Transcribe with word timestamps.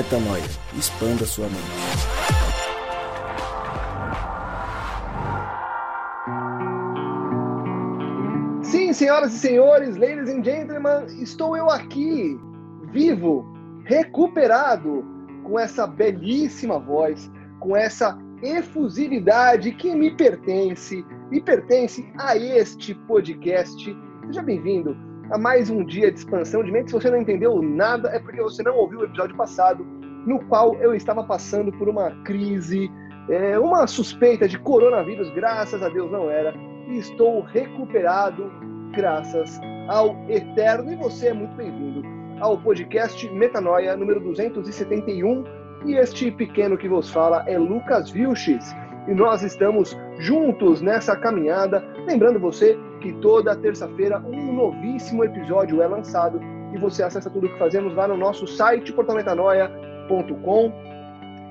Metanoia. 0.00 0.42
Expanda 0.78 1.26
sua 1.26 1.46
mente. 1.46 1.60
Sim, 8.62 8.94
senhoras 8.94 9.34
e 9.34 9.38
senhores, 9.38 9.96
ladies 9.96 10.30
and 10.30 10.42
gentlemen, 10.42 11.04
estou 11.22 11.54
eu 11.54 11.68
aqui, 11.68 12.40
vivo, 12.92 13.44
recuperado, 13.84 15.04
com 15.44 15.58
essa 15.58 15.86
belíssima 15.86 16.78
voz, 16.78 17.30
com 17.58 17.76
essa 17.76 18.18
efusividade 18.42 19.70
que 19.72 19.94
me 19.94 20.10
pertence 20.12 21.04
e 21.30 21.40
pertence 21.42 22.10
a 22.16 22.34
este 22.38 22.94
podcast. 23.06 23.94
Seja 24.24 24.42
bem-vindo 24.42 25.09
a 25.30 25.38
mais 25.38 25.70
um 25.70 25.84
dia 25.84 26.10
de 26.10 26.18
expansão 26.18 26.62
de 26.64 26.72
mente. 26.72 26.90
Se 26.90 26.94
você 26.94 27.10
não 27.10 27.18
entendeu 27.18 27.62
nada, 27.62 28.08
é 28.10 28.18
porque 28.18 28.42
você 28.42 28.62
não 28.62 28.76
ouviu 28.76 29.00
o 29.00 29.04
episódio 29.04 29.36
passado, 29.36 29.84
no 30.26 30.40
qual 30.46 30.74
eu 30.76 30.92
estava 30.94 31.22
passando 31.22 31.72
por 31.72 31.88
uma 31.88 32.10
crise, 32.24 32.90
é, 33.28 33.58
uma 33.58 33.86
suspeita 33.86 34.48
de 34.48 34.58
coronavírus, 34.58 35.30
graças 35.30 35.82
a 35.82 35.88
Deus 35.88 36.10
não 36.10 36.28
era, 36.28 36.52
e 36.88 36.98
estou 36.98 37.42
recuperado 37.42 38.50
graças 38.92 39.60
ao 39.88 40.16
Eterno. 40.28 40.92
E 40.92 40.96
você 40.96 41.28
é 41.28 41.32
muito 41.32 41.54
bem-vindo 41.54 42.02
ao 42.40 42.58
podcast 42.58 43.28
Metanoia 43.30 43.96
número 43.96 44.20
271. 44.20 45.44
E 45.86 45.94
este 45.94 46.30
pequeno 46.32 46.76
que 46.76 46.88
vos 46.88 47.08
fala 47.08 47.44
é 47.46 47.56
Lucas 47.56 48.10
Vilches. 48.10 48.74
E 49.08 49.14
nós 49.14 49.42
estamos 49.42 49.96
juntos 50.18 50.82
nessa 50.82 51.16
caminhada. 51.16 51.82
Lembrando 52.06 52.38
você 52.38 52.76
que 53.00 53.12
toda 53.14 53.56
terça-feira 53.56 54.18
um 54.20 54.52
novíssimo 54.52 55.24
episódio 55.24 55.82
é 55.82 55.86
lançado 55.86 56.40
e 56.72 56.78
você 56.78 57.02
acessa 57.02 57.28
tudo 57.30 57.46
o 57.46 57.52
que 57.52 57.58
fazemos 57.58 57.94
lá 57.94 58.06
no 58.06 58.16
nosso 58.16 58.46
site 58.46 58.92
portalmetanoia.com. 58.92 60.72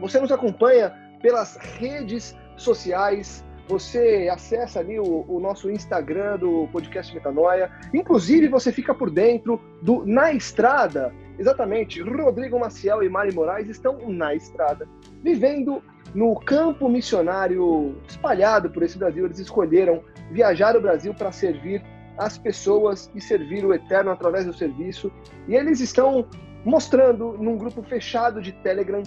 Você 0.01 0.19
nos 0.19 0.31
acompanha 0.31 0.93
pelas 1.21 1.57
redes 1.77 2.35
sociais, 2.55 3.43
você 3.67 4.29
acessa 4.31 4.79
ali 4.79 4.99
o, 4.99 5.25
o, 5.27 5.39
nosso 5.39 5.69
Instagram 5.69 6.37
do 6.37 6.67
podcast 6.71 7.13
Metanoia. 7.13 7.69
Inclusive, 7.93 8.47
você 8.47 8.71
fica 8.71 8.93
por 8.93 9.09
dentro 9.09 9.61
do 9.81 10.05
Na 10.05 10.31
Estrada. 10.31 11.13
Exatamente, 11.37 12.01
Rodrigo 12.01 12.59
Maciel 12.59 13.03
e 13.03 13.09
Mari 13.09 13.33
Moraes 13.33 13.69
estão 13.69 13.97
na 14.09 14.35
estrada, 14.35 14.87
vivendo 15.23 15.81
no 16.13 16.35
campo 16.35 16.89
missionário 16.89 17.95
espalhado 18.07 18.69
por 18.69 18.83
esse 18.83 18.97
Brasil. 18.97 19.25
Eles 19.25 19.39
escolheram 19.39 20.03
viajar 20.31 20.75
o 20.75 20.81
Brasil 20.81 21.13
para 21.13 21.31
servir 21.31 21.83
as 22.17 22.37
pessoas 22.37 23.09
e 23.15 23.21
servir 23.21 23.65
o 23.65 23.73
Eterno 23.73 24.11
através 24.11 24.45
do 24.45 24.53
serviço. 24.53 25.11
E 25.47 25.55
eles 25.55 25.79
estão 25.79 26.27
mostrando 26.65 27.37
num 27.37 27.57
grupo 27.57 27.81
fechado 27.83 28.41
de 28.41 28.51
Telegram 28.51 29.01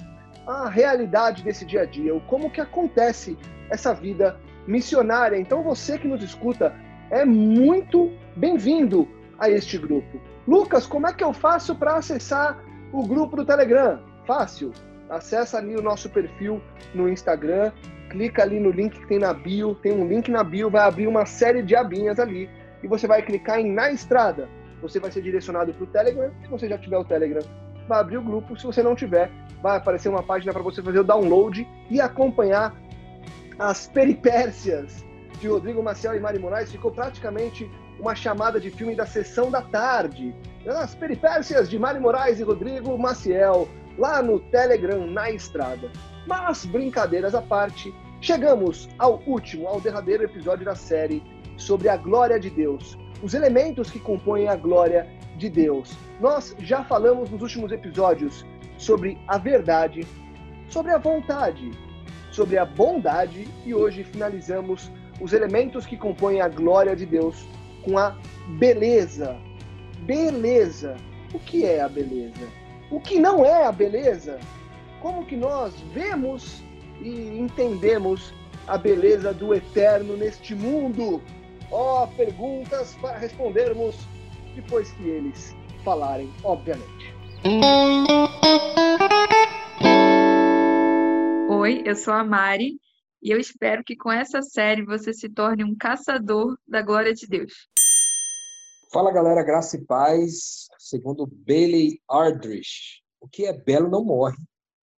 a 0.47 0.69
realidade 0.69 1.43
desse 1.43 1.65
dia 1.65 1.83
a 1.83 1.87
dia, 1.87 2.15
o 2.15 2.21
como 2.23 2.51
que 2.51 2.61
acontece 2.61 3.37
essa 3.71 3.95
vida 3.95 4.39
missionária. 4.67 5.37
Então 5.37 5.63
você 5.63 5.99
que 5.99 6.09
nos 6.09 6.23
escuta 6.23 6.75
é 7.11 7.25
muito 7.25 8.11
bem-vindo 8.37 9.07
a 9.39 9.51
este 9.51 9.77
grupo. 9.77 10.21
Lucas, 10.47 10.87
como 10.87 11.07
é 11.07 11.13
que 11.13 11.23
eu 11.23 11.33
faço 11.33 11.75
para 11.75 11.97
acessar 11.97 12.59
o 12.93 13.07
grupo 13.07 13.37
do 13.37 13.45
Telegram? 13.45 14.01
Fácil. 14.27 14.73
Acesse 15.13 15.55
ali 15.55 15.77
o 15.77 15.83
nosso 15.83 16.09
perfil 16.09 16.63
no 16.95 17.07
Instagram, 17.07 17.71
clica 18.09 18.43
ali 18.43 18.59
no 18.59 18.71
link 18.71 18.99
que 18.99 19.07
tem 19.07 19.19
na 19.19 19.35
bio, 19.35 19.75
tem 19.75 19.93
um 19.93 20.09
link 20.09 20.31
na 20.31 20.43
bio, 20.43 20.71
vai 20.71 20.83
abrir 20.83 21.07
uma 21.07 21.27
série 21.27 21.63
de 21.63 21.77
abinhas 21.77 22.19
ali 22.19 22.49
e 22.83 22.89
você 22.89 23.07
vai 23.07 23.21
clicar 23.21 23.61
em 23.61 23.71
Na 23.71 23.91
Estrada. 23.91 24.49
Você 24.81 24.99
vai 24.99 25.11
ser 25.13 25.21
direcionado 25.21 25.73
para 25.75 25.85
o 25.85 25.87
Telegram. 25.87 26.33
Se 26.43 26.49
você 26.49 26.67
já 26.67 26.79
tiver 26.79 26.97
o 26.97 27.05
Telegram, 27.05 27.43
vai 27.87 28.01
abrir 28.01 28.17
o 28.17 28.23
grupo. 28.23 28.59
Se 28.59 28.65
você 28.65 28.83
não 28.83 28.95
tiver, 28.95 29.31
vai 29.63 29.77
aparecer 29.77 30.09
uma 30.09 30.23
página 30.23 30.51
para 30.51 30.63
você 30.63 30.83
fazer 30.83 31.01
o 31.01 31.05
download 31.05 31.69
e 31.91 32.01
acompanhar 32.01 32.75
as 33.59 33.87
peripécias 33.87 35.05
de 35.39 35.47
Rodrigo 35.47 35.83
Maciel 35.83 36.17
e 36.17 36.21
Mari 36.21 36.39
Moraes. 36.39 36.73
Ficou 36.73 36.91
praticamente 36.91 37.71
uma 38.01 38.15
chamada 38.15 38.59
de 38.59 38.71
filme 38.71 38.97
da 38.97 39.05
sessão 39.05 39.51
da 39.51 39.61
tarde. 39.61 40.35
As 40.67 40.95
peripécias 40.95 41.69
de 41.69 41.79
Mari 41.79 42.01
Moraes 42.01 42.41
e 42.41 42.43
Rodrigo 42.43 42.97
Maciel, 42.97 43.69
lá 43.99 44.23
no 44.23 44.39
Telegram, 44.39 45.07
na 45.07 45.31
estrada. 45.31 45.91
Mas, 46.27 46.65
brincadeiras 46.65 47.35
à 47.35 47.43
parte, 47.43 47.95
chegamos 48.21 48.89
ao 48.99 49.23
último, 49.27 49.67
ao 49.67 49.81
derradeiro 49.81 50.25
episódio 50.25 50.65
da 50.65 50.75
série 50.75 51.23
sobre 51.57 51.89
a 51.89 51.97
glória 51.97 52.39
de 52.39 52.51
Deus, 52.51 52.97
os 53.23 53.35
elementos 53.35 53.91
que 53.91 53.99
compõem 53.99 54.49
a 54.49 54.57
glória 54.57 55.09
de 55.37 55.49
Deus. 55.49 55.97
Nós 56.21 56.55
já 56.61 56.85
falamos 56.85 57.31
nos 57.31 57.43
últimos 57.43 57.73
episódios 57.73 58.45
sobre 58.79 59.19
a 59.29 59.39
verdade, 59.39 60.07
sobre 60.69 60.93
a 60.93 60.99
vontade, 60.99 61.71
sobre 62.31 62.59
a 62.59 62.65
bondade 62.65 63.47
e 63.65 63.75
hoje 63.75 64.05
finalizamos 64.05 64.91
os 65.21 65.33
elementos 65.33 65.87
que 65.87 65.97
compõem 65.97 66.41
a 66.41 66.49
glória 66.49 66.97
de 66.97 67.07
Deus 67.07 67.47
com 67.85 67.99
a 67.99 68.17
beleza. 68.59 69.37
Beleza. 70.01 70.97
O 71.33 71.39
que 71.39 71.65
é 71.65 71.81
a 71.81 71.89
beleza? 71.89 72.62
O 72.93 73.01
que 73.01 73.19
não 73.19 73.45
é 73.45 73.65
a 73.65 73.73
beleza? 73.73 74.39
como 75.03 75.27
que 75.27 75.37
nós 75.37 75.75
vemos 75.93 76.63
e 77.01 77.37
entendemos 77.37 78.33
a 78.69 78.79
beleza 78.79 79.35
do 79.35 79.53
eterno 79.53 80.17
neste 80.17 80.55
mundo? 80.55 81.21
Ó, 81.71 82.05
oh, 82.05 82.09
perguntas 82.17 82.95
para 83.01 83.19
respondermos 83.19 83.97
depois 84.55 84.93
que 84.93 85.09
eles 85.09 85.57
falarem, 85.85 86.33
obviamente. 86.45 87.13
Oi, 91.51 91.83
eu 91.85 91.97
sou 91.97 92.15
a 92.15 92.23
Mari 92.23 92.79
e 93.21 93.31
eu 93.35 93.41
espero 93.41 93.83
que 93.85 93.97
com 93.97 94.13
essa 94.13 94.41
série 94.41 94.85
você 94.85 95.13
se 95.13 95.29
torne 95.29 95.65
um 95.65 95.75
caçador 95.75 96.57
da 96.69 96.81
glória 96.81 97.13
de 97.13 97.27
Deus. 97.27 97.67
Fala 98.93 99.11
galera, 99.11 99.43
graça 99.43 99.77
e 99.77 99.81
paz. 99.85 100.69
Segundo 100.93 101.27
Bailey 101.27 102.03
Aldrich, 102.07 103.03
o 103.19 103.27
que 103.27 103.47
é 103.47 103.53
belo 103.55 103.89
não 103.89 104.05
morre, 104.05 104.37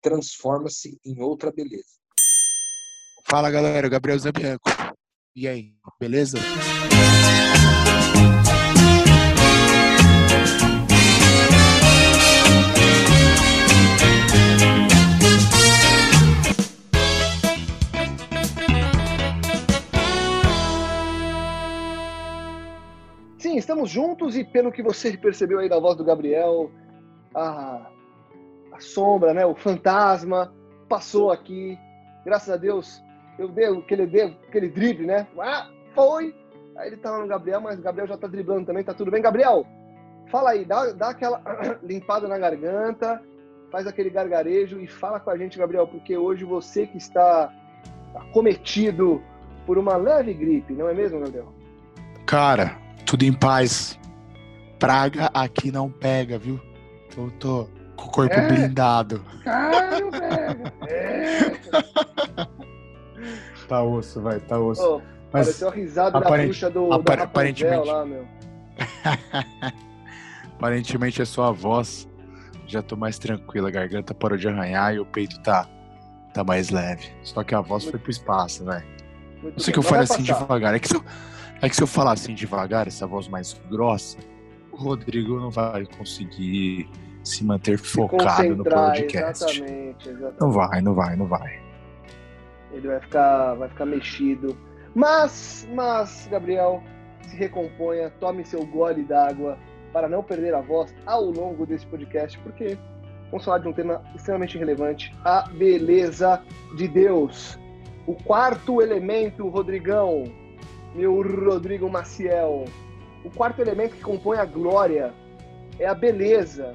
transforma-se 0.01 0.99
em 1.05 1.21
outra 1.21 1.53
beleza. 1.53 1.99
Fala 3.29 3.51
galera, 3.51 3.91
Gabriel 3.91 4.19
Zambianco. 4.19 4.71
E 5.37 5.47
aí, 5.47 5.75
beleza? 6.01 6.39
Estamos 23.83 23.91
juntos 23.91 24.37
e 24.37 24.45
pelo 24.45 24.71
que 24.71 24.83
você 24.83 25.17
percebeu 25.17 25.59
aí 25.59 25.69
da 25.69 25.79
voz 25.79 25.97
do 25.97 26.05
Gabriel, 26.05 26.71
a 27.35 27.87
a 28.73 28.81
sombra, 28.81 29.35
né, 29.35 29.45
o 29.45 29.55
fantasma 29.55 30.51
passou 30.89 31.31
aqui. 31.31 31.79
Graças 32.25 32.49
a 32.49 32.57
Deus, 32.57 33.03
eu 33.39 33.49
dei 33.49 33.67
aquele, 33.67 34.07
dei, 34.07 34.35
aquele 34.49 34.69
drible, 34.71 35.05
né? 35.05 35.27
Ah, 35.39 35.69
foi! 35.95 36.35
Aí 36.77 36.89
ele 36.89 36.97
tá 36.97 37.19
no 37.19 37.27
Gabriel, 37.27 37.61
mas 37.61 37.79
o 37.79 37.83
Gabriel 37.83 38.07
já 38.07 38.17
tá 38.17 38.27
driblando 38.27 38.65
também, 38.65 38.83
tá 38.83 38.95
tudo 38.95 39.11
bem. 39.11 39.21
Gabriel, 39.21 39.67
fala 40.31 40.53
aí, 40.53 40.65
dá, 40.65 40.91
dá 40.93 41.11
aquela 41.11 41.43
limpada 41.85 42.27
na 42.27 42.39
garganta, 42.39 43.21
faz 43.71 43.87
aquele 43.87 44.09
gargarejo 44.09 44.81
e 44.81 44.87
fala 44.87 45.21
com 45.21 45.29
a 45.29 45.37
gente, 45.37 45.59
Gabriel, 45.59 45.87
porque 45.87 46.17
hoje 46.17 46.45
você 46.45 46.87
que 46.87 46.97
está 46.97 47.53
cometido 48.33 49.23
por 49.67 49.77
uma 49.77 49.97
leve 49.97 50.33
gripe, 50.33 50.73
não 50.73 50.89
é 50.89 50.95
mesmo, 50.95 51.21
Gabriel? 51.21 51.53
Cara, 52.25 52.82
tudo 53.13 53.25
em 53.25 53.33
paz. 53.33 53.99
Praga 54.79 55.31
aqui 55.35 55.71
não 55.71 55.91
pega, 55.91 56.39
viu? 56.39 56.59
Tô, 57.15 57.31
tô, 57.39 57.69
com 57.95 58.07
o 58.07 58.11
corpo 58.11 58.35
é. 58.35 58.49
blindado. 58.49 59.23
Caralho, 59.45 60.09
velho. 60.17 60.73
É. 60.89 61.51
tá 63.69 63.83
osso, 63.83 64.23
vai, 64.23 64.41
tá 64.41 64.59
osso. 64.59 64.83
Oh, 64.83 65.03
Mas 65.31 65.47
pareceu 65.47 65.69
a 65.69 65.73
risada 65.73 66.17
aparent... 66.17 66.39
da 66.39 66.45
bruxa 66.45 66.71
do, 66.71 66.91
apar... 66.91 67.19
do 67.19 67.23
aparentemente... 67.25 67.87
lá, 67.87 68.07
meu. 68.07 68.27
aparentemente 70.57 71.21
a 71.21 71.27
sua 71.27 71.53
voz 71.53 72.09
já 72.67 72.81
tô 72.81 72.97
mais 72.97 73.19
tranquila, 73.19 73.69
a 73.69 73.73
garganta 73.73 74.15
parou 74.15 74.39
de 74.39 74.49
arranhar 74.49 74.95
e 74.95 74.99
o 74.99 75.05
peito 75.05 75.39
tá, 75.43 75.69
tá 76.33 76.43
mais 76.43 76.71
leve. 76.71 77.13
Só 77.23 77.45
que 77.45 77.55
a 77.55 77.61
voz 77.61 77.83
Muito... 77.83 77.91
foi 77.91 78.01
pro 78.01 78.11
espaço, 78.11 78.65
velho. 78.65 78.87
Não 79.43 79.59
sei 79.59 79.71
que 79.71 79.79
eu 79.79 79.83
fale 79.83 80.05
assim 80.05 80.23
devagar. 80.23 80.75
É 80.75 80.79
que, 80.79 80.89
se 80.89 80.95
eu, 80.95 81.05
é 81.63 81.69
que 81.69 81.77
se 81.77 81.83
eu 81.83 81.87
falar 81.87 82.13
assim 82.13 82.35
devagar, 82.35 82.89
essa 82.89 83.07
voz 83.07 83.29
mais 83.29 83.55
grossa, 83.71 84.19
o 84.73 84.77
Rodrigo 84.77 85.39
não 85.39 85.49
vai 85.49 85.87
conseguir 85.87 86.91
se 87.23 87.45
manter 87.45 87.79
se 87.79 87.87
focado 87.87 88.57
no 88.57 88.65
podcast. 88.65 89.45
Exatamente, 89.45 90.09
exatamente. 90.09 90.41
Não 90.41 90.51
vai, 90.51 90.83
não 90.83 90.95
vai, 90.95 91.17
não 91.17 91.27
vai. 91.27 91.63
Ele 92.73 92.89
vai 92.89 93.01
ficar, 93.01 93.55
vai 93.55 93.69
ficar 93.69 93.87
mexido. 93.87 94.57
Mas, 94.93 95.69
mas, 95.73 96.27
Gabriel, 96.29 96.83
se 97.29 97.37
recomponha, 97.37 98.11
tome 98.19 98.45
seu 98.45 98.67
gole 98.67 99.05
d'água 99.05 99.57
para 99.93 100.09
não 100.09 100.23
perder 100.23 100.55
a 100.55 100.61
voz 100.61 100.93
ao 101.07 101.27
longo 101.27 101.65
desse 101.65 101.87
podcast, 101.87 102.37
porque 102.41 102.77
vamos 103.31 103.45
falar 103.45 103.59
de 103.59 103.69
um 103.69 103.73
tema 103.73 104.03
extremamente 104.17 104.59
relevante: 104.59 105.15
a 105.25 105.43
beleza 105.43 106.43
de 106.77 106.89
Deus. 106.89 107.57
O 108.05 108.15
quarto 108.15 108.83
elemento, 108.83 109.49
Rodrigão, 109.49 110.25
meu 110.95 111.23
Rodrigo 111.23 111.89
Maciel, 111.89 112.65
o 113.25 113.31
quarto 113.31 113.61
elemento 113.61 113.97
que 113.97 114.03
compõe 114.03 114.39
a 114.39 114.45
glória 114.45 115.15
é 115.79 115.87
a 115.87 115.95
beleza. 115.95 116.75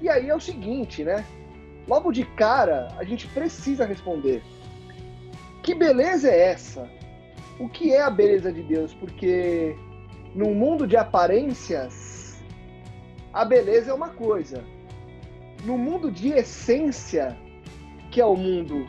E 0.00 0.08
aí 0.08 0.28
é 0.28 0.34
o 0.34 0.40
seguinte, 0.40 1.04
né? 1.04 1.24
Logo 1.86 2.12
de 2.12 2.24
cara, 2.24 2.88
a 2.96 3.04
gente 3.04 3.26
precisa 3.28 3.84
responder: 3.84 4.42
que 5.62 5.74
beleza 5.74 6.30
é 6.30 6.50
essa? 6.50 6.88
O 7.58 7.68
que 7.68 7.92
é 7.92 8.00
a 8.00 8.10
beleza 8.10 8.52
de 8.52 8.62
Deus? 8.62 8.94
Porque 8.94 9.76
num 10.34 10.54
mundo 10.54 10.86
de 10.86 10.96
aparências, 10.96 12.42
a 13.32 13.44
beleza 13.44 13.90
é 13.90 13.94
uma 13.94 14.10
coisa. 14.10 14.64
No 15.64 15.76
mundo 15.76 16.10
de 16.10 16.28
essência, 16.28 17.36
que 18.10 18.20
é 18.20 18.24
o 18.24 18.36
mundo 18.36 18.86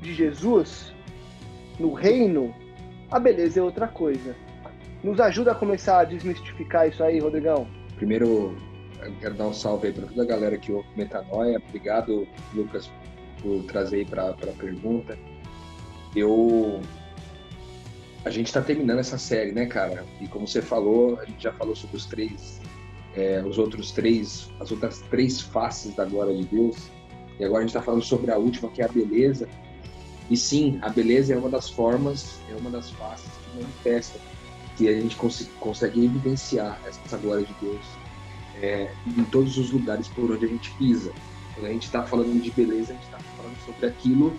de 0.00 0.14
Jesus, 0.14 0.94
no 1.78 1.92
reino, 1.92 2.54
a 3.10 3.18
beleza 3.18 3.60
é 3.60 3.62
outra 3.62 3.88
coisa. 3.88 4.36
Nos 5.02 5.18
ajuda 5.18 5.52
a 5.52 5.54
começar 5.54 6.00
a 6.00 6.04
desmistificar 6.04 6.88
isso 6.88 7.02
aí, 7.02 7.18
Rodrigão? 7.18 7.66
Primeiro, 7.96 8.56
eu 9.02 9.12
quero 9.20 9.34
dar 9.34 9.48
um 9.48 9.52
salve 9.52 9.88
aí 9.88 9.92
para 9.92 10.06
toda 10.06 10.22
a 10.22 10.26
galera 10.26 10.58
que 10.58 10.70
ouve 10.70 10.88
Metanoia. 10.96 11.60
Obrigado, 11.68 12.28
Lucas, 12.54 12.90
por 13.42 13.62
trazer 13.64 13.96
aí 13.96 14.04
para 14.04 14.30
a 14.30 14.34
pergunta. 14.58 15.18
Eu. 16.14 16.80
A 18.24 18.30
gente 18.30 18.48
está 18.48 18.60
terminando 18.60 18.98
essa 18.98 19.16
série, 19.16 19.52
né, 19.52 19.64
cara? 19.64 20.04
E 20.20 20.28
como 20.28 20.46
você 20.46 20.60
falou, 20.60 21.18
a 21.18 21.24
gente 21.24 21.42
já 21.42 21.52
falou 21.52 21.74
sobre 21.74 21.96
os 21.96 22.04
três, 22.04 22.60
é, 23.16 23.42
os 23.42 23.56
outros 23.56 23.92
três, 23.92 24.50
as 24.60 24.70
outras 24.70 25.00
três 25.10 25.40
faces 25.40 25.94
da 25.94 26.04
glória 26.04 26.36
de 26.36 26.44
Deus. 26.44 26.90
E 27.38 27.44
agora 27.44 27.60
a 27.60 27.62
gente 27.62 27.70
está 27.70 27.80
falando 27.80 28.02
sobre 28.02 28.30
a 28.30 28.36
última, 28.36 28.70
que 28.70 28.82
é 28.82 28.84
a 28.84 28.88
beleza. 28.88 29.48
E 30.30 30.36
sim, 30.36 30.78
a 30.80 30.88
beleza 30.88 31.34
é 31.34 31.36
uma 31.36 31.50
das 31.50 31.68
formas, 31.68 32.38
é 32.48 32.54
uma 32.54 32.70
das 32.70 32.90
faces 32.90 33.26
que 33.26 33.60
manifesta 33.60 34.18
que 34.76 34.88
a 34.88 34.92
gente 34.92 35.16
cons 35.16 35.46
consegue 35.58 36.04
evidenciar 36.04 36.80
essa 36.86 37.16
glória 37.18 37.44
de 37.44 37.54
Deus 37.60 37.84
é, 38.62 38.90
em 39.06 39.24
todos 39.24 39.58
os 39.58 39.70
lugares 39.70 40.08
por 40.08 40.30
onde 40.30 40.46
a 40.46 40.48
gente 40.48 40.70
pisa. 40.74 41.12
Quando 41.54 41.66
a 41.66 41.72
gente 41.72 41.86
está 41.86 42.02
falando 42.04 42.40
de 42.40 42.50
beleza, 42.50 42.92
a 42.92 42.94
gente 42.94 43.04
está 43.04 43.18
falando 43.36 43.56
sobre 43.66 43.86
aquilo 43.86 44.32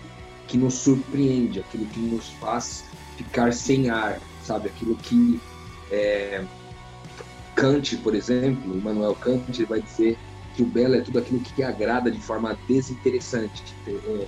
que 0.48 0.58
nos 0.58 0.74
surpreende, 0.76 1.60
aquilo 1.60 1.86
que 1.88 2.00
nos 2.00 2.30
faz 2.30 2.86
ficar 3.18 3.54
sem 3.54 3.90
ar, 3.90 4.20
sabe? 4.44 4.70
Aquilo 4.70 4.96
que 4.96 5.40
é, 5.92 6.44
Kant, 7.56 7.98
por 7.98 8.16
exemplo, 8.16 8.76
Immanuel 8.76 9.16
Kant 9.16 9.64
vai 9.66 9.82
dizer 9.82 10.18
que 10.56 10.64
o 10.64 10.66
belo 10.66 10.96
é 10.96 11.02
tudo 11.02 11.20
aquilo 11.20 11.40
que 11.40 11.64
agrada 11.64 12.10
de 12.10 12.20
forma 12.20 12.58
desinteressante, 12.68 13.64
é, 13.88 14.28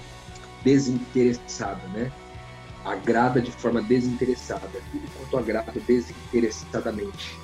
desinteressada, 0.63 1.86
né? 1.89 2.12
Agrada 2.86 3.42
de 3.42 3.51
forma 3.51 3.81
desinteressada, 3.81 4.68
tudo 4.92 5.07
quanto 5.18 5.38
agrada 5.38 5.71
desinteressadamente. 5.88 7.38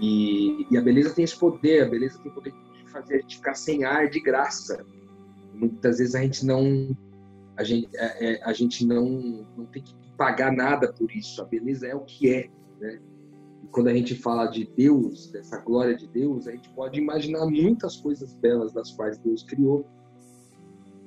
E, 0.00 0.66
e, 0.70 0.76
a 0.76 0.80
beleza 0.80 1.14
tem 1.14 1.24
esse 1.24 1.38
poder, 1.38 1.84
a 1.84 1.88
beleza 1.88 2.18
tem 2.18 2.30
o 2.30 2.34
poder 2.34 2.52
de 2.52 2.90
fazer 2.90 3.16
a 3.16 3.18
gente 3.18 3.36
ficar 3.36 3.54
sem 3.54 3.84
ar 3.84 4.08
de 4.08 4.20
graça. 4.20 4.84
Muitas 5.54 5.98
vezes 5.98 6.14
a 6.14 6.22
gente 6.22 6.44
não 6.46 6.96
a 7.60 7.64
gente, 7.64 7.88
é, 7.94 8.32
é, 8.32 8.44
a 8.44 8.54
gente 8.54 8.86
não, 8.86 9.46
não 9.56 9.66
tem 9.66 9.82
que 9.82 9.94
pagar 10.16 10.50
nada 10.50 10.90
por 10.92 11.10
isso. 11.12 11.42
A 11.42 11.44
beleza 11.44 11.86
é 11.86 11.94
o 11.94 12.00
que 12.00 12.32
é, 12.32 12.50
né? 12.80 12.98
E 13.62 13.66
quando 13.68 13.88
a 13.88 13.94
gente 13.94 14.14
fala 14.14 14.46
de 14.46 14.64
Deus, 14.74 15.30
dessa 15.30 15.58
glória 15.58 15.94
de 15.94 16.06
Deus, 16.08 16.48
a 16.48 16.52
gente 16.52 16.70
pode 16.70 16.98
imaginar 16.98 17.44
muitas 17.46 17.96
coisas 17.96 18.34
belas 18.36 18.72
das 18.72 18.90
quais 18.92 19.18
Deus 19.18 19.42
criou. 19.42 19.86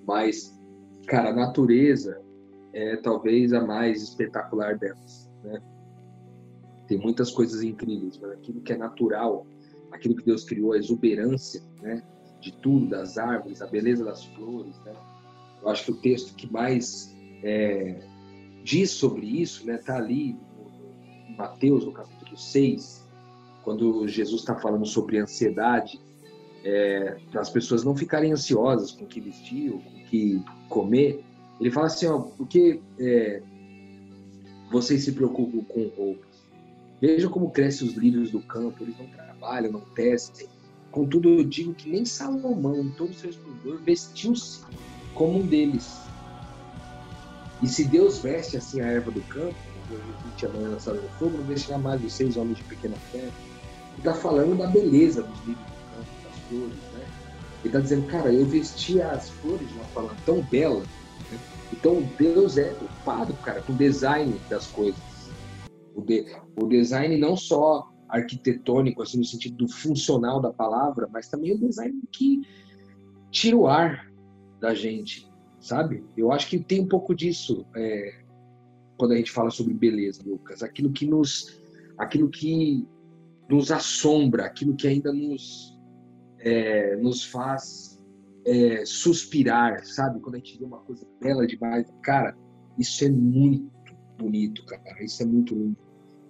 Mas, 0.06 0.54
cara, 1.08 1.30
a 1.30 1.34
natureza 1.34 2.22
é 2.74 2.98
talvez 2.98 3.54
a 3.54 3.62
mais 3.62 4.02
espetacular 4.02 4.78
delas, 4.78 5.30
né? 5.44 5.62
Tem 6.88 6.98
muitas 6.98 7.32
coisas 7.32 7.64
incríveis, 7.64 8.18
mas 8.18 8.32
aquilo 8.32 8.62
que 8.62 8.74
é 8.74 8.78
natural, 8.78 9.46
aquilo 9.92 10.16
que 10.16 10.26
Deus 10.26 10.44
criou, 10.44 10.74
a 10.74 10.78
exuberância, 10.78 11.62
né? 11.82 12.04
De 12.40 12.52
tudo, 12.52 12.88
das 12.88 13.18
árvores, 13.18 13.62
a 13.62 13.68
beleza 13.68 14.04
das 14.04 14.24
flores, 14.26 14.78
né? 14.86 14.94
Eu 15.62 15.70
acho 15.70 15.86
que 15.86 15.92
o 15.92 15.96
texto 15.96 16.36
que 16.36 16.52
mais 16.52 17.16
é, 17.42 18.02
diz 18.64 18.92
sobre 18.92 19.26
isso 19.26 19.66
né, 19.66 19.78
tá 19.78 19.98
ali 19.98 20.38
em 21.30 21.36
Mateus, 21.38 21.86
no 21.86 21.94
capítulo 21.94 22.38
6, 22.38 23.08
quando 23.64 24.08
Jesus 24.08 24.42
está 24.42 24.56
falando 24.56 24.86
sobre 24.86 25.20
ansiedade, 25.20 26.00
é, 26.66 27.18
para 27.32 27.42
as 27.42 27.50
pessoas 27.50 27.84
não 27.84 27.96
ficarem 27.96 28.32
ansiosas 28.32 28.92
com 28.92 29.06
o 29.06 29.08
que 29.08 29.22
vestir 29.22 29.72
ou 29.72 29.80
com 29.80 30.03
que 30.14 30.46
comer. 30.70 31.26
Ele 31.60 31.72
fala 31.72 31.88
assim, 31.88 32.06
ó, 32.06 32.20
porque 32.20 32.80
é, 33.00 33.42
vocês 34.72 35.04
se 35.04 35.12
preocupam 35.12 35.64
com 35.64 35.88
roupas. 35.98 36.30
Vejam 37.02 37.32
como 37.32 37.50
crescem 37.50 37.88
os 37.88 37.96
lírios 37.96 38.30
do 38.30 38.40
campo, 38.40 38.84
eles 38.84 38.96
não 39.00 39.08
trabalham, 39.08 39.72
não 39.72 39.82
testem. 39.82 40.48
Contudo, 40.92 41.30
eu 41.30 41.44
digo 41.44 41.74
que 41.74 41.90
nem 41.90 42.06
Salomão, 42.06 42.80
em 42.80 42.92
todo 42.92 43.10
o 43.10 43.14
seu 43.16 43.32
esplendor, 43.32 43.80
vestiu-se 43.84 44.62
como 45.16 45.40
um 45.40 45.48
deles. 45.48 46.00
E 47.64 47.68
se 47.68 47.86
Deus 47.86 48.20
veste 48.20 48.56
assim 48.56 48.82
a 48.82 48.86
erva 48.86 49.10
do 49.10 49.22
campo, 49.24 49.56
repite 49.90 50.46
amanhã 50.46 50.70
lançada 50.70 51.02
no 51.02 51.10
fogo, 51.10 51.38
não 51.38 51.46
vestirá 51.46 51.80
mais 51.80 52.00
vocês, 52.00 52.38
homens 52.38 52.60
de 52.60 52.64
pequena 52.66 52.96
fé. 53.12 53.28
Está 53.98 54.14
falando 54.14 54.56
da 54.60 54.68
beleza 54.68 55.24
dos 55.24 55.40
livros 55.40 55.66
do 55.66 55.96
campo, 55.96 56.24
das 56.24 56.40
flores, 56.48 56.78
né? 56.94 57.13
Ele 57.64 57.70
está 57.70 57.80
dizendo, 57.80 58.06
cara, 58.08 58.32
eu 58.32 58.46
vesti 58.46 59.02
as 59.02 59.30
flores 59.30 59.68
de 59.68 59.74
uma 59.76 59.86
forma 59.86 60.16
tão 60.26 60.42
bela. 60.44 60.82
Né? 60.82 61.40
Então 61.72 62.04
Deus 62.18 62.58
é 62.58 62.72
ocupado, 62.74 63.34
cara, 63.36 63.62
com 63.62 63.74
o 63.74 63.76
design 63.76 64.40
das 64.50 64.68
coisas. 64.68 65.02
O, 65.96 66.02
de, 66.02 66.26
o 66.62 66.68
design 66.68 67.18
não 67.18 67.38
só 67.38 67.90
arquitetônico, 68.10 69.02
assim, 69.02 69.18
no 69.18 69.26
sentido 69.26 69.56
do 69.58 69.68
funcional 69.68 70.42
da 70.42 70.52
palavra, 70.52 71.10
mas 71.12 71.30
também 71.30 71.54
o 71.54 71.58
design 71.58 72.00
que 72.12 72.42
tira 73.32 73.58
o 73.58 73.68
ar, 73.68 74.12
da 74.64 74.74
gente, 74.74 75.30
sabe? 75.60 76.06
Eu 76.16 76.32
acho 76.32 76.48
que 76.48 76.58
tem 76.58 76.80
um 76.80 76.88
pouco 76.88 77.14
disso 77.14 77.66
é, 77.76 78.24
quando 78.98 79.12
a 79.12 79.18
gente 79.18 79.30
fala 79.30 79.50
sobre 79.50 79.74
beleza, 79.74 80.24
Lucas. 80.26 80.64
Aquilo 80.64 80.90
que 80.90 81.06
nos, 81.06 81.62
aquilo 81.98 82.30
que 82.30 82.88
nos 83.50 83.72
assombra, 83.72 84.46
aquilo 84.46 84.74
que 84.74 84.88
ainda 84.88 85.12
nos, 85.12 85.73
é, 86.44 86.96
nos 86.98 87.24
faz 87.24 88.00
é, 88.46 88.86
suspirar, 88.86 89.86
sabe? 89.86 90.20
Quando 90.20 90.36
a 90.36 90.38
gente 90.38 90.60
vê 90.60 90.66
uma 90.66 90.80
coisa 90.80 91.06
bela 91.22 91.48
demais, 91.48 91.92
cara, 92.04 92.38
isso 92.78 93.04
é 93.06 93.10
muito 93.10 93.72
bonito, 94.18 94.66
cara. 94.66 95.04
Isso 95.04 95.24
é 95.24 95.26
muito 95.26 95.56
lindo 95.56 95.78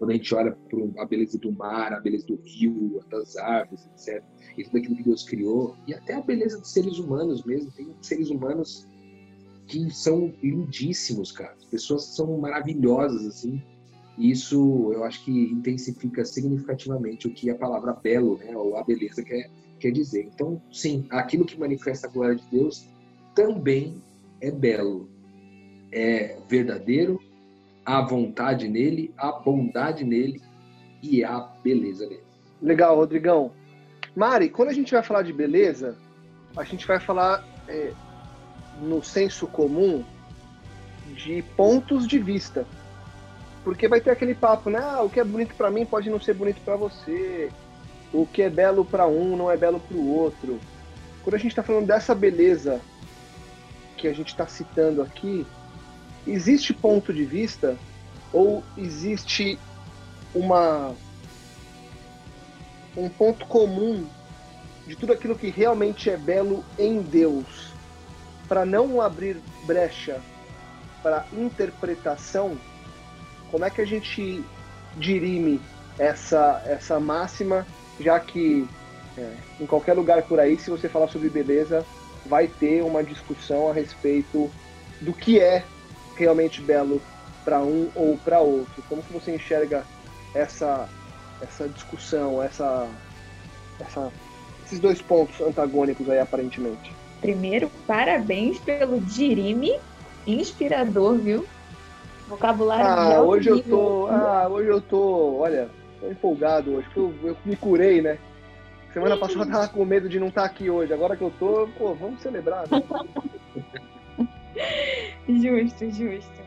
quando 0.03 0.11
a 0.11 0.13
gente 0.15 0.35
olha 0.35 0.51
para 0.51 1.03
a 1.03 1.05
beleza 1.05 1.37
do 1.37 1.49
mar, 1.53 1.93
a 1.93 1.99
beleza 2.01 2.27
do 2.27 2.35
rio, 2.43 2.99
das 3.09 3.37
árvores, 3.37 3.87
etc. 3.93 4.21
E 4.57 4.63
tudo 4.65 4.77
aquilo 4.77 4.97
que 4.97 5.03
Deus 5.03 5.23
criou, 5.23 5.77
e 5.87 5.93
até 5.93 6.15
a 6.15 6.21
beleza 6.21 6.59
dos 6.59 6.73
seres 6.73 6.99
humanos 6.99 7.45
mesmo. 7.45 7.71
Tem 7.71 7.95
seres 8.01 8.29
humanos 8.29 8.85
que 9.65 9.89
são 9.91 10.33
lindíssimos, 10.43 11.31
cara. 11.31 11.53
As 11.53 11.65
pessoas 11.65 12.03
são 12.03 12.37
maravilhosas, 12.37 13.25
assim. 13.25 13.63
Isso 14.17 14.91
eu 14.93 15.03
acho 15.03 15.23
que 15.23 15.31
intensifica 15.31 16.23
significativamente 16.23 17.27
o 17.27 17.33
que 17.33 17.49
a 17.49 17.55
palavra 17.55 17.93
belo, 17.93 18.37
né, 18.37 18.55
ou 18.55 18.77
a 18.77 18.83
beleza 18.83 19.23
quer, 19.23 19.49
quer 19.79 19.91
dizer. 19.91 20.29
Então, 20.33 20.61
sim, 20.71 21.05
aquilo 21.09 21.45
que 21.45 21.59
manifesta 21.59 22.07
a 22.07 22.09
glória 22.09 22.35
de 22.35 22.45
Deus 22.51 22.87
também 23.33 24.01
é 24.39 24.51
belo, 24.51 25.09
é 25.91 26.37
verdadeiro, 26.47 27.19
a 27.85 28.01
vontade 28.01 28.67
nele, 28.67 29.13
a 29.17 29.31
bondade 29.31 30.03
nele 30.03 30.41
e 31.01 31.23
a 31.23 31.39
beleza 31.63 32.07
nele. 32.07 32.23
Legal, 32.61 32.95
Rodrigão. 32.95 33.51
Mari, 34.15 34.49
quando 34.49 34.69
a 34.69 34.73
gente 34.73 34.93
vai 34.93 35.03
falar 35.03 35.23
de 35.23 35.33
beleza, 35.33 35.97
a 36.55 36.63
gente 36.63 36.85
vai 36.85 36.99
falar 36.99 37.45
é, 37.67 37.91
no 38.81 39.03
senso 39.03 39.47
comum 39.47 40.03
de 41.15 41.41
pontos 41.57 42.07
de 42.07 42.19
vista. 42.19 42.65
Porque 43.63 43.87
vai 43.87 44.01
ter 44.01 44.11
aquele 44.11 44.35
papo, 44.35 44.69
né? 44.69 44.79
Ah, 44.81 45.01
o 45.01 45.09
que 45.09 45.19
é 45.19 45.23
bonito 45.23 45.55
para 45.55 45.71
mim 45.71 45.85
pode 45.85 46.09
não 46.09 46.19
ser 46.19 46.33
bonito 46.33 46.61
para 46.61 46.75
você. 46.75 47.49
O 48.11 48.25
que 48.25 48.41
é 48.41 48.49
belo 48.49 48.83
para 48.83 49.07
um 49.07 49.37
não 49.37 49.49
é 49.49 49.57
belo 49.57 49.79
para 49.79 49.97
o 49.97 50.15
outro. 50.15 50.59
Quando 51.23 51.35
a 51.35 51.37
gente 51.37 51.51
está 51.51 51.63
falando 51.63 51.87
dessa 51.87 52.13
beleza 52.13 52.81
que 53.97 54.07
a 54.07 54.13
gente 54.13 54.27
está 54.27 54.45
citando 54.45 55.01
aqui, 55.01 55.47
existe 56.27 56.73
ponto 56.73 57.13
de 57.13 57.23
vista 57.23 57.77
ou 58.33 58.63
existe 58.77 59.57
uma 60.35 60.93
um 62.95 63.09
ponto 63.09 63.45
comum 63.45 64.05
de 64.85 64.95
tudo 64.95 65.13
aquilo 65.13 65.35
que 65.35 65.49
realmente 65.49 66.09
é 66.09 66.17
belo 66.17 66.63
em 66.77 67.01
Deus, 67.01 67.73
para 68.47 68.65
não 68.65 69.01
abrir 69.01 69.37
brecha 69.65 70.21
para 71.01 71.25
interpretação, 71.33 72.57
como 73.53 73.65
é 73.65 73.69
que 73.69 73.81
a 73.81 73.85
gente 73.85 74.43
dirime 74.97 75.61
essa 75.99 76.63
essa 76.65 76.99
máxima, 76.99 77.65
já 77.99 78.19
que 78.19 78.67
É, 79.15 79.31
em 79.61 79.67
qualquer 79.67 79.93
lugar 79.93 80.23
por 80.23 80.39
aí, 80.39 80.57
se 80.57 80.71
você 80.71 80.89
falar 80.89 81.07
sobre 81.07 81.29
beleza, 81.29 81.85
vai 82.25 82.47
ter 82.47 82.81
uma 82.83 83.03
discussão 83.03 83.69
a 83.69 83.73
respeito 83.73 84.49
do 84.99 85.13
que 85.13 85.39
é 85.39 85.63
realmente 86.17 86.59
belo 86.61 86.99
para 87.45 87.59
um 87.61 87.91
ou 87.93 88.17
para 88.17 88.39
outro. 88.39 88.83
Como 88.89 89.03
que 89.03 89.13
você 89.13 89.35
enxerga 89.35 89.85
essa 90.33 90.89
essa 91.43 91.69
discussão, 91.69 92.41
essa, 92.41 92.89
essa 93.79 94.11
esses 94.65 94.79
dois 94.79 94.99
pontos 94.99 95.39
antagônicos 95.41 96.09
aí 96.09 96.17
aparentemente? 96.17 96.91
Primeiro, 97.21 97.69
parabéns 97.85 98.57
pelo 98.57 98.99
dirime 98.99 99.79
inspirador, 100.25 101.19
viu? 101.19 101.45
Vocabulário 102.33 102.85
ah, 102.85 103.21
hoje 103.21 103.49
eu 103.49 103.61
tô, 103.61 104.07
ah, 104.07 104.47
hoje 104.49 104.67
eu 104.67 104.81
tô, 104.81 105.37
olha, 105.37 105.69
tô 105.99 106.09
empolgado 106.09 106.73
hoje, 106.73 106.87
eu, 106.95 107.13
eu 107.23 107.37
me 107.45 107.55
curei, 107.55 108.01
né? 108.01 108.17
Semana 108.91 109.17
passada 109.17 109.45
eu 109.45 109.51
tava 109.51 109.67
com 109.67 109.85
medo 109.85 110.09
de 110.09 110.19
não 110.19 110.27
estar 110.27 110.41
tá 110.41 110.47
aqui 110.47 110.69
hoje. 110.69 110.93
Agora 110.93 111.15
que 111.15 111.23
eu 111.23 111.31
tô, 111.39 111.67
pô, 111.77 111.93
vamos 111.93 112.21
celebrar. 112.21 112.65
Né? 112.69 112.83
justo, 115.27 115.89
justo. 115.91 116.41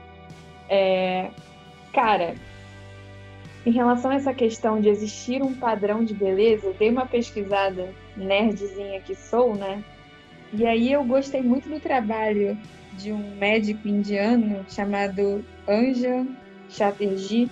É, 0.69 1.31
cara, 1.93 2.35
em 3.65 3.73
relação 3.73 4.13
a 4.13 4.15
essa 4.15 4.35
questão 4.35 4.81
de 4.81 4.89
existir 4.89 5.43
um 5.43 5.55
padrão 5.55 6.05
de 6.05 6.15
beleza, 6.15 6.69
eu 6.69 6.75
dei 6.75 6.91
uma 6.91 7.07
pesquisada 7.07 7.93
nerdzinha 8.17 9.01
que 9.01 9.15
sou, 9.15 9.57
né? 9.57 9.83
E 10.53 10.65
aí 10.65 10.93
eu 10.93 11.05
gostei 11.05 11.43
muito 11.43 11.69
do 11.69 11.81
trabalho 11.81 12.57
de 12.97 13.13
um 13.13 13.37
médico 13.37 13.87
indiano 13.87 14.65
chamado 14.69 15.45
Anja 15.69 16.27
Chatterjee, 16.69 17.51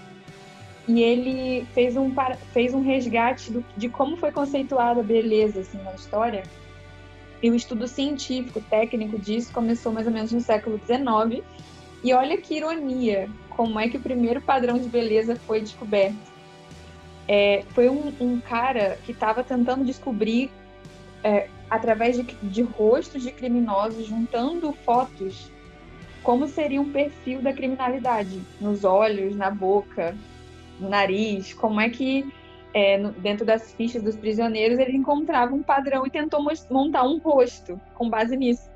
e 0.86 1.02
ele 1.02 1.66
fez 1.72 1.96
um, 1.96 2.12
fez 2.52 2.74
um 2.74 2.82
resgate 2.82 3.50
do, 3.50 3.64
de 3.76 3.88
como 3.88 4.16
foi 4.16 4.30
conceituada 4.30 5.00
a 5.00 5.04
beleza 5.04 5.60
assim, 5.60 5.78
na 5.82 5.94
história. 5.94 6.42
E 7.42 7.50
o 7.50 7.54
estudo 7.54 7.86
científico, 7.88 8.60
técnico 8.60 9.18
disso 9.18 9.52
começou 9.52 9.92
mais 9.92 10.06
ou 10.06 10.12
menos 10.12 10.32
no 10.32 10.40
século 10.40 10.78
XIX. 10.78 11.42
E 12.02 12.12
olha 12.12 12.36
que 12.36 12.56
ironia, 12.56 13.30
como 13.50 13.78
é 13.78 13.88
que 13.88 13.96
o 13.96 14.00
primeiro 14.00 14.40
padrão 14.40 14.78
de 14.78 14.88
beleza 14.88 15.36
foi 15.36 15.60
descoberto. 15.60 16.16
É, 17.26 17.64
foi 17.70 17.88
um, 17.88 18.12
um, 18.20 18.40
cara 18.40 18.98
que 19.06 19.12
estava 19.12 19.42
tentando 19.42 19.84
descobrir, 19.84 20.50
é, 21.24 21.48
através 21.70 22.16
de, 22.16 22.22
de 22.22 22.62
rostos 22.62 23.22
de 23.22 23.32
criminosos, 23.32 24.06
juntando 24.06 24.72
fotos, 24.72 25.50
como 26.22 26.46
seria 26.46 26.80
um 26.80 26.92
perfil 26.92 27.40
da 27.40 27.52
criminalidade, 27.52 28.42
nos 28.60 28.84
olhos, 28.84 29.34
na 29.34 29.50
boca, 29.50 30.14
nariz, 30.78 31.54
como 31.54 31.80
é 31.80 31.88
que 31.88 32.30
é, 32.74 32.98
no, 32.98 33.10
dentro 33.12 33.46
das 33.46 33.72
fichas 33.72 34.02
dos 34.02 34.16
prisioneiros 34.16 34.78
ele 34.78 34.96
encontrava 34.96 35.54
um 35.54 35.62
padrão 35.62 36.06
e 36.06 36.10
tentou 36.10 36.44
montar 36.70 37.04
um 37.04 37.18
rosto 37.18 37.80
com 37.94 38.10
base 38.10 38.36
nisso. 38.36 38.70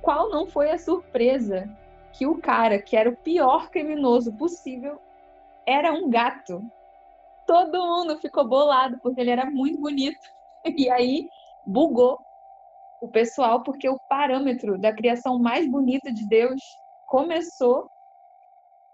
Qual 0.00 0.28
não 0.28 0.46
foi 0.46 0.70
a 0.70 0.78
surpresa 0.78 1.70
que 2.12 2.26
o 2.26 2.38
cara, 2.38 2.80
que 2.80 2.96
era 2.96 3.08
o 3.08 3.16
pior 3.16 3.70
criminoso 3.70 4.32
possível, 4.32 4.98
era 5.64 5.92
um 5.92 6.10
gato? 6.10 6.64
Todo 7.46 7.78
mundo 7.78 8.18
ficou 8.18 8.46
bolado 8.46 8.98
porque 9.02 9.20
ele 9.20 9.30
era 9.30 9.48
muito 9.48 9.80
bonito. 9.80 10.18
E 10.64 10.88
aí 10.88 11.28
bugou 11.66 12.18
o 13.00 13.08
pessoal 13.08 13.62
porque 13.62 13.88
o 13.88 13.98
parâmetro 14.08 14.78
da 14.78 14.92
criação 14.92 15.38
mais 15.38 15.68
bonita 15.68 16.12
de 16.12 16.26
Deus 16.28 16.60
começou 17.08 17.88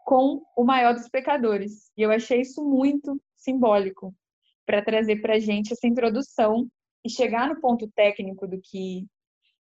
com 0.05 0.41
o 0.57 0.65
maior 0.65 0.95
dos 0.95 1.09
pecadores. 1.09 1.91
E 1.95 2.03
eu 2.03 2.11
achei 2.11 2.41
isso 2.41 2.65
muito 2.65 3.21
simbólico 3.37 4.15
para 4.65 4.83
trazer 4.83 5.21
para 5.21 5.35
a 5.35 5.39
gente 5.39 5.73
essa 5.73 5.87
introdução 5.87 6.67
e 7.05 7.11
chegar 7.11 7.49
no 7.49 7.61
ponto 7.61 7.87
técnico 7.91 8.49
do 8.49 8.59
que, 8.59 9.05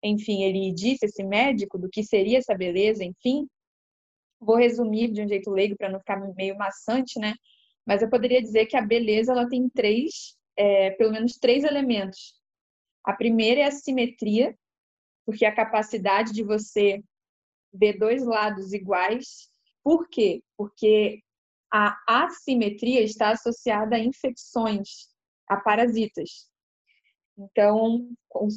enfim, 0.01 0.43
ele 0.43 0.73
disse, 0.73 1.05
esse 1.05 1.21
médico, 1.23 1.77
do 1.77 1.89
que 1.89 2.01
seria 2.01 2.37
essa 2.37 2.55
beleza, 2.55 3.03
enfim. 3.03 3.45
Vou 4.39 4.55
resumir 4.55 5.11
de 5.11 5.21
um 5.21 5.27
jeito 5.27 5.51
leigo 5.51 5.75
para 5.75 5.89
não 5.89 5.99
ficar 5.99 6.17
meio 6.35 6.57
maçante, 6.57 7.19
né? 7.19 7.33
Mas 7.85 8.01
eu 8.01 8.09
poderia 8.09 8.41
dizer 8.41 8.67
que 8.67 8.77
a 8.77 8.81
beleza 8.81 9.33
ela 9.33 9.49
tem 9.49 9.69
três, 9.69 10.37
é, 10.55 10.91
pelo 10.91 11.11
menos 11.11 11.33
três 11.33 11.65
elementos. 11.65 12.37
A 13.07 13.13
primeira 13.13 13.61
é 13.61 13.63
a 13.63 13.71
simetria, 13.71 14.53
porque 15.25 15.45
a 15.45 15.55
capacidade 15.55 16.33
de 16.33 16.43
você 16.43 17.01
ver 17.73 17.97
dois 17.97 18.25
lados 18.25 18.73
iguais 18.73 19.49
por 19.87 20.09
quê? 20.09 20.43
Porque 20.57 21.23
a 21.71 21.95
assimetria 22.25 23.01
está 23.01 23.29
associada 23.29 23.95
a 23.95 23.99
infecções, 23.99 25.07
a 25.47 25.55
parasitas. 25.55 26.51
Então, 27.37 28.09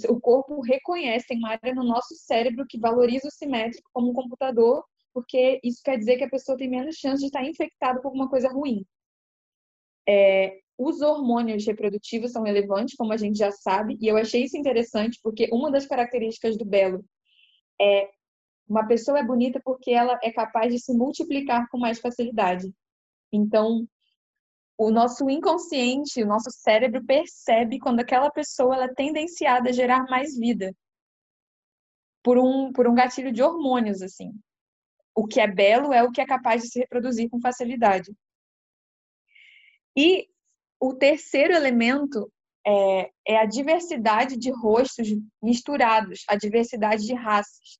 o 0.09 0.21
corpo 0.21 0.61
reconhece, 0.61 1.29
tem 1.29 1.39
uma 1.39 1.51
área 1.51 1.73
no 1.73 1.85
nosso 1.85 2.17
cérebro 2.17 2.67
que 2.69 2.81
valoriza 2.81 3.29
o 3.29 3.31
simétrico 3.31 3.89
como 3.93 4.11
um 4.11 4.13
computador, 4.13 4.85
porque 5.15 5.61
isso 5.63 5.81
quer 5.85 5.97
dizer 5.99 6.17
que 6.17 6.25
a 6.25 6.31
pessoa 6.31 6.59
tem 6.59 6.69
menos 6.69 6.97
chance 6.97 7.21
de 7.21 7.27
estar 7.27 7.45
infectada 7.45 8.01
por 8.01 8.09
alguma 8.09 8.29
coisa 8.29 8.49
ruim. 8.49 8.85
É, 10.09 10.59
os 10.83 11.03
hormônios 11.03 11.67
reprodutivos 11.67 12.33
são 12.33 12.43
relevantes, 12.43 12.97
como 12.97 13.13
a 13.13 13.17
gente 13.19 13.37
já 13.39 13.53
sabe, 13.53 13.99
e 14.01 14.09
eu 14.09 14.17
achei 14.17 14.45
isso 14.45 14.57
interessante 14.57 15.21
porque 15.23 15.47
uma 15.53 15.71
das 15.71 15.87
características 15.87 16.57
do 16.57 16.65
belo 16.65 17.05
é 17.79 18.09
uma 18.67 18.87
pessoa 18.87 19.19
é 19.19 19.23
bonita 19.23 19.61
porque 19.63 19.91
ela 19.91 20.19
é 20.23 20.33
capaz 20.33 20.73
de 20.73 20.81
se 20.81 20.95
multiplicar 20.95 21.69
com 21.69 21.77
mais 21.77 22.01
facilidade. 22.01 22.73
Então, 23.31 23.87
o 24.79 24.91
nosso 24.91 25.29
inconsciente, 25.29 26.23
o 26.23 26.27
nosso 26.27 26.51
cérebro 26.51 27.05
percebe 27.05 27.79
quando 27.79 28.01
aquela 28.01 28.31
pessoa 28.31 28.75
ela 28.75 28.85
é 28.87 28.95
tendenciada 28.95 29.69
a 29.69 29.73
gerar 29.73 30.05
mais 30.05 30.35
vida. 30.39 30.75
Por 32.23 32.39
um, 32.39 32.73
por 32.73 32.89
um 32.89 32.95
gatilho 32.95 33.33
de 33.33 33.43
hormônios, 33.43 34.01
assim. 34.01 34.33
O 35.15 35.27
que 35.27 35.41
é 35.41 35.47
belo 35.47 35.93
é 35.93 36.03
o 36.03 36.11
que 36.11 36.23
é 36.23 36.27
capaz 36.27 36.63
de 36.63 36.69
se 36.69 36.79
reproduzir 36.79 37.29
com 37.29 37.39
facilidade. 37.39 38.11
E 39.95 40.31
o 40.81 40.95
terceiro 40.95 41.53
elemento 41.53 42.33
é, 42.67 43.11
é 43.29 43.37
a 43.37 43.45
diversidade 43.45 44.37
de 44.37 44.51
rostos 44.51 45.09
misturados, 45.43 46.25
a 46.27 46.37
diversidade 46.37 47.07
de 47.07 47.15
raças. 47.15 47.79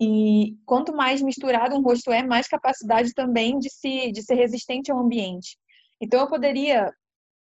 E 0.00 0.56
quanto 0.66 0.92
mais 0.92 1.22
misturado 1.22 1.76
um 1.76 1.82
rosto 1.82 2.10
é, 2.10 2.24
mais 2.24 2.48
capacidade 2.48 3.14
também 3.14 3.58
de, 3.58 3.70
se, 3.70 4.10
de 4.10 4.22
ser 4.22 4.34
resistente 4.34 4.90
ao 4.90 4.98
ambiente. 4.98 5.56
Então 6.00 6.18
eu 6.20 6.28
poderia 6.28 6.92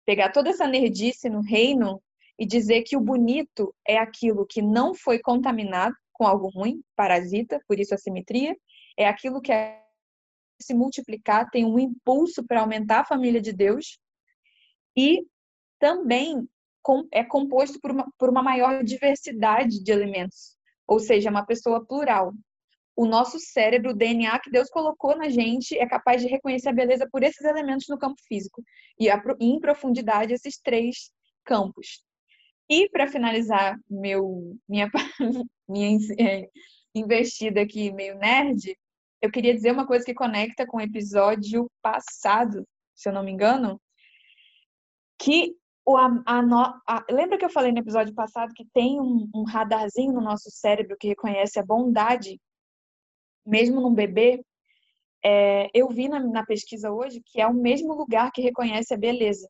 pegar 0.06 0.32
toda 0.32 0.50
essa 0.50 0.68
nerdice 0.68 1.30
no 1.30 1.42
reino 1.42 2.02
e 2.40 2.46
dizer 2.46 2.82
que 2.82 2.98
o 2.98 3.02
bonito 3.02 3.74
é 3.88 3.98
aquilo 3.98 4.46
que 4.46 4.62
não 4.62 4.96
foi 4.96 5.20
contaminado 5.20 5.96
com 6.14 6.26
algo 6.26 6.50
ruim, 6.50 6.82
parasita, 6.96 7.62
por 7.68 7.80
isso 7.80 7.94
a 7.94 7.98
simetria, 7.98 8.56
é 8.98 9.08
aquilo 9.08 9.40
que 9.40 9.52
é 9.52 9.84
se 10.60 10.74
multiplicar, 10.74 11.48
tem 11.52 11.64
um 11.64 11.78
impulso 11.78 12.44
para 12.44 12.62
aumentar 12.62 13.02
a 13.02 13.06
família 13.06 13.40
de 13.40 13.54
Deus 13.54 14.00
e 14.98 15.26
também 15.80 16.48
é 17.12 17.24
composto 17.24 17.80
por 17.80 17.92
uma, 17.92 18.12
por 18.18 18.30
uma 18.30 18.42
maior 18.42 18.84
diversidade 18.84 19.84
de 19.84 19.92
elementos, 19.92 20.58
ou 20.88 21.00
seja, 21.00 21.30
uma 21.30 21.46
pessoa 21.46 21.86
plural 21.86 22.34
o 22.98 23.06
nosso 23.06 23.40
cérebro, 23.40 23.92
o 23.92 23.94
DNA 23.94 24.40
que 24.40 24.50
Deus 24.50 24.70
colocou 24.72 25.16
na 25.16 25.30
gente, 25.30 25.78
é 25.78 25.88
capaz 25.88 26.20
de 26.20 26.28
reconhecer 26.28 26.70
a 26.70 26.74
beleza 26.74 27.08
por 27.12 27.22
esses 27.22 27.46
elementos 27.46 27.86
no 27.88 27.98
campo 27.98 28.20
físico 28.28 28.64
e 29.00 29.08
em 29.40 29.60
profundidade 29.60 30.34
esses 30.34 30.60
três 30.60 31.12
campos. 31.46 32.04
E 32.68 32.90
para 32.90 33.08
finalizar 33.08 33.80
meu 33.88 34.58
minha 34.68 34.90
minha 35.70 35.96
é, 36.20 36.50
investida 36.96 37.62
aqui 37.62 37.92
meio 37.92 38.18
nerd, 38.18 38.76
eu 39.22 39.30
queria 39.30 39.54
dizer 39.54 39.72
uma 39.72 39.86
coisa 39.86 40.04
que 40.04 40.14
conecta 40.16 40.66
com 40.66 40.78
o 40.78 40.82
episódio 40.82 41.70
passado, 41.84 42.68
se 42.96 43.08
eu 43.08 43.14
não 43.14 43.24
me 43.24 43.32
engano, 43.32 43.80
que 45.18 45.56
o, 45.86 45.96
a, 45.98 46.08
a, 46.26 46.82
a, 46.88 47.06
lembra 47.10 47.38
que 47.38 47.46
eu 47.46 47.50
falei 47.50 47.72
no 47.72 47.80
episódio 47.80 48.14
passado 48.14 48.54
que 48.54 48.66
tem 48.74 49.00
um, 49.00 49.30
um 49.34 49.44
radarzinho 49.44 50.14
no 50.14 50.22
nosso 50.22 50.52
cérebro 50.52 50.98
que 51.00 51.08
reconhece 51.08 51.60
a 51.60 51.66
bondade 51.66 52.40
mesmo 53.46 53.80
num 53.80 53.94
bebê, 53.94 54.44
é, 55.24 55.70
eu 55.74 55.88
vi 55.88 56.10
na, 56.10 56.20
na 56.20 56.46
pesquisa 56.46 56.92
hoje 56.92 57.22
que 57.26 57.40
é 57.40 57.48
o 57.48 57.54
mesmo 57.54 57.94
lugar 57.94 58.32
que 58.32 58.42
reconhece 58.42 58.94
a 58.94 58.98
beleza. 58.98 59.50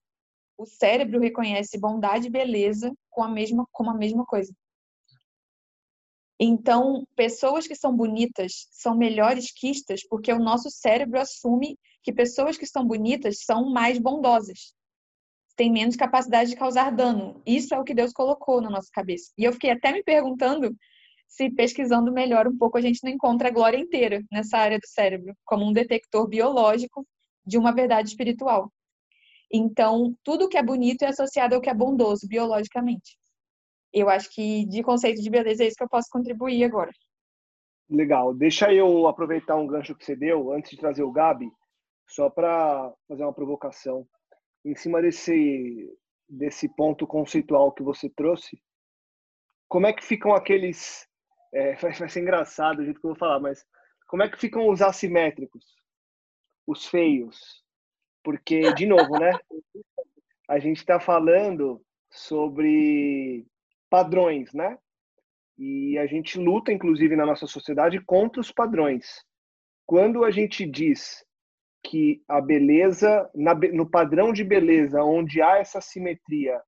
O 0.58 0.66
cérebro 0.66 1.20
reconhece 1.20 1.80
bondade 1.80 2.28
e 2.28 2.32
beleza 2.32 2.94
com 3.10 3.24
a 3.24 3.28
mesma, 3.28 3.68
como 3.72 3.90
a 3.90 3.94
mesma 3.96 4.26
coisa. 4.26 4.54
Então, 6.40 7.04
pessoas 7.16 7.68
que 7.68 7.76
são 7.76 7.96
bonitas 7.96 8.68
são 8.72 8.96
melhores 8.96 9.52
quistas 9.52 10.08
porque 10.08 10.32
o 10.32 10.40
nosso 10.40 10.70
cérebro 10.70 11.20
assume 11.20 11.78
que 12.04 12.14
pessoas 12.14 12.58
que 12.58 12.66
são 12.66 12.86
bonitas 12.86 13.44
são 13.44 13.72
mais 13.72 13.98
bondosas, 13.98 14.74
têm 15.58 15.72
menos 15.72 15.96
capacidade 15.96 16.52
de 16.52 16.56
causar 16.56 16.92
dano. 16.92 17.42
Isso 17.46 17.74
é 17.74 17.80
o 17.80 17.84
que 17.84 17.94
Deus 17.94 18.14
colocou 18.14 18.62
na 18.62 18.70
nossa 18.70 18.90
cabeça. 18.94 19.34
E 19.38 19.44
eu 19.44 19.52
fiquei 19.52 19.72
até 19.72 19.92
me 19.92 20.04
perguntando 20.04 20.74
se 21.28 21.50
pesquisando 21.50 22.12
melhor 22.12 22.48
um 22.48 22.58
pouco, 22.58 22.78
a 22.78 22.82
gente 22.82 23.04
não 23.04 23.12
encontra 23.12 23.50
a 23.50 23.52
glória 23.52 23.78
inteira 23.78 24.24
nessa 24.32 24.58
área 24.58 24.80
do 24.80 24.88
cérebro, 24.88 25.36
como 25.44 25.66
um 25.66 25.74
detector 25.74 26.28
biológico 26.28 27.06
de 27.46 27.58
uma 27.58 27.74
verdade 27.74 28.10
espiritual. 28.10 28.72
Então, 29.52 30.16
tudo 30.24 30.48
que 30.48 30.58
é 30.58 30.64
bonito 30.64 31.04
é 31.04 31.08
associado 31.08 31.56
ao 31.56 31.62
que 31.62 31.70
é 31.70 31.74
bondoso 31.74 32.28
biologicamente. 32.28 33.18
Eu 33.94 34.10
acho 34.10 34.30
que 34.34 34.66
de 34.68 34.82
conceito 34.84 35.22
de 35.22 35.30
beleza 35.30 35.64
é 35.64 35.68
isso 35.68 35.78
que 35.78 35.84
eu 35.84 35.90
posso 35.90 36.08
contribuir 36.10 36.64
agora. 36.64 36.92
Legal. 37.90 38.34
Deixa 38.34 38.74
eu 38.74 39.08
aproveitar 39.08 39.56
um 39.56 39.68
gancho 39.68 39.96
que 39.96 40.06
você 40.06 40.16
deu 40.16 40.52
antes 40.52 40.72
de 40.72 40.78
trazer 40.78 41.04
o 41.04 41.12
Gabi, 41.12 41.50
só 42.08 42.30
para 42.30 42.94
fazer 43.08 43.24
uma 43.24 43.34
provocação. 43.34 44.06
Em 44.66 44.76
cima 44.76 45.02
desse, 45.02 45.98
desse 46.28 46.68
ponto 46.70 47.08
conceitual 47.08 47.72
que 47.72 47.84
você 47.84 48.10
trouxe, 48.10 48.62
como 49.68 49.88
é 49.88 49.94
que 49.94 50.04
ficam 50.04 50.34
aqueles. 50.34 51.08
É, 51.54 51.76
vai 51.76 52.10
ser 52.10 52.22
engraçado 52.22 52.80
o 52.80 52.84
jeito 52.84 53.00
que 53.00 53.06
eu 53.06 53.12
vou 53.12 53.18
falar, 53.18 53.40
mas 53.40 53.66
como 54.08 54.24
é 54.24 54.30
que 54.30 54.40
ficam 54.40 54.68
os 54.70 54.82
assimétricos? 54.82 55.64
Os 56.66 56.86
feios? 56.86 57.64
Porque, 58.24 58.74
de 58.74 58.86
novo, 58.86 59.18
né? 59.20 59.32
A 60.50 60.60
gente 60.60 60.78
está 60.78 61.00
falando 61.00 61.82
sobre 62.10 63.46
padrões, 63.90 64.54
né? 64.54 64.78
E 65.58 65.98
a 65.98 66.06
gente 66.06 66.38
luta, 66.38 66.72
inclusive, 66.72 67.16
na 67.16 67.26
nossa 67.26 67.48
sociedade 67.48 68.00
contra 68.02 68.40
os 68.40 68.52
padrões. 68.52 69.26
Quando 69.86 70.24
a 70.24 70.32
gente 70.32 70.66
diz 70.66 71.26
que 71.84 72.24
a 72.28 72.42
beleza, 72.42 73.30
na, 73.34 73.54
no 73.54 73.90
padrão 73.90 74.34
de 74.34 74.44
beleza, 74.44 75.04
onde 75.04 75.42
há 75.42 75.58
essa 75.58 75.80
simetria, 75.80 76.62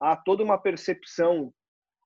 há 0.00 0.16
toda 0.16 0.42
uma 0.42 0.58
percepção 0.58 1.52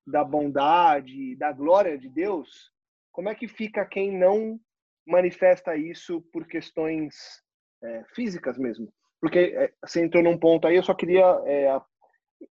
da 0.07 0.23
bondade, 0.23 1.37
da 1.37 1.53
glória 1.53 1.97
de 1.97 2.09
Deus, 2.09 2.71
como 3.11 3.29
é 3.29 3.35
que 3.35 3.49
fica 3.49 3.87
quem 3.87 4.17
não 4.17 4.61
manifesta 5.07 5.77
isso 5.77 6.21
por 6.33 6.47
questões 6.47 7.15
é, 7.83 8.05
físicas 8.15 8.59
mesmo? 8.59 8.93
Porque 9.21 9.39
é, 9.57 9.73
você 9.83 10.05
entrou 10.05 10.23
num 10.23 10.39
ponto 10.39 10.67
aí, 10.67 10.77
eu 10.77 10.83
só 10.83 10.93
queria 10.93 11.25
é, 11.47 11.81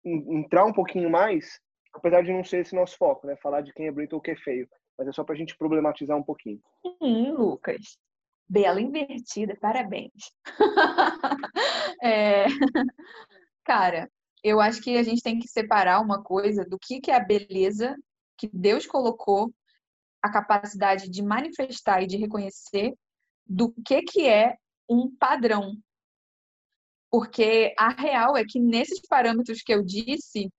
entrar 0.04 0.64
um 0.64 0.72
pouquinho 0.72 1.10
mais 1.10 1.60
apesar 1.92 2.22
de 2.22 2.32
não 2.32 2.42
ser 2.42 2.60
esse 2.60 2.74
nosso 2.74 2.96
foco, 2.96 3.26
né? 3.26 3.36
Falar 3.36 3.60
de 3.60 3.72
quem 3.72 3.86
é 3.86 3.92
bonito 3.92 4.14
ou 4.14 4.20
quem 4.20 4.34
é 4.34 4.36
feio. 4.36 4.68
Mas 4.98 5.08
é 5.08 5.12
só 5.12 5.22
para 5.24 5.34
a 5.34 5.38
gente 5.38 5.56
problematizar 5.56 6.16
um 6.16 6.22
pouquinho. 6.22 6.60
Sim, 6.98 7.32
Lucas. 7.32 7.98
Bela 8.48 8.80
invertida, 8.80 9.56
parabéns. 9.60 10.12
é... 12.02 12.44
Cara, 13.64 14.10
eu 14.42 14.60
acho 14.60 14.82
que 14.82 14.96
a 14.96 15.02
gente 15.02 15.22
tem 15.22 15.38
que 15.38 15.48
separar 15.48 16.00
uma 16.00 16.22
coisa 16.22 16.64
do 16.64 16.78
que, 16.78 17.00
que 17.00 17.10
é 17.10 17.16
a 17.16 17.24
beleza 17.24 17.96
que 18.36 18.48
Deus 18.52 18.86
colocou, 18.86 19.52
a 20.20 20.30
capacidade 20.30 21.08
de 21.08 21.22
manifestar 21.22 22.02
e 22.02 22.06
de 22.06 22.16
reconhecer, 22.16 22.92
do 23.46 23.72
que, 23.84 24.02
que 24.02 24.28
é 24.28 24.56
um 24.88 25.14
padrão. 25.16 25.76
Porque 27.10 27.74
a 27.78 27.90
real 27.90 28.36
é 28.36 28.44
que 28.44 28.58
nesses 28.58 29.00
parâmetros 29.02 29.62
que 29.62 29.72
eu 29.72 29.82
disse, 29.82 30.50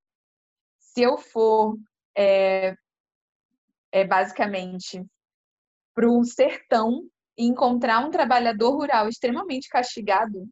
se 0.79 1.01
eu 1.01 1.17
for 1.17 1.77
é, 2.15 2.75
é 3.91 4.05
basicamente 4.05 5.03
para 5.93 6.09
um 6.09 6.23
sertão 6.23 7.09
e 7.37 7.45
encontrar 7.45 8.05
um 8.05 8.11
trabalhador 8.11 8.71
rural 8.71 9.07
extremamente 9.09 9.67
castigado, 9.69 10.47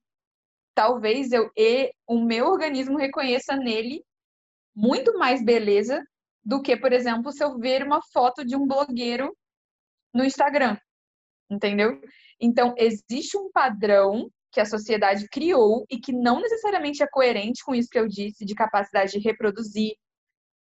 talvez 0.73 1.31
eu 1.31 1.49
e 1.55 1.91
o 2.07 2.23
meu 2.23 2.47
organismo 2.47 2.97
reconheça 2.97 3.55
nele 3.55 4.03
muito 4.75 5.17
mais 5.17 5.43
beleza 5.43 6.03
do 6.43 6.61
que, 6.61 6.75
por 6.75 6.91
exemplo, 6.91 7.31
se 7.31 7.43
eu 7.43 7.57
ver 7.57 7.83
uma 7.83 8.01
foto 8.11 8.43
de 8.43 8.55
um 8.55 8.65
blogueiro 8.65 9.35
no 10.13 10.23
Instagram. 10.23 10.77
Entendeu? 11.49 12.01
Então, 12.39 12.73
existe 12.77 13.37
um 13.37 13.51
padrão 13.51 14.29
que 14.51 14.59
a 14.59 14.65
sociedade 14.65 15.27
criou 15.29 15.85
e 15.89 15.99
que 15.99 16.11
não 16.11 16.41
necessariamente 16.41 17.03
é 17.03 17.07
coerente 17.07 17.63
com 17.63 17.75
isso 17.75 17.89
que 17.89 17.99
eu 17.99 18.07
disse 18.07 18.43
de 18.43 18.55
capacidade 18.55 19.11
de 19.11 19.19
reproduzir, 19.19 19.93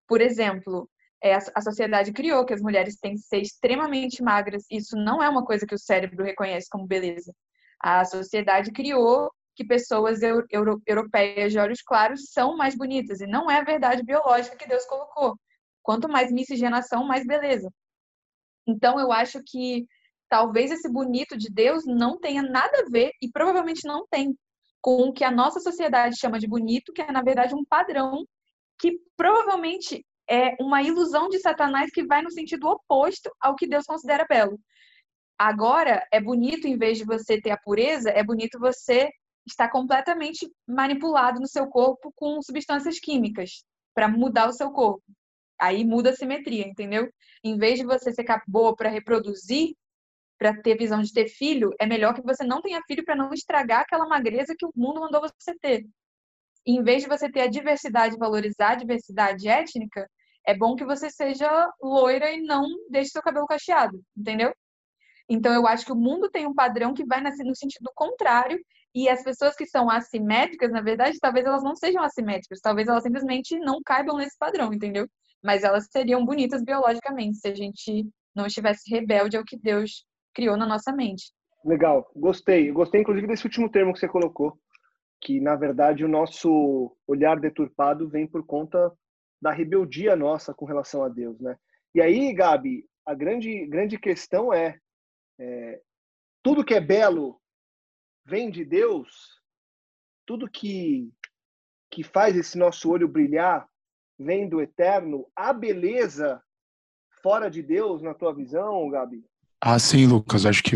por 0.07 0.21
exemplo, 0.21 0.89
é, 1.23 1.35
a 1.35 1.61
sociedade 1.61 2.11
criou 2.11 2.45
que 2.45 2.53
as 2.53 2.61
mulheres 2.61 2.97
têm 2.97 3.13
que 3.13 3.21
ser 3.21 3.41
extremamente 3.41 4.23
magras. 4.23 4.65
Isso 4.71 4.95
não 4.95 5.21
é 5.21 5.29
uma 5.29 5.45
coisa 5.45 5.65
que 5.65 5.75
o 5.75 5.79
cérebro 5.79 6.23
reconhece 6.23 6.67
como 6.69 6.87
beleza. 6.87 7.33
A 7.79 8.03
sociedade 8.05 8.71
criou 8.71 9.31
que 9.55 9.63
pessoas 9.63 10.21
euro, 10.23 10.45
euro, 10.49 10.81
europeias 10.85 11.51
de 11.51 11.59
olhos 11.59 11.81
claros 11.81 12.31
são 12.31 12.57
mais 12.57 12.75
bonitas. 12.75 13.21
E 13.21 13.27
não 13.27 13.49
é 13.49 13.59
a 13.59 13.63
verdade 13.63 14.03
biológica 14.03 14.57
que 14.57 14.67
Deus 14.67 14.85
colocou. 14.85 15.37
Quanto 15.83 16.09
mais 16.09 16.31
miscigenação, 16.31 17.05
mais 17.05 17.25
beleza. 17.25 17.71
Então, 18.67 18.99
eu 18.99 19.11
acho 19.11 19.41
que 19.45 19.85
talvez 20.29 20.71
esse 20.71 20.89
bonito 20.89 21.37
de 21.37 21.51
Deus 21.51 21.83
não 21.85 22.19
tenha 22.19 22.41
nada 22.41 22.79
a 22.79 22.89
ver, 22.89 23.11
e 23.21 23.29
provavelmente 23.29 23.85
não 23.85 24.07
tem, 24.09 24.35
com 24.79 25.09
o 25.09 25.13
que 25.13 25.23
a 25.23 25.31
nossa 25.31 25.59
sociedade 25.59 26.17
chama 26.17 26.39
de 26.39 26.47
bonito, 26.47 26.93
que 26.93 27.01
é, 27.01 27.11
na 27.11 27.21
verdade, 27.21 27.53
um 27.53 27.65
padrão 27.65 28.25
que 28.79 28.97
provavelmente 29.17 30.05
é 30.31 30.55
uma 30.61 30.81
ilusão 30.81 31.27
de 31.27 31.39
Satanás 31.39 31.91
que 31.91 32.05
vai 32.05 32.21
no 32.21 32.31
sentido 32.31 32.65
oposto 32.69 33.29
ao 33.37 33.53
que 33.53 33.67
Deus 33.67 33.85
considera 33.85 34.25
belo. 34.27 34.57
Agora, 35.37 36.07
é 36.09 36.21
bonito, 36.21 36.67
em 36.67 36.77
vez 36.77 36.97
de 36.97 37.03
você 37.03 37.41
ter 37.41 37.51
a 37.51 37.57
pureza, 37.57 38.09
é 38.09 38.23
bonito 38.23 38.57
você 38.57 39.09
estar 39.45 39.69
completamente 39.69 40.49
manipulado 40.65 41.41
no 41.41 41.47
seu 41.47 41.67
corpo 41.67 42.13
com 42.15 42.41
substâncias 42.41 42.97
químicas 42.97 43.65
para 43.93 44.07
mudar 44.07 44.47
o 44.47 44.53
seu 44.53 44.71
corpo. 44.71 45.03
Aí 45.59 45.83
muda 45.83 46.11
a 46.11 46.15
simetria, 46.15 46.65
entendeu? 46.65 47.11
Em 47.43 47.57
vez 47.57 47.77
de 47.77 47.85
você 47.85 48.13
ser 48.13 48.25
boa 48.47 48.73
para 48.73 48.89
reproduzir, 48.89 49.75
para 50.37 50.55
ter 50.61 50.77
visão 50.77 51.01
de 51.01 51.11
ter 51.11 51.27
filho, 51.27 51.71
é 51.77 51.85
melhor 51.85 52.13
que 52.13 52.21
você 52.21 52.45
não 52.45 52.61
tenha 52.61 52.81
filho 52.87 53.03
para 53.03 53.17
não 53.17 53.33
estragar 53.33 53.81
aquela 53.81 54.07
magreza 54.07 54.55
que 54.57 54.65
o 54.65 54.71
mundo 54.75 55.01
mandou 55.01 55.21
você 55.21 55.53
ter 55.59 55.85
em 56.65 56.83
vez 56.83 57.03
de 57.03 57.09
você 57.09 57.29
ter 57.29 57.41
a 57.41 57.47
diversidade, 57.47 58.17
valorizar 58.17 58.71
a 58.71 58.75
diversidade 58.75 59.47
étnica, 59.47 60.07
é 60.45 60.55
bom 60.55 60.75
que 60.75 60.85
você 60.85 61.09
seja 61.09 61.49
loira 61.81 62.31
e 62.31 62.41
não 62.41 62.65
deixe 62.89 63.11
seu 63.11 63.21
cabelo 63.21 63.47
cacheado, 63.47 64.01
entendeu? 64.17 64.53
Então, 65.29 65.53
eu 65.53 65.65
acho 65.65 65.85
que 65.85 65.91
o 65.91 65.95
mundo 65.95 66.29
tem 66.29 66.45
um 66.45 66.53
padrão 66.53 66.93
que 66.93 67.05
vai 67.05 67.21
no 67.21 67.55
sentido 67.55 67.89
contrário, 67.95 68.59
e 68.93 69.07
as 69.07 69.23
pessoas 69.23 69.55
que 69.55 69.65
são 69.65 69.89
assimétricas, 69.89 70.69
na 70.71 70.81
verdade, 70.81 71.17
talvez 71.19 71.45
elas 71.45 71.63
não 71.63 71.75
sejam 71.75 72.03
assimétricas, 72.03 72.59
talvez 72.59 72.87
elas 72.87 73.03
simplesmente 73.03 73.57
não 73.59 73.81
caibam 73.85 74.17
nesse 74.17 74.37
padrão, 74.37 74.73
entendeu? 74.73 75.07
Mas 75.41 75.63
elas 75.63 75.87
seriam 75.89 76.25
bonitas 76.25 76.61
biologicamente 76.63 77.37
se 77.37 77.47
a 77.47 77.55
gente 77.55 78.05
não 78.35 78.45
estivesse 78.45 78.89
rebelde 78.93 79.37
ao 79.37 79.45
que 79.45 79.57
Deus 79.57 80.05
criou 80.33 80.57
na 80.57 80.65
nossa 80.65 80.91
mente. 80.91 81.31
Legal, 81.63 82.09
gostei. 82.15 82.71
Gostei, 82.71 83.01
inclusive, 83.01 83.27
desse 83.27 83.45
último 83.45 83.69
termo 83.69 83.93
que 83.93 83.99
você 83.99 84.07
colocou, 84.07 84.57
que 85.21 85.39
na 85.39 85.55
verdade 85.55 86.03
o 86.03 86.09
nosso 86.09 86.95
olhar 87.07 87.39
deturpado 87.39 88.09
vem 88.09 88.27
por 88.27 88.45
conta 88.45 88.91
da 89.41 89.51
rebeldia 89.51 90.15
nossa 90.15 90.53
com 90.53 90.65
relação 90.65 91.03
a 91.03 91.09
Deus, 91.09 91.39
né? 91.39 91.57
E 91.95 92.01
aí, 92.01 92.33
Gabi, 92.33 92.85
a 93.05 93.13
grande 93.13 93.65
grande 93.65 93.97
questão 93.97 94.53
é, 94.53 94.79
é 95.39 95.81
tudo 96.43 96.63
que 96.63 96.73
é 96.73 96.79
belo 96.79 97.41
vem 98.25 98.51
de 98.51 98.63
Deus, 98.63 99.41
tudo 100.25 100.49
que 100.49 101.11
que 101.89 102.03
faz 102.03 102.37
esse 102.37 102.57
nosso 102.57 102.89
olho 102.89 103.07
brilhar 103.07 103.67
vem 104.17 104.47
do 104.47 104.61
eterno. 104.61 105.27
A 105.35 105.51
beleza 105.51 106.41
fora 107.21 107.49
de 107.49 107.61
Deus, 107.61 108.01
na 108.01 108.13
tua 108.13 108.33
visão, 108.33 108.89
Gabi? 108.89 109.25
Ah, 109.59 109.77
sim, 109.77 110.07
Lucas. 110.07 110.45
Acho 110.45 110.63
que 110.63 110.75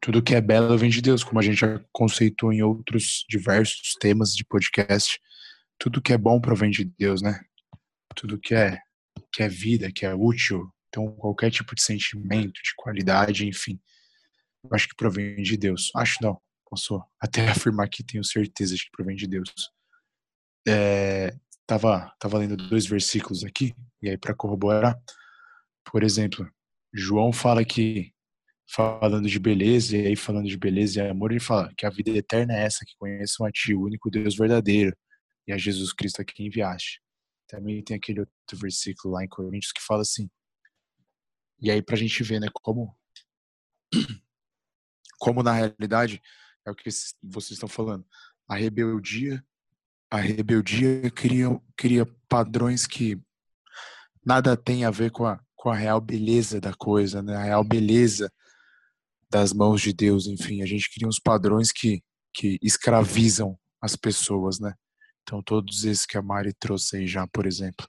tudo 0.00 0.22
que 0.22 0.34
é 0.34 0.40
belo 0.40 0.76
vem 0.78 0.90
de 0.90 1.02
Deus, 1.02 1.22
como 1.22 1.38
a 1.38 1.42
gente 1.42 1.58
já 1.58 1.80
conceitou 1.92 2.52
em 2.52 2.62
outros 2.62 3.24
diversos 3.28 3.94
temas 4.00 4.34
de 4.34 4.44
podcast. 4.44 5.20
Tudo 5.78 6.00
que 6.00 6.12
é 6.12 6.18
bom 6.18 6.40
provém 6.40 6.70
de 6.70 6.84
Deus, 6.84 7.20
né? 7.20 7.40
Tudo 8.14 8.38
que 8.38 8.54
é 8.54 8.78
que 9.32 9.42
é 9.42 9.48
vida, 9.48 9.90
que 9.92 10.06
é 10.06 10.14
útil, 10.14 10.68
então 10.88 11.10
qualquer 11.16 11.50
tipo 11.50 11.74
de 11.74 11.82
sentimento, 11.82 12.54
de 12.54 12.74
qualidade, 12.76 13.46
enfim, 13.46 13.80
eu 14.64 14.70
acho 14.72 14.88
que 14.88 14.96
provém 14.96 15.42
de 15.42 15.56
Deus. 15.56 15.90
Acho 15.96 16.18
não, 16.22 16.40
posso 16.68 17.02
até 17.20 17.46
afirmar 17.50 17.88
que 17.88 18.04
tenho 18.04 18.24
certeza 18.24 18.74
de 18.74 18.84
que 18.84 18.90
provém 18.92 19.16
de 19.16 19.26
Deus. 19.26 19.52
É, 20.66 21.36
tava 21.66 22.12
tava 22.18 22.38
lendo 22.38 22.56
dois 22.56 22.86
versículos 22.86 23.44
aqui 23.44 23.74
e 24.00 24.08
aí 24.08 24.16
para 24.18 24.34
corroborar, 24.34 24.98
por 25.90 26.02
exemplo, 26.02 26.48
João 26.92 27.32
fala 27.32 27.64
que 27.64 28.12
falando 28.66 29.28
de 29.28 29.38
beleza, 29.38 29.96
e 29.96 30.06
aí 30.06 30.16
falando 30.16 30.48
de 30.48 30.56
beleza 30.56 31.02
e 31.02 31.08
amor, 31.08 31.30
ele 31.30 31.40
fala 31.40 31.72
que 31.76 31.86
a 31.86 31.90
vida 31.90 32.10
eterna 32.10 32.54
é 32.54 32.64
essa, 32.64 32.84
que 32.86 32.96
conheçam 32.98 33.46
a 33.46 33.50
Ti, 33.50 33.74
o 33.74 33.82
único 33.82 34.10
Deus 34.10 34.36
verdadeiro, 34.36 34.96
e 35.46 35.52
a 35.52 35.58
Jesus 35.58 35.92
Cristo 35.92 36.22
a 36.22 36.24
quem 36.24 36.46
enviaste. 36.46 37.00
Também 37.54 37.84
tem 37.84 37.96
aquele 37.96 38.18
outro 38.18 38.34
versículo 38.54 39.14
lá 39.14 39.24
em 39.24 39.28
Coríntios 39.28 39.70
que 39.70 39.80
fala 39.80 40.02
assim, 40.02 40.28
e 41.60 41.70
aí 41.70 41.80
pra 41.80 41.96
gente 41.96 42.20
ver, 42.24 42.40
né, 42.40 42.48
como, 42.52 42.96
como 45.20 45.40
na 45.40 45.52
realidade, 45.52 46.20
é 46.66 46.70
o 46.72 46.74
que 46.74 46.90
vocês 47.22 47.52
estão 47.52 47.68
falando, 47.68 48.04
a 48.48 48.56
rebeldia, 48.56 49.40
a 50.10 50.16
rebeldia 50.16 51.08
cria, 51.12 51.46
cria 51.76 52.04
padrões 52.28 52.88
que 52.88 53.22
nada 54.26 54.56
tem 54.56 54.84
a 54.84 54.90
ver 54.90 55.12
com 55.12 55.24
a, 55.24 55.40
com 55.54 55.70
a 55.70 55.76
real 55.76 56.00
beleza 56.00 56.60
da 56.60 56.74
coisa, 56.74 57.22
né? 57.22 57.36
A 57.36 57.44
real 57.44 57.62
beleza 57.62 58.32
das 59.30 59.52
mãos 59.52 59.80
de 59.80 59.92
Deus, 59.92 60.26
enfim, 60.26 60.60
a 60.60 60.66
gente 60.66 60.92
cria 60.92 61.06
uns 61.06 61.20
padrões 61.20 61.70
que, 61.70 62.02
que 62.32 62.58
escravizam 62.60 63.56
as 63.80 63.94
pessoas, 63.94 64.58
né? 64.58 64.74
Então, 65.24 65.42
todos 65.42 65.84
esses 65.84 66.06
que 66.06 66.18
a 66.18 66.22
Mari 66.22 66.52
trouxe 66.52 66.98
aí 66.98 67.06
já, 67.06 67.26
por 67.26 67.46
exemplo. 67.46 67.88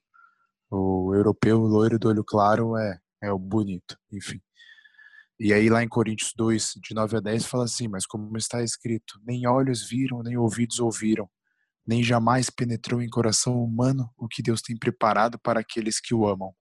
O 0.71 1.13
europeu 1.13 1.62
o 1.62 1.67
loiro 1.67 2.00
do 2.00 2.08
olho 2.08 2.24
claro 2.24 2.78
é, 2.78 3.00
é 3.21 3.32
o 3.32 3.38
bonito, 3.38 3.98
enfim. 4.12 4.41
E 5.39 5.54
aí 5.54 5.69
lá 5.69 5.84
em 5.84 5.88
Coríntios 5.89 6.32
2, 6.36 6.74
de 6.82 6.95
9 6.95 7.17
a 7.17 7.19
10, 7.19 7.45
fala 7.45 7.65
assim, 7.65 7.89
mas 7.89 8.06
como 8.06 8.38
está 8.38 8.63
escrito, 8.63 9.19
nem 9.26 9.45
olhos 9.45 9.88
viram, 9.88 10.24
nem 10.24 10.38
ouvidos 10.38 10.80
ouviram, 10.80 11.30
nem 11.86 12.02
jamais 12.02 12.50
penetrou 12.50 13.02
em 13.02 13.10
coração 13.10 13.62
humano 13.62 14.10
o 14.17 14.30
que 14.30 14.41
Deus 14.41 14.62
tem 14.62 14.78
preparado 14.78 15.38
para 15.38 15.60
aqueles 15.60 16.00
que 16.00 16.13
o 16.13 16.26
amam. 16.26 16.56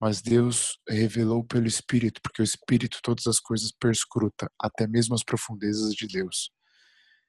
Mas 0.00 0.22
Deus 0.22 0.78
revelou 0.88 1.44
pelo 1.44 1.66
Espírito, 1.66 2.20
porque 2.22 2.42
o 2.42 2.44
Espírito 2.44 2.98
todas 3.02 3.26
as 3.26 3.38
coisas 3.38 3.70
perscruta, 3.70 4.50
até 4.58 4.86
mesmo 4.86 5.14
as 5.14 5.22
profundezas 5.22 5.94
de 5.94 6.06
Deus. 6.06 6.50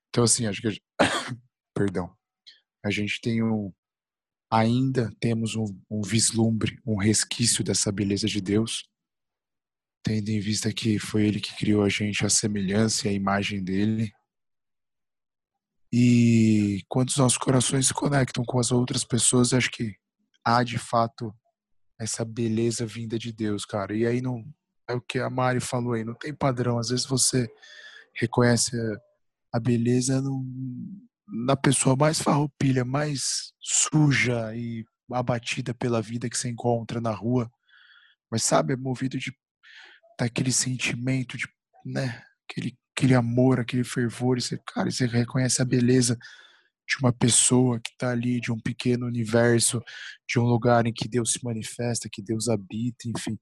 Então 0.10 0.24
assim, 0.24 0.48
acho 0.48 0.62
que 0.62 0.82
perdão. 1.76 2.16
A 2.84 2.90
gente 2.92 3.22
tem 3.22 3.44
um 3.44 3.72
ainda 4.54 5.12
temos 5.20 5.56
um, 5.56 5.66
um 5.90 6.02
vislumbre, 6.04 6.80
um 6.86 6.96
resquício 6.96 7.64
dessa 7.64 7.92
beleza 7.92 8.28
de 8.28 8.40
Deus, 8.40 8.88
tendo 10.04 10.30
em 10.30 10.40
vista 10.40 10.72
que 10.72 11.00
foi 11.00 11.26
Ele 11.26 11.40
que 11.40 11.56
criou 11.56 11.82
a 11.82 11.90
gente 11.90 12.24
a 12.24 12.30
semelhança 12.30 13.08
e 13.08 13.10
a 13.10 13.14
imagem 13.14 13.64
dele. 13.64 14.14
E 15.92 16.84
quando 16.88 17.10
os 17.10 17.18
nossos 17.18 17.38
corações 17.38 17.88
se 17.88 17.94
conectam 17.96 18.44
com 18.46 18.60
as 18.60 18.72
outras 18.72 19.04
pessoas, 19.04 19.54
acho 19.54 19.72
que 19.72 19.96
há 20.46 20.64
de 20.64 20.78
fato 20.78 21.34
essa 22.00 22.24
beleza 22.24 22.86
vinda 22.86 23.18
de 23.18 23.32
Deus, 23.32 23.66
cara. 23.66 23.96
E 23.96 24.06
aí 24.06 24.22
não 24.22 24.44
é 24.88 24.94
o 24.94 25.02
que 25.02 25.18
a 25.18 25.30
Mari 25.32 25.62
falou 25.62 25.94
aí, 25.94 26.04
não 26.04 26.14
tem 26.14 26.34
padrão. 26.34 26.78
Às 26.78 26.90
vezes 26.90 27.06
você 27.06 27.50
reconhece 28.14 28.72
a 29.52 29.60
beleza 29.60 30.22
num, 30.22 31.08
na 31.28 31.56
pessoa 31.56 31.96
mais 31.96 32.20
farroupilha, 32.20 32.84
mais 32.84 33.54
suja 33.60 34.56
e 34.56 34.86
abatida 35.12 35.74
pela 35.74 36.02
vida 36.02 36.30
que 36.30 36.38
você 36.38 36.50
encontra 36.50 37.00
na 37.00 37.12
rua, 37.12 37.50
mas 38.32 38.44
sabe, 38.44 38.74
é 38.74 38.76
movido 38.78 39.18
de 39.18 39.32
daquele 40.20 40.52
sentimento 40.52 41.38
de, 41.38 41.48
né, 41.86 42.24
aquele, 42.48 42.78
aquele 42.96 43.16
amor, 43.16 43.60
aquele 43.60 43.84
fervor, 43.84 44.38
e 44.38 44.42
você, 44.42 44.60
cara, 44.68 44.90
você 44.90 45.06
reconhece 45.06 45.62
a 45.62 45.66
beleza 45.66 46.18
de 46.88 46.98
uma 47.00 47.12
pessoa 47.14 47.80
que 47.80 47.92
está 47.92 48.12
ali, 48.12 48.40
de 48.40 48.52
um 48.52 48.60
pequeno 48.60 49.06
universo, 49.06 49.82
de 50.28 50.40
um 50.40 50.44
lugar 50.44 50.86
em 50.86 50.94
que 50.94 51.08
Deus 51.08 51.34
se 51.34 51.44
manifesta, 51.44 52.10
que 52.12 52.22
Deus 52.22 52.50
habita, 52.50 53.08
enfim. 53.08 53.40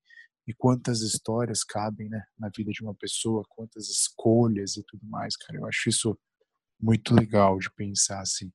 E 0.47 0.53
quantas 0.53 1.01
histórias 1.01 1.63
cabem, 1.63 2.07
né, 2.09 2.21
na 2.37 2.49
vida 2.55 2.71
de 2.71 2.83
uma 2.83 2.95
pessoa, 2.95 3.43
quantas 3.49 3.89
escolhas 3.89 4.77
e 4.77 4.83
tudo 4.87 5.05
mais, 5.07 5.35
cara. 5.35 5.59
Eu 5.59 5.67
acho 5.67 5.89
isso 5.89 6.17
muito 6.81 7.13
legal 7.13 7.57
de 7.59 7.69
pensar 7.71 8.21
assim. 8.21 8.51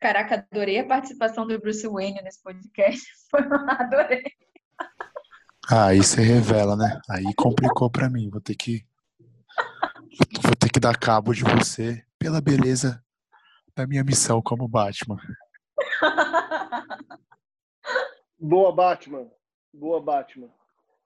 Caraca, 0.00 0.46
adorei 0.50 0.80
a 0.80 0.86
participação 0.86 1.46
do 1.46 1.58
Bruce 1.60 1.86
Wayne 1.86 2.20
nesse 2.22 2.42
podcast. 2.42 3.06
adorei. 3.78 4.24
Ah, 5.70 5.86
aí 5.86 5.98
você 5.98 6.20
revela, 6.20 6.76
né? 6.76 7.00
Aí 7.08 7.32
complicou 7.36 7.88
para 7.88 8.10
mim. 8.10 8.28
Vou 8.28 8.40
ter 8.40 8.56
que 8.56 8.84
vou 10.42 10.56
ter 10.58 10.70
que 10.70 10.80
dar 10.80 10.98
cabo 10.98 11.32
de 11.32 11.44
você 11.44 12.04
pela 12.18 12.40
beleza 12.40 13.02
da 13.74 13.86
minha 13.86 14.02
missão 14.02 14.42
como 14.42 14.68
Batman. 14.68 15.18
Boa, 18.38 18.74
Batman. 18.74 19.30
Boa, 19.72 20.02
Batman. 20.02 20.50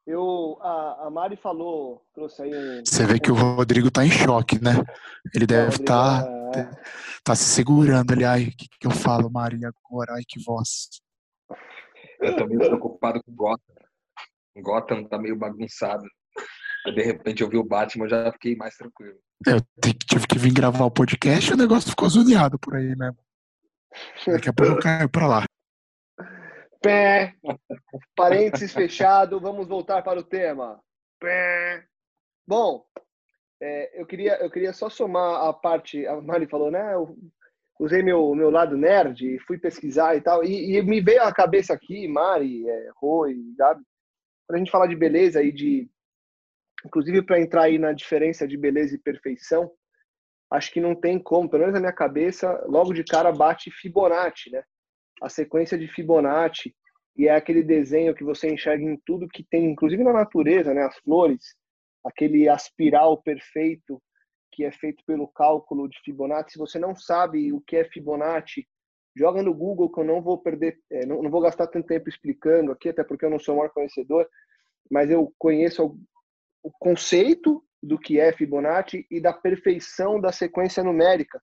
Eu, 0.07 0.57
a, 0.63 1.07
a 1.07 1.11
Mari 1.11 1.37
falou, 1.37 2.01
trouxe 2.15 2.43
aí 2.43 2.55
um. 2.55 2.83
Você 2.85 3.05
vê 3.05 3.19
que 3.19 3.33
o 3.33 3.35
Rodrigo 3.35 3.91
tá 3.91 4.05
em 4.05 4.11
choque, 4.11 4.63
né? 4.63 4.71
Ele 5.35 5.47
deve 5.47 5.77
estar 5.77 6.23
tá, 6.23 6.61
é... 6.61 6.71
tá 7.25 7.35
se 7.35 7.45
segurando 7.45 8.13
ali. 8.13 8.25
Ai, 8.25 8.45
o 8.45 8.51
que, 8.57 8.69
que 8.81 8.87
eu 8.87 8.93
falo, 8.93 9.29
Mari, 9.29 9.59
agora? 9.65 10.15
Ai, 10.15 10.23
que 10.27 10.41
voz. 10.45 10.89
Eu 12.21 12.37
tô 12.37 12.47
meio 12.47 12.61
preocupado 12.61 13.21
com 13.25 13.35
Gotham. 13.35 13.75
Gotham 14.59 15.05
tá 15.09 15.19
meio 15.19 15.37
bagunçado. 15.37 16.05
De 16.95 17.03
repente 17.03 17.43
eu 17.43 17.49
vi 17.49 17.57
o 17.57 17.65
Batman, 17.65 18.05
eu 18.05 18.11
já 18.11 18.33
fiquei 18.33 18.55
mais 18.55 18.77
tranquilo. 18.77 19.19
Eu 19.45 19.61
tive 20.09 20.27
que 20.27 20.39
vir 20.39 20.53
gravar 20.53 20.85
o 20.85 20.91
podcast 20.91 21.51
e 21.51 21.55
o 21.55 21.57
negócio 21.57 21.91
ficou 21.91 22.09
zoneado 22.09 22.59
por 22.61 22.77
aí 22.77 22.95
mesmo. 22.97 23.19
Daqui 24.27 24.49
a 24.49 24.53
pouco 24.53 24.73
eu 24.73 24.79
caio 24.79 25.09
pra 25.09 25.27
lá. 25.27 25.45
Pé. 26.87 27.35
Parênteses 28.15 28.73
fechado, 28.73 29.41
vamos 29.41 29.67
voltar 29.67 30.03
para 30.03 30.21
o 30.21 30.23
tema. 30.23 30.81
Pé. 31.19 31.85
Bom, 32.47 32.87
é, 33.61 34.01
eu, 34.01 34.07
queria, 34.07 34.37
eu 34.37 34.49
queria 34.49 34.73
só 34.73 34.89
somar 34.89 35.49
a 35.49 35.53
parte. 35.53 36.07
A 36.07 36.21
Mari 36.21 36.47
falou, 36.47 36.71
né? 36.71 36.95
Eu 36.95 37.19
usei 37.81 38.05
meu, 38.05 38.33
meu 38.37 38.51
lado 38.51 38.77
nerd, 38.77 39.37
fui 39.41 39.59
pesquisar 39.59 40.17
e 40.17 40.21
tal. 40.21 40.45
E, 40.45 40.77
e 40.77 40.83
me 40.83 41.01
veio 41.01 41.25
à 41.25 41.33
cabeça 41.35 41.75
aqui, 41.75 42.07
Mari, 42.07 42.69
é, 42.69 42.91
Rui, 43.03 43.35
Gabi, 43.59 43.83
para 44.47 44.57
a 44.57 44.59
gente 44.61 44.71
falar 44.71 44.87
de 44.87 44.95
beleza 44.95 45.43
e 45.43 45.51
de. 45.51 45.91
Inclusive, 46.85 47.21
para 47.23 47.41
entrar 47.41 47.65
aí 47.65 47.81
na 47.81 47.93
diferença 47.93 48.47
de 48.47 48.57
beleza 48.57 48.95
e 48.95 48.99
perfeição, 48.99 49.73
acho 50.53 50.71
que 50.71 50.81
não 50.81 50.95
tem 50.95 51.19
como, 51.19 51.51
pelo 51.51 51.63
menos 51.63 51.75
na 51.75 51.81
minha 51.81 51.93
cabeça, 51.93 52.65
logo 52.69 52.93
de 52.93 53.03
cara 53.03 53.33
bate 53.33 53.73
Fibonacci, 53.73 54.53
né? 54.53 54.63
A 55.23 55.29
sequência 55.29 55.79
de 55.79 55.89
Fibonacci, 55.89 56.75
e 57.17 57.29
é 57.29 57.35
aquele 57.35 57.63
desenho 57.63 58.15
que 58.15 58.25
você 58.25 58.53
enxerga 58.53 58.85
em 58.85 59.01
tudo 59.07 59.29
que 59.29 59.43
tem, 59.43 59.71
inclusive 59.71 60.05
na 60.05 60.13
natureza, 60.13 60.75
né, 60.75 60.83
as 60.83 60.99
flores, 60.99 61.57
aquele 62.05 62.49
aspiral 62.49 63.21
perfeito 63.23 64.01
que 64.53 64.65
é 64.65 64.73
feito 64.73 65.03
pelo 65.07 65.29
cálculo 65.29 65.89
de 65.89 65.99
Fibonacci. 66.05 66.53
Se 66.53 66.59
você 66.59 66.79
não 66.79 66.95
sabe 66.95 67.53
o 67.53 67.61
que 67.61 67.77
é 67.77 67.85
Fibonacci, 67.85 68.67
joga 69.17 69.43
no 69.43 69.55
Google 69.55 69.91
que 69.91 70.01
eu 70.01 70.05
não 70.05 70.23
vou 70.23 70.39
perder, 70.39 70.79
é, 70.91 71.07
não, 71.07 71.23
não, 71.23 71.31
vou 71.31 71.41
gastar 71.41 71.67
tanto 71.67 71.87
tempo 71.87 72.09
explicando 72.09 72.71
aqui, 72.71 72.91
até 72.91 73.03
porque 73.03 73.25
eu 73.25 73.31
não 73.31 73.39
sou 73.39 73.55
o 73.55 73.59
maior 73.59 73.71
conhecedor, 73.71 74.29
mas 74.91 75.11
eu 75.11 75.33
conheço 75.39 75.85
o, 75.85 75.99
o 76.63 76.71
conceito 76.79 77.63
do 77.83 77.99
que 77.99 78.21
é 78.21 78.33
Fibonacci 78.33 79.07
e 79.11 79.21
da 79.21 79.33
perfeição 79.33 80.21
da 80.21 80.33
sequência 80.33 80.83
numérica. 80.83 81.41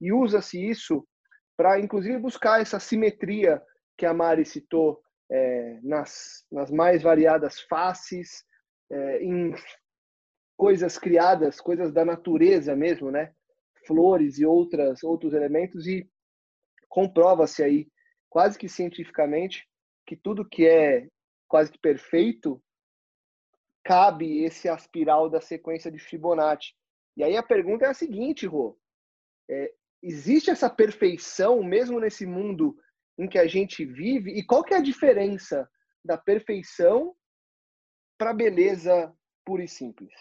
E 0.00 0.12
usa-se 0.12 0.62
isso 0.62 1.06
para 1.56 1.80
inclusive 1.80 2.18
buscar 2.18 2.60
essa 2.60 2.78
simetria 2.78 3.62
que 3.96 4.04
a 4.04 4.12
Mari 4.12 4.44
citou 4.44 5.00
é, 5.30 5.80
nas, 5.82 6.44
nas 6.50 6.70
mais 6.70 7.02
variadas 7.02 7.60
faces, 7.60 8.44
é, 8.90 9.22
em 9.22 9.54
coisas 10.56 10.98
criadas, 10.98 11.60
coisas 11.60 11.92
da 11.92 12.04
natureza 12.04 12.76
mesmo, 12.76 13.10
né? 13.10 13.34
Flores 13.86 14.38
e 14.38 14.44
outras 14.44 15.02
outros 15.02 15.32
elementos 15.32 15.86
e 15.86 16.08
comprova-se 16.88 17.62
aí 17.62 17.88
quase 18.28 18.58
que 18.58 18.68
cientificamente 18.68 19.66
que 20.06 20.16
tudo 20.16 20.48
que 20.48 20.66
é 20.66 21.08
quase 21.48 21.70
que 21.70 21.78
perfeito 21.78 22.62
cabe 23.84 24.42
esse 24.44 24.68
aspiral 24.68 25.30
da 25.30 25.40
sequência 25.40 25.90
de 25.90 25.98
Fibonacci. 25.98 26.74
E 27.16 27.22
aí 27.22 27.36
a 27.36 27.42
pergunta 27.42 27.86
é 27.86 27.88
a 27.88 27.94
seguinte, 27.94 28.44
Rô. 28.46 28.76
É, 29.48 29.72
existe 30.06 30.50
essa 30.50 30.70
perfeição 30.70 31.62
mesmo 31.64 31.98
nesse 31.98 32.24
mundo 32.24 32.76
em 33.18 33.28
que 33.28 33.38
a 33.38 33.46
gente 33.46 33.84
vive? 33.84 34.30
E 34.30 34.44
qual 34.44 34.62
que 34.62 34.72
é 34.72 34.76
a 34.76 34.82
diferença 34.82 35.68
da 36.04 36.16
perfeição 36.16 37.14
para 38.16 38.32
beleza 38.32 39.12
pura 39.44 39.64
e 39.64 39.68
simples? 39.68 40.12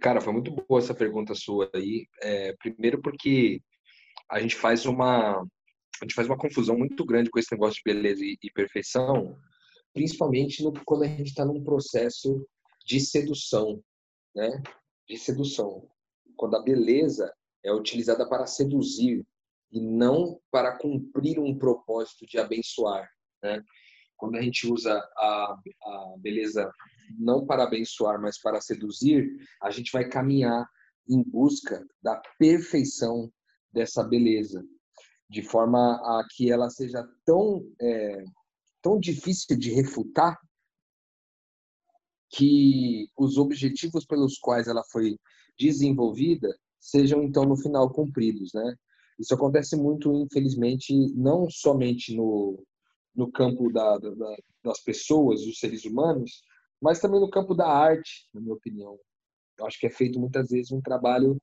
Cara, 0.00 0.20
foi 0.20 0.32
muito 0.32 0.50
boa 0.50 0.80
essa 0.80 0.94
pergunta 0.94 1.34
sua 1.34 1.70
aí. 1.74 2.06
É, 2.20 2.54
primeiro 2.58 3.00
porque 3.00 3.60
a 4.30 4.38
gente 4.38 4.54
faz 4.54 4.84
uma 4.84 5.40
a 5.40 6.04
gente 6.04 6.14
faz 6.14 6.26
uma 6.26 6.38
confusão 6.38 6.76
muito 6.76 7.04
grande 7.04 7.30
com 7.30 7.38
esse 7.38 7.52
negócio 7.52 7.76
de 7.76 7.82
beleza 7.84 8.24
e, 8.24 8.36
e 8.42 8.50
perfeição, 8.50 9.38
principalmente 9.94 10.62
no, 10.62 10.72
quando 10.84 11.04
a 11.04 11.06
gente 11.06 11.28
está 11.28 11.44
num 11.44 11.62
processo 11.62 12.44
de 12.84 12.98
sedução, 12.98 13.80
né? 14.34 14.50
De 15.08 15.16
sedução. 15.16 15.88
Quando 16.36 16.56
a 16.56 16.62
beleza 16.62 17.32
é 17.64 17.72
utilizada 17.72 18.28
para 18.28 18.46
seduzir 18.46 19.26
e 19.70 19.80
não 19.80 20.40
para 20.50 20.76
cumprir 20.76 21.38
um 21.38 21.56
propósito 21.58 22.26
de 22.26 22.38
abençoar. 22.38 23.08
Né? 23.42 23.62
Quando 24.16 24.36
a 24.36 24.42
gente 24.42 24.66
usa 24.70 24.94
a, 25.16 25.56
a 25.82 26.14
beleza 26.18 26.70
não 27.18 27.46
para 27.46 27.64
abençoar, 27.64 28.20
mas 28.20 28.40
para 28.40 28.60
seduzir, 28.60 29.28
a 29.62 29.70
gente 29.70 29.90
vai 29.92 30.08
caminhar 30.08 30.68
em 31.08 31.22
busca 31.22 31.84
da 32.02 32.20
perfeição 32.38 33.32
dessa 33.72 34.04
beleza, 34.04 34.64
de 35.28 35.42
forma 35.42 35.94
a 35.96 36.26
que 36.30 36.50
ela 36.50 36.70
seja 36.70 37.08
tão, 37.24 37.66
é, 37.80 38.24
tão 38.80 39.00
difícil 39.00 39.58
de 39.58 39.70
refutar 39.72 40.38
que 42.30 43.08
os 43.16 43.36
objetivos 43.36 44.06
pelos 44.06 44.38
quais 44.38 44.68
ela 44.68 44.82
foi 44.90 45.18
desenvolvida 45.58 46.48
sejam 46.82 47.22
então 47.22 47.44
no 47.44 47.56
final 47.56 47.88
cumpridos, 47.88 48.52
né? 48.52 48.74
Isso 49.18 49.32
acontece 49.32 49.76
muito, 49.76 50.12
infelizmente, 50.12 50.92
não 51.14 51.48
somente 51.48 52.14
no, 52.14 52.60
no 53.14 53.30
campo 53.30 53.72
da, 53.72 53.96
da, 53.98 54.36
das 54.64 54.82
pessoas, 54.82 55.44
dos 55.44 55.58
seres 55.58 55.84
humanos, 55.84 56.42
mas 56.80 56.98
também 56.98 57.20
no 57.20 57.30
campo 57.30 57.54
da 57.54 57.68
arte, 57.68 58.28
na 58.34 58.40
minha 58.40 58.54
opinião. 58.54 58.98
Eu 59.58 59.66
acho 59.66 59.78
que 59.78 59.86
é 59.86 59.90
feito 59.90 60.18
muitas 60.18 60.48
vezes 60.48 60.72
um 60.72 60.80
trabalho 60.80 61.40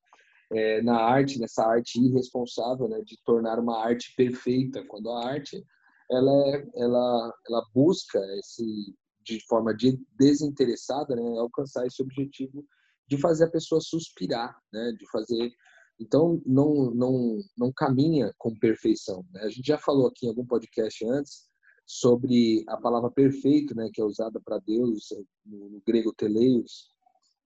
é, 0.51 0.81
na 0.81 0.97
arte, 0.99 1.39
nessa 1.39 1.63
arte 1.65 2.01
irresponsável, 2.01 2.89
né, 2.89 3.01
de 3.05 3.15
tornar 3.23 3.59
uma 3.59 3.81
arte 3.81 4.13
perfeita, 4.17 4.83
quando 4.87 5.09
a 5.09 5.25
arte 5.25 5.63
ela, 6.11 6.31
é, 6.49 6.67
ela, 6.75 7.33
ela 7.47 7.65
busca 7.73 8.19
esse 8.39 8.93
de 9.23 9.39
forma 9.47 9.73
de 9.75 9.97
desinteressada, 10.17 11.15
né, 11.15 11.39
alcançar 11.39 11.85
esse 11.85 12.01
objetivo 12.01 12.65
de 13.09 13.17
fazer 13.17 13.45
a 13.45 13.51
pessoa 13.51 13.81
suspirar, 13.81 14.55
né, 14.71 14.93
de 14.97 15.09
fazer 15.11 15.51
então 15.99 16.41
não 16.45 16.91
não 16.91 17.39
não 17.57 17.73
caminha 17.73 18.33
com 18.37 18.57
perfeição. 18.57 19.25
Né? 19.31 19.41
A 19.41 19.49
gente 19.49 19.65
já 19.65 19.77
falou 19.77 20.07
aqui 20.07 20.25
em 20.25 20.29
algum 20.29 20.45
podcast 20.45 21.05
antes 21.05 21.49
sobre 21.85 22.63
a 22.67 22.77
palavra 22.77 23.09
perfeito, 23.09 23.75
né, 23.75 23.89
que 23.91 23.99
é 23.99 24.05
usada 24.05 24.39
para 24.39 24.59
Deus 24.59 25.07
no, 25.43 25.81
grego 25.85 26.13
teleios, 26.13 26.87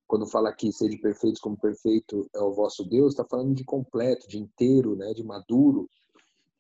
quando 0.05 0.27
fala 0.27 0.49
aqui 0.49 0.69
de 0.69 0.97
perfeitos 0.97 1.39
como 1.39 1.57
perfeito 1.57 2.29
é 2.35 2.41
o 2.41 2.53
vosso 2.53 2.83
Deus, 2.83 3.13
está 3.13 3.25
falando 3.25 3.55
de 3.55 3.63
completo, 3.63 4.27
de 4.27 4.37
inteiro, 4.37 4.97
né, 4.97 5.13
de 5.13 5.23
maduro. 5.23 5.89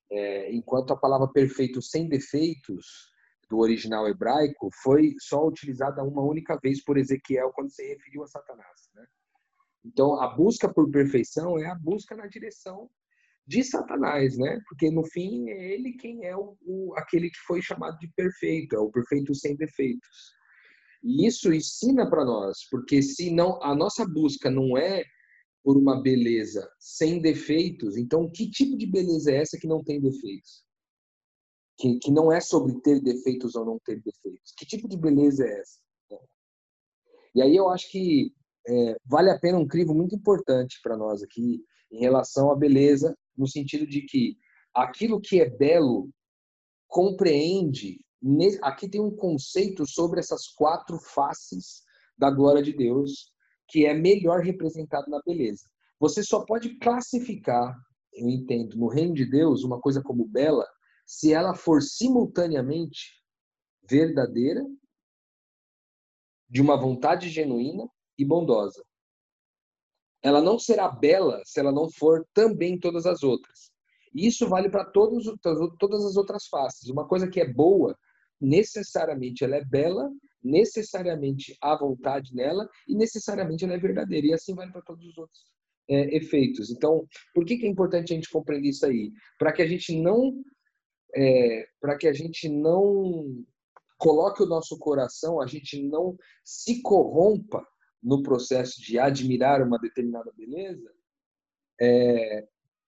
É, 0.09 0.53
enquanto 0.53 0.91
a 0.91 0.97
palavra 0.97 1.27
perfeito 1.27 1.81
sem 1.81 2.07
defeitos 2.07 3.12
do 3.49 3.59
original 3.59 4.07
hebraico 4.07 4.69
foi 4.81 5.13
só 5.19 5.45
utilizada 5.47 6.03
uma 6.03 6.21
única 6.21 6.57
vez 6.61 6.83
por 6.83 6.97
Ezequiel 6.97 7.51
quando 7.53 7.71
se 7.71 7.87
referiu 7.87 8.23
a 8.23 8.27
Satanás. 8.27 8.89
Né? 8.95 9.05
Então, 9.85 10.19
a 10.21 10.27
busca 10.27 10.71
por 10.71 10.89
perfeição 10.89 11.57
é 11.57 11.67
a 11.67 11.75
busca 11.75 12.15
na 12.15 12.27
direção 12.27 12.89
de 13.45 13.63
Satanás, 13.63 14.37
né? 14.37 14.59
Porque 14.67 14.89
no 14.89 15.03
fim 15.03 15.49
é 15.49 15.73
ele 15.73 15.93
quem 15.93 16.25
é 16.25 16.35
o, 16.35 16.57
o 16.61 16.93
aquele 16.95 17.29
que 17.29 17.39
foi 17.39 17.61
chamado 17.61 17.97
de 17.99 18.07
perfeito, 18.15 18.75
é 18.75 18.79
o 18.79 18.89
perfeito 18.89 19.35
sem 19.35 19.55
defeitos. 19.55 20.33
E 21.03 21.27
isso 21.27 21.53
ensina 21.53 22.09
para 22.09 22.23
nós, 22.23 22.59
porque 22.71 23.01
se 23.01 23.29
não 23.29 23.61
a 23.61 23.75
nossa 23.75 24.07
busca 24.07 24.49
não 24.49 24.77
é 24.77 25.03
por 25.61 25.77
uma 25.77 26.01
beleza 26.01 26.69
sem 26.79 27.21
defeitos, 27.21 27.97
então 27.97 28.29
que 28.31 28.49
tipo 28.49 28.77
de 28.77 28.85
beleza 28.85 29.31
é 29.31 29.37
essa 29.37 29.57
que 29.57 29.67
não 29.67 29.83
tem 29.83 29.99
defeitos? 29.99 30.65
Que, 31.77 31.97
que 31.99 32.11
não 32.11 32.31
é 32.31 32.39
sobre 32.39 32.79
ter 32.81 33.01
defeitos 33.01 33.55
ou 33.55 33.65
não 33.65 33.79
ter 33.83 34.01
defeitos. 34.01 34.53
Que 34.57 34.65
tipo 34.65 34.87
de 34.87 34.95
beleza 34.95 35.45
é 35.45 35.59
essa? 35.59 35.79
E 37.35 37.41
aí 37.41 37.55
eu 37.55 37.69
acho 37.69 37.89
que 37.89 38.31
é, 38.67 38.95
vale 39.05 39.29
a 39.29 39.39
pena 39.39 39.57
um 39.57 39.67
crivo 39.67 39.93
muito 39.93 40.15
importante 40.15 40.79
para 40.83 40.95
nós 40.95 41.23
aqui 41.23 41.63
em 41.91 41.99
relação 41.99 42.51
à 42.51 42.55
beleza, 42.55 43.15
no 43.35 43.47
sentido 43.47 43.87
de 43.87 44.01
que 44.01 44.37
aquilo 44.73 45.19
que 45.19 45.41
é 45.41 45.49
belo 45.49 46.09
compreende 46.87 47.99
aqui 48.61 48.87
tem 48.87 49.01
um 49.01 49.15
conceito 49.15 49.85
sobre 49.85 50.19
essas 50.19 50.47
quatro 50.47 50.97
faces 50.97 51.81
da 52.17 52.31
glória 52.31 52.61
de 52.61 52.71
Deus 52.71 53.33
que 53.67 53.85
é 53.85 53.93
melhor 53.93 54.39
representado 54.41 55.09
na 55.09 55.19
beleza. 55.25 55.63
Você 55.99 56.23
só 56.23 56.45
pode 56.45 56.77
classificar, 56.77 57.75
eu 58.13 58.29
entendo, 58.29 58.77
no 58.77 58.87
reino 58.87 59.13
de 59.13 59.25
Deus 59.25 59.63
uma 59.63 59.79
coisa 59.79 60.01
como 60.01 60.27
bela 60.27 60.65
se 61.05 61.33
ela 61.33 61.55
for 61.55 61.81
simultaneamente 61.81 63.21
verdadeira, 63.89 64.65
de 66.49 66.61
uma 66.61 66.79
vontade 66.79 67.29
genuína 67.29 67.89
e 68.17 68.23
bondosa. 68.23 68.83
Ela 70.21 70.41
não 70.41 70.59
será 70.59 70.87
bela 70.87 71.41
se 71.45 71.59
ela 71.59 71.71
não 71.71 71.89
for 71.89 72.25
também 72.33 72.79
todas 72.79 73.05
as 73.05 73.23
outras. 73.23 73.71
E 74.13 74.27
isso 74.27 74.47
vale 74.47 74.69
para 74.69 74.85
todas 74.85 76.05
as 76.05 76.15
outras 76.15 76.45
faces. 76.47 76.89
Uma 76.89 77.07
coisa 77.07 77.27
que 77.27 77.41
é 77.41 77.51
boa 77.51 77.97
necessariamente 78.39 79.43
ela 79.43 79.55
é 79.55 79.63
bela, 79.63 80.11
necessariamente 80.43 81.57
há 81.61 81.77
vontade 81.77 82.35
nela 82.35 82.69
e 82.87 82.93
necessariamente 82.93 83.63
ela 83.63 83.73
é 83.73 83.79
verdadeira. 83.79 84.27
E 84.27 84.33
assim 84.33 84.53
vale 84.53 84.71
para 84.71 84.81
todos 84.81 85.05
os 85.05 85.17
outros 85.17 85.39
é, 85.89 86.15
efeitos. 86.15 86.69
Então, 86.69 87.07
por 87.33 87.45
que, 87.45 87.57
que 87.57 87.65
é 87.65 87.69
importante 87.69 88.11
a 88.11 88.15
gente 88.15 88.29
compreender 88.29 88.69
isso 88.69 88.85
aí? 88.85 89.11
Para 89.39 89.53
que 89.53 89.61
a 89.61 89.67
gente 89.67 89.99
não 89.99 90.43
é, 91.15 91.67
para 91.79 91.97
que 91.97 92.07
a 92.07 92.13
gente 92.13 92.49
não 92.49 93.43
coloque 93.97 94.43
o 94.43 94.47
nosso 94.47 94.77
coração, 94.77 95.39
a 95.39 95.47
gente 95.47 95.81
não 95.81 96.17
se 96.43 96.81
corrompa 96.81 97.65
no 98.01 98.21
processo 98.21 98.81
de 98.81 98.99
admirar 98.99 99.61
uma 99.61 99.79
determinada 99.79 100.31
beleza, 100.35 100.91
é, 101.79 102.47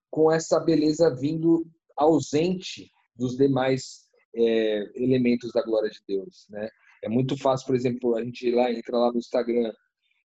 com 0.09 0.31
essa 0.31 0.59
beleza 0.59 1.15
vindo 1.15 1.65
ausente 1.95 2.91
dos 3.15 3.37
demais 3.37 4.09
é, 4.35 4.91
elementos 5.01 5.51
da 5.53 5.63
glória 5.63 5.89
de 5.89 6.01
Deus, 6.07 6.45
né? 6.49 6.69
É 7.01 7.07
muito 7.07 7.37
fácil, 7.37 7.67
por 7.67 7.75
exemplo, 7.75 8.15
a 8.15 8.23
gente 8.23 8.51
lá 8.51 8.71
entra 8.71 8.97
lá 8.97 9.11
no 9.11 9.19
Instagram 9.19 9.71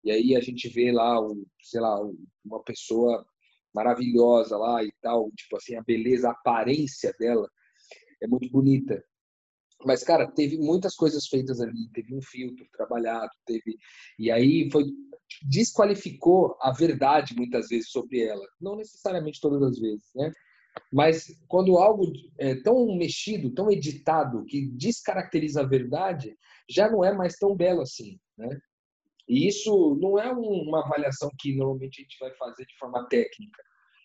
e 0.05 0.11
aí 0.11 0.37
a 0.37 0.41
gente 0.41 0.69
vê 0.69 0.93
lá, 0.93 1.21
um, 1.21 1.45
sei 1.61 1.81
lá, 1.81 1.99
uma 2.45 2.63
pessoa 2.63 3.27
maravilhosa 3.75 4.57
lá 4.57 4.83
e 4.83 4.93
tal, 5.03 5.31
tipo 5.33 5.57
assim, 5.57 5.77
a 5.77 5.83
beleza, 5.83 6.29
a 6.29 6.33
aparência 6.33 7.13
dela 7.19 7.49
é 8.23 8.27
muito 8.27 8.51
bonita. 8.51 9.03
Mas, 9.85 10.03
cara, 10.03 10.27
teve 10.31 10.59
muitas 10.59 10.95
coisas 10.95 11.27
feitas 11.29 11.61
ali, 11.61 11.89
teve 11.93 12.15
um 12.15 12.21
filtro 12.21 12.67
trabalhado, 12.73 13.31
teve. 13.47 13.77
E 14.19 14.31
aí 14.31 14.69
foi. 14.71 14.85
desqualificou 15.49 16.57
a 16.61 16.73
verdade 16.73 17.35
muitas 17.37 17.69
vezes 17.69 17.91
sobre 17.91 18.23
ela. 18.23 18.45
Não 18.61 18.77
necessariamente 18.77 19.41
todas 19.41 19.63
as 19.63 19.79
vezes, 19.79 20.11
né? 20.17 20.33
Mas 20.93 21.27
quando 21.49 21.79
algo 21.79 22.13
é 22.39 22.55
tão 22.57 22.97
mexido, 22.97 23.55
tão 23.55 23.71
editado, 23.71 24.45
que 24.45 24.67
descaracteriza 24.71 25.61
a 25.61 25.67
verdade, 25.67 26.37
já 26.69 26.91
não 26.91 27.05
é 27.05 27.13
mais 27.13 27.37
tão 27.37 27.55
belo 27.55 27.83
assim, 27.83 28.19
né? 28.37 28.49
E 29.29 29.47
isso 29.47 29.97
não 30.01 30.19
é 30.19 30.33
uma 30.33 30.85
avaliação 30.85 31.31
que 31.39 31.55
normalmente 31.55 32.01
a 32.01 32.03
gente 32.03 32.17
vai 32.19 32.35
fazer 32.37 32.65
de 32.65 32.77
forma 32.79 33.07
técnica. 33.09 33.63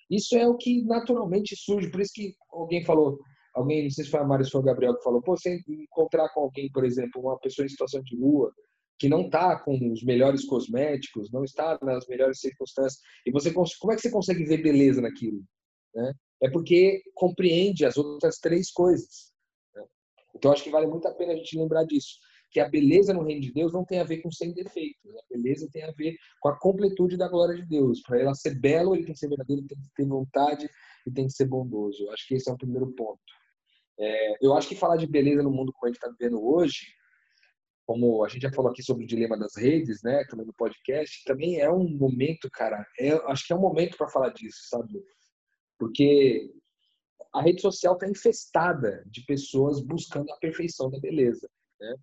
Isso 0.09 0.35
é 0.35 0.45
o 0.45 0.57
que 0.57 0.83
naturalmente 0.83 1.55
surge. 1.55 1.89
Por 1.89 2.01
isso 2.01 2.11
que 2.13 2.35
alguém 2.51 2.83
falou, 2.83 3.19
alguém, 3.53 3.83
não 3.83 3.91
sei 3.91 4.05
se 4.05 4.11
foi 4.11 4.19
a 4.19 4.23
Mário 4.23 4.45
ou 4.53 4.59
o 4.59 4.63
Gabriel 4.63 4.95
que 4.95 5.03
falou, 5.03 5.21
pô, 5.21 5.37
você 5.37 5.59
encontrar 5.67 6.29
com 6.29 6.41
alguém, 6.41 6.71
por 6.71 6.85
exemplo, 6.85 7.21
uma 7.21 7.39
pessoa 7.39 7.65
em 7.65 7.69
situação 7.69 8.01
de 8.01 8.15
rua, 8.17 8.51
que 8.99 9.09
não 9.09 9.21
está 9.21 9.59
com 9.59 9.91
os 9.91 10.03
melhores 10.03 10.45
cosméticos, 10.45 11.31
não 11.31 11.43
está 11.43 11.77
nas 11.81 12.07
melhores 12.07 12.39
circunstâncias, 12.39 13.01
e 13.25 13.31
você 13.31 13.51
como 13.51 13.91
é 13.91 13.95
que 13.95 14.01
você 14.01 14.11
consegue 14.11 14.43
ver 14.45 14.61
beleza 14.61 15.01
naquilo? 15.01 15.43
Né? 15.93 16.13
é 16.43 16.49
porque 16.49 17.01
compreende 17.15 17.85
as 17.85 17.97
outras 17.97 18.37
três 18.37 18.69
coisas. 18.69 19.31
Né? 19.73 19.83
Então, 20.35 20.51
acho 20.51 20.63
que 20.63 20.69
vale 20.69 20.85
muito 20.85 21.07
a 21.07 21.13
pena 21.13 21.31
a 21.31 21.35
gente 21.37 21.57
lembrar 21.57 21.85
disso. 21.85 22.19
Que 22.51 22.59
a 22.59 22.67
beleza 22.67 23.13
no 23.13 23.23
reino 23.23 23.39
de 23.39 23.53
Deus 23.53 23.71
não 23.71 23.85
tem 23.85 23.99
a 23.99 24.03
ver 24.03 24.21
com 24.21 24.29
sem 24.29 24.53
defeitos. 24.53 25.01
Né? 25.05 25.19
A 25.19 25.37
beleza 25.37 25.69
tem 25.71 25.83
a 25.83 25.91
ver 25.93 26.17
com 26.41 26.49
a 26.49 26.59
completude 26.59 27.15
da 27.15 27.29
glória 27.29 27.55
de 27.55 27.65
Deus. 27.65 28.01
Para 28.01 28.19
ela 28.19 28.35
ser 28.35 28.59
belo, 28.59 28.93
ele 28.93 29.05
tem 29.05 29.13
que 29.13 29.19
ser 29.19 29.29
verdadeiro, 29.29 29.61
ele 29.61 29.69
tem 29.69 29.79
que 29.79 29.89
ter 29.95 30.05
vontade 30.05 30.69
e 31.07 31.11
tem 31.11 31.27
que 31.27 31.33
ser 31.33 31.45
bondoso. 31.45 32.09
Acho 32.11 32.27
que 32.27 32.35
esse 32.35 32.49
é 32.49 32.53
o 32.53 32.57
primeiro 32.57 32.91
ponto. 32.91 33.21
É, 33.99 34.45
eu 34.45 34.53
acho 34.55 34.67
que 34.67 34.75
falar 34.75 34.97
de 34.97 35.07
beleza 35.07 35.43
no 35.43 35.51
mundo 35.51 35.71
como 35.73 35.85
a 35.85 35.89
gente 35.89 35.97
está 35.97 36.09
vivendo 36.09 36.43
hoje, 36.43 36.87
como 37.85 38.23
a 38.23 38.29
gente 38.29 38.41
já 38.41 38.51
falou 38.51 38.71
aqui 38.71 38.81
sobre 38.81 39.03
o 39.03 39.07
dilema 39.07 39.37
das 39.37 39.55
redes, 39.55 40.01
né, 40.03 40.23
também 40.29 40.45
no 40.45 40.53
podcast, 40.53 41.23
também 41.25 41.59
é 41.59 41.71
um 41.71 41.87
momento, 41.89 42.49
cara, 42.51 42.85
é, 42.99 43.11
acho 43.31 43.45
que 43.45 43.53
é 43.53 43.55
um 43.55 43.61
momento 43.61 43.97
para 43.97 44.09
falar 44.09 44.29
disso, 44.29 44.67
sabe? 44.69 45.03
Porque 45.77 46.49
a 47.33 47.41
rede 47.41 47.61
social 47.61 47.93
está 47.93 48.07
infestada 48.07 49.03
de 49.07 49.25
pessoas 49.25 49.81
buscando 49.81 50.31
a 50.31 50.37
perfeição 50.37 50.89
da 50.89 50.99
beleza, 50.99 51.49
né? 51.79 51.95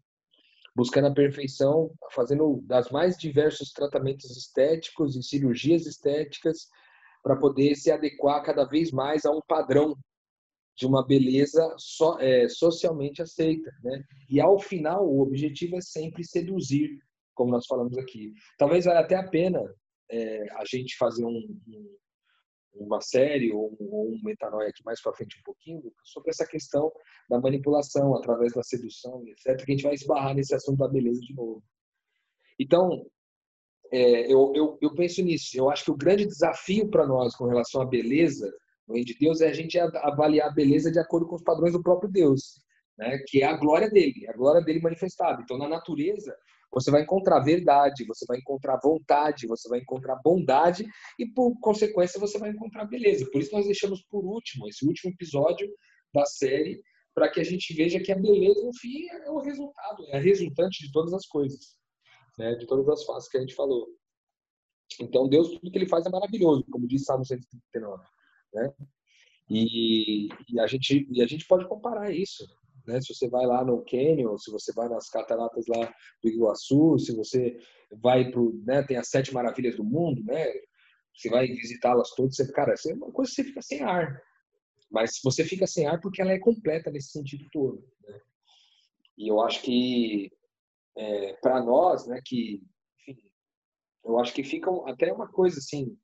buscando 0.75 1.09
a 1.09 1.15
perfeição, 1.15 1.93
fazendo 2.13 2.61
das 2.63 2.91
mais 2.91 3.17
diversos 3.17 3.73
tratamentos 3.73 4.37
estéticos 4.37 5.17
e 5.17 5.23
cirurgias 5.23 5.87
estéticas 5.87 6.69
para 7.23 7.37
poder 7.37 7.75
se 7.75 7.91
adequar 7.91 8.43
cada 8.43 8.65
vez 8.65 8.91
mais 8.93 9.25
a 9.25 9.31
um 9.31 9.41
padrão 9.47 9.97
de 10.81 10.87
uma 10.87 11.07
beleza 11.07 11.75
so, 11.77 12.19
é, 12.19 12.49
socialmente 12.49 13.21
aceita, 13.21 13.71
né? 13.85 14.03
E 14.31 14.41
ao 14.41 14.59
final 14.59 15.07
o 15.07 15.21
objetivo 15.21 15.77
é 15.77 15.81
sempre 15.83 16.25
seduzir, 16.25 16.99
como 17.35 17.51
nós 17.53 17.67
falamos 17.67 17.99
aqui. 17.99 18.33
Talvez 18.57 18.87
valha 18.87 19.01
até 19.01 19.15
a 19.15 19.29
pena 19.29 19.63
é, 20.11 20.51
a 20.55 20.65
gente 20.65 20.97
fazer 20.97 21.27
um, 21.27 21.37
um, 21.69 21.97
uma 22.73 23.03
série 23.03 23.53
ou 23.53 23.77
um, 23.79 23.95
ou 23.95 24.11
um 24.11 24.21
metanoia 24.25 24.71
aqui 24.71 24.83
mais 24.83 25.03
para 25.03 25.13
frente 25.13 25.39
um 25.39 25.43
pouquinho 25.43 25.83
sobre 26.03 26.31
essa 26.31 26.47
questão 26.47 26.91
da 27.29 27.39
manipulação 27.39 28.17
através 28.17 28.55
da 28.55 28.63
sedução, 28.63 29.23
etc. 29.29 29.63
Que 29.63 29.73
a 29.73 29.75
gente 29.75 29.85
vai 29.85 29.93
esbarrar 29.93 30.35
nesse 30.35 30.55
assunto 30.55 30.79
da 30.79 30.89
beleza 30.89 31.21
de 31.21 31.35
novo. 31.35 31.63
Então, 32.59 33.07
é, 33.93 34.33
eu, 34.33 34.51
eu, 34.57 34.79
eu 34.81 34.95
penso 34.95 35.23
nisso. 35.23 35.59
Eu 35.59 35.69
acho 35.69 35.85
que 35.85 35.91
o 35.91 35.97
grande 35.97 36.25
desafio 36.25 36.89
para 36.89 37.07
nós 37.07 37.37
com 37.37 37.45
relação 37.45 37.83
à 37.83 37.85
beleza 37.85 38.51
no 38.91 38.95
reino 38.95 39.07
de 39.07 39.17
Deus 39.19 39.41
é 39.41 39.49
a 39.49 39.53
gente 39.53 39.79
avaliar 39.79 40.49
a 40.49 40.53
beleza 40.53 40.91
de 40.91 40.99
acordo 40.99 41.27
com 41.27 41.37
os 41.37 41.43
padrões 41.43 41.73
do 41.73 41.83
próprio 41.83 42.11
Deus, 42.11 42.61
né? 42.99 43.19
que 43.29 43.41
é 43.43 43.47
a 43.47 43.57
glória 43.57 43.89
dele, 43.89 44.29
a 44.29 44.33
glória 44.33 44.61
dele 44.61 44.81
manifestada. 44.81 45.41
Então, 45.43 45.57
na 45.57 45.69
natureza, 45.69 46.37
você 46.73 46.91
vai 46.91 47.03
encontrar 47.03 47.41
verdade, 47.41 48.05
você 48.05 48.25
vai 48.27 48.39
encontrar 48.39 48.81
vontade, 48.83 49.47
você 49.47 49.69
vai 49.69 49.79
encontrar 49.79 50.21
bondade 50.25 50.85
e, 51.19 51.27
por 51.27 51.59
consequência, 51.61 52.19
você 52.19 52.39
vai 52.39 52.51
encontrar 52.51 52.85
beleza. 52.85 53.29
Por 53.31 53.41
isso, 53.41 53.55
nós 53.55 53.65
deixamos 53.65 54.03
por 54.11 54.25
último, 54.25 54.69
esse 54.69 54.85
último 54.85 55.13
episódio 55.13 55.69
da 56.13 56.25
série, 56.27 56.83
para 57.15 57.31
que 57.31 57.41
a 57.41 57.45
gente 57.45 57.73
veja 57.75 58.01
que 58.01 58.11
a 58.11 58.19
beleza, 58.19 58.65
no 58.65 58.75
fim, 58.75 59.07
é 59.09 59.31
o 59.31 59.39
resultado, 59.39 60.05
é 60.09 60.17
a 60.17 60.21
resultante 60.21 60.85
de 60.85 60.93
todas 60.93 61.13
as 61.13 61.27
coisas, 61.27 61.77
né? 62.37 62.57
de 62.57 62.67
todas 62.67 62.89
as 62.89 63.05
fases 63.05 63.29
que 63.29 63.39
a 63.39 63.41
gente 63.41 63.55
falou. 63.55 63.87
Então, 65.01 65.29
Deus, 65.29 65.49
tudo 65.49 65.71
que 65.71 65.79
ele 65.79 65.89
faz 65.89 66.05
é 66.07 66.11
maravilhoso, 66.11 66.65
como 66.71 66.89
diz 66.89 67.05
Salmo 67.05 67.25
139. 67.25 68.05
Né? 68.53 68.73
E, 69.49 70.29
e, 70.49 70.61
a 70.61 70.67
gente, 70.67 71.07
e 71.11 71.23
a 71.23 71.27
gente 71.27 71.47
pode 71.47 71.67
comparar 71.67 72.11
isso. 72.13 72.47
Né? 72.87 73.01
Se 73.01 73.15
você 73.15 73.29
vai 73.29 73.47
lá 73.47 73.65
no 73.65 73.85
Canyon, 73.85 74.37
se 74.39 74.51
você 74.51 74.73
vai 74.73 74.89
nas 74.89 75.09
cataratas 75.09 75.67
lá 75.67 75.93
do 76.23 76.29
Iguaçu, 76.29 76.99
se 76.99 77.15
você 77.15 77.59
vai 77.91 78.31
para 78.31 78.41
né, 78.65 78.83
tem 78.83 78.97
as 78.97 79.09
sete 79.09 79.33
maravilhas 79.35 79.77
do 79.77 79.85
mundo, 79.85 80.23
né? 80.25 80.47
Você 81.15 81.29
vai 81.29 81.47
visitá-las 81.49 82.11
todas, 82.15 82.37
você, 82.37 82.51
cara, 82.53 82.73
é 82.73 82.95
uma 82.95 83.11
coisa 83.11 83.31
que 83.31 83.37
você 83.37 83.45
fica 83.45 83.63
sem 83.63 83.83
ar. 83.83 84.23
Mas 84.91 85.21
você 85.23 85.45
fica 85.45 85.67
sem 85.67 85.87
ar 85.87 86.01
porque 86.01 86.23
ela 86.23 86.33
é 86.33 86.39
completa 86.39 86.91
nesse 86.91 87.11
sentido 87.11 87.47
todo. 87.53 87.85
Né? 88.07 88.21
E 89.19 89.29
eu 89.29 89.41
acho 89.41 89.63
que 89.63 90.31
é, 90.97 91.35
para 91.35 91.63
nós, 91.63 92.07
né, 92.07 92.21
que 92.25 92.63
enfim, 93.07 93.21
eu 94.05 94.19
acho 94.19 94.33
que 94.33 94.43
fica 94.43 94.71
até 94.87 95.13
uma 95.13 95.29
coisa 95.31 95.59
assim 95.59 95.97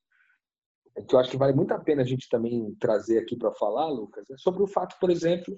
que 1.03 1.15
eu 1.15 1.19
acho 1.19 1.31
que 1.31 1.37
vale 1.37 1.53
muito 1.53 1.73
a 1.73 1.79
pena 1.79 2.03
a 2.03 2.07
gente 2.07 2.29
também 2.29 2.75
trazer 2.81 3.19
aqui 3.19 3.37
para 3.37 3.53
falar, 3.53 3.89
Lucas, 3.89 4.29
é 4.31 4.37
sobre 4.37 4.63
o 4.63 4.67
fato, 4.67 4.97
por 5.01 5.11
exemplo, 5.11 5.57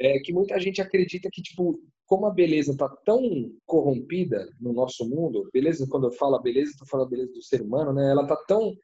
é 0.00 0.18
que 0.20 0.32
muita 0.32 0.58
gente 0.60 0.80
acredita 0.80 1.28
que 1.32 1.42
tipo 1.42 1.78
como 2.06 2.24
a 2.24 2.30
beleza 2.30 2.72
está 2.72 2.88
tão 3.04 3.20
corrompida 3.66 4.48
no 4.58 4.72
nosso 4.72 5.06
mundo, 5.06 5.48
beleza, 5.52 5.86
quando 5.90 6.06
eu 6.06 6.12
falo 6.12 6.36
a 6.36 6.42
beleza, 6.42 6.70
estou 6.70 6.88
falando 6.88 7.06
a 7.06 7.10
beleza 7.10 7.32
do 7.34 7.42
ser 7.42 7.60
humano, 7.60 7.92
né? 7.92 8.10
Ela 8.10 8.22
está 8.22 8.34
tão 8.48 8.74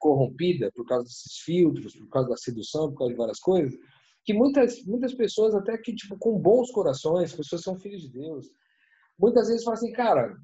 corrompida 0.00 0.68
por 0.74 0.84
causa 0.84 1.04
desses 1.04 1.38
filtros, 1.44 1.94
por 1.94 2.08
causa 2.08 2.30
da 2.30 2.36
sedução, 2.36 2.90
por 2.90 2.98
causa 2.98 3.12
de 3.12 3.18
várias 3.18 3.38
coisas, 3.38 3.72
que 4.24 4.34
muitas 4.34 4.84
muitas 4.84 5.14
pessoas 5.14 5.54
até 5.54 5.78
que 5.78 5.94
tipo 5.94 6.18
com 6.18 6.36
bons 6.36 6.72
corações, 6.72 7.32
pessoas 7.32 7.62
são 7.62 7.78
filhos 7.78 8.02
de 8.02 8.08
Deus, 8.08 8.50
muitas 9.16 9.46
vezes 9.46 9.62
falam 9.62 9.78
assim, 9.78 9.92
cara, 9.92 10.36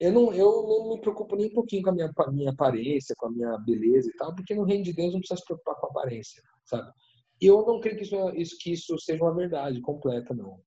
eu 0.00 0.12
não, 0.12 0.32
eu 0.32 0.62
não 0.66 0.90
me 0.90 1.00
preocupo 1.00 1.36
nem 1.36 1.46
um 1.46 1.54
pouquinho 1.54 1.82
com 1.82 1.90
a 1.90 1.92
minha, 1.92 2.12
com 2.12 2.22
a 2.22 2.32
minha 2.32 2.50
aparência, 2.50 3.14
com 3.16 3.26
a 3.26 3.30
minha 3.30 3.58
beleza 3.58 4.10
e 4.10 4.16
tal, 4.16 4.34
porque 4.34 4.54
no 4.54 4.64
reino 4.64 4.84
de 4.84 4.92
Deus 4.92 5.12
não 5.12 5.20
precisa 5.20 5.38
se 5.38 5.44
preocupar 5.46 5.76
com 5.76 5.86
a 5.86 5.90
aparência, 5.90 6.42
sabe? 6.64 6.90
E 7.40 7.46
eu 7.46 7.64
não 7.66 7.80
creio 7.80 7.96
que 7.96 8.04
isso, 8.04 8.30
isso, 8.30 8.56
que 8.58 8.72
isso 8.72 8.98
seja 8.98 9.22
uma 9.22 9.34
verdade 9.34 9.80
completa, 9.80 10.34
não. 10.34 10.60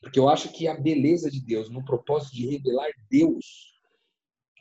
Porque 0.00 0.18
eu 0.18 0.28
acho 0.28 0.52
que 0.52 0.68
a 0.68 0.74
beleza 0.78 1.30
de 1.30 1.44
Deus, 1.44 1.70
no 1.70 1.84
propósito 1.84 2.34
de 2.34 2.46
revelar 2.46 2.88
Deus, 3.10 3.74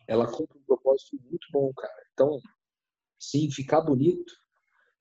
ela 0.07 0.31
cumpre 0.31 0.57
um 0.59 0.63
propósito 0.63 1.17
muito 1.23 1.47
bom, 1.51 1.71
cara. 1.73 1.93
Então, 2.13 2.39
sim, 3.19 3.49
ficar 3.51 3.81
bonito, 3.81 4.33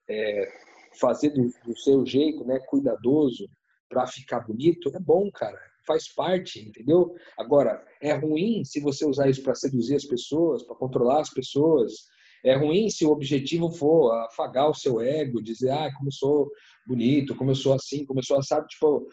é, 0.09 0.51
fazer 0.99 1.29
do, 1.29 1.49
do, 1.65 1.77
seu 1.77 2.05
jeito, 2.05 2.43
né, 2.45 2.59
cuidadoso, 2.59 3.49
para 3.89 4.07
ficar 4.07 4.41
bonito, 4.41 4.89
é 4.95 4.99
bom, 4.99 5.29
cara. 5.31 5.59
Faz 5.87 6.13
parte, 6.13 6.59
entendeu? 6.59 7.13
Agora, 7.37 7.83
é 8.01 8.13
ruim 8.13 8.63
se 8.63 8.79
você 8.79 9.05
usar 9.05 9.29
isso 9.29 9.43
para 9.43 9.55
seduzir 9.55 9.95
as 9.95 10.05
pessoas, 10.05 10.63
para 10.63 10.75
controlar 10.75 11.21
as 11.21 11.29
pessoas. 11.29 11.93
É 12.43 12.55
ruim 12.55 12.89
se 12.89 13.05
o 13.05 13.11
objetivo 13.11 13.71
for 13.71 14.11
afagar 14.25 14.69
o 14.69 14.73
seu 14.73 15.01
ego, 15.01 15.41
dizer, 15.41 15.71
ah, 15.71 15.91
como 15.95 16.09
eu 16.09 16.13
sou 16.13 16.51
bonito, 16.87 17.35
como 17.35 17.51
eu 17.51 17.55
sou 17.55 17.73
assim, 17.73 18.05
como 18.05 18.19
eu 18.19 18.23
sou 18.23 18.37
assado. 18.37 18.67
Tipo, 18.67 19.07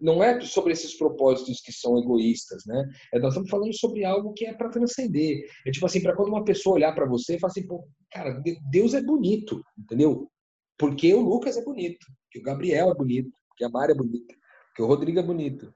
não 0.00 0.22
é 0.22 0.40
sobre 0.40 0.72
esses 0.72 0.96
propósitos 0.96 1.60
que 1.60 1.72
são 1.72 1.98
egoístas, 1.98 2.64
né? 2.66 2.88
É, 3.12 3.18
nós 3.18 3.32
estamos 3.32 3.50
falando 3.50 3.76
sobre 3.76 4.04
algo 4.04 4.32
que 4.32 4.46
é 4.46 4.54
para 4.54 4.70
transcender. 4.70 5.44
É 5.66 5.70
tipo 5.70 5.84
assim, 5.86 6.00
para 6.00 6.14
quando 6.14 6.28
uma 6.28 6.44
pessoa 6.44 6.76
olhar 6.76 6.94
para 6.94 7.06
você 7.06 7.34
e 7.34 7.40
falar 7.40 7.50
assim, 7.50 7.66
pô, 7.66 7.84
cara, 8.10 8.40
Deus 8.70 8.94
é 8.94 9.02
bonito, 9.02 9.60
entendeu? 9.76 10.30
Porque 10.78 11.12
o 11.12 11.20
Lucas 11.20 11.56
é 11.56 11.64
bonito, 11.64 12.06
que 12.30 12.38
o 12.38 12.42
Gabriel 12.42 12.90
é 12.90 12.94
bonito, 12.94 13.30
que 13.56 13.64
a 13.64 13.68
Mari 13.68 13.92
é 13.92 13.96
bonita, 13.96 14.34
que 14.76 14.82
o 14.82 14.86
Rodrigo 14.86 15.18
é 15.18 15.22
bonito. 15.22 15.74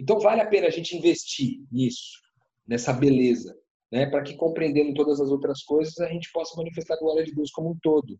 Então 0.00 0.18
vale 0.18 0.40
a 0.40 0.46
pena 0.46 0.66
a 0.66 0.70
gente 0.70 0.96
investir 0.96 1.62
nisso, 1.70 2.18
nessa 2.66 2.90
beleza, 2.90 3.54
né? 3.92 4.06
Para 4.06 4.22
que 4.22 4.34
compreendendo 4.34 4.94
todas 4.94 5.20
as 5.20 5.28
outras 5.28 5.62
coisas 5.62 5.98
a 5.98 6.08
gente 6.08 6.32
possa 6.32 6.56
manifestar 6.56 6.94
a 6.94 6.98
glória 6.98 7.22
de 7.22 7.34
Deus 7.34 7.50
como 7.50 7.70
um 7.70 7.78
todo. 7.82 8.18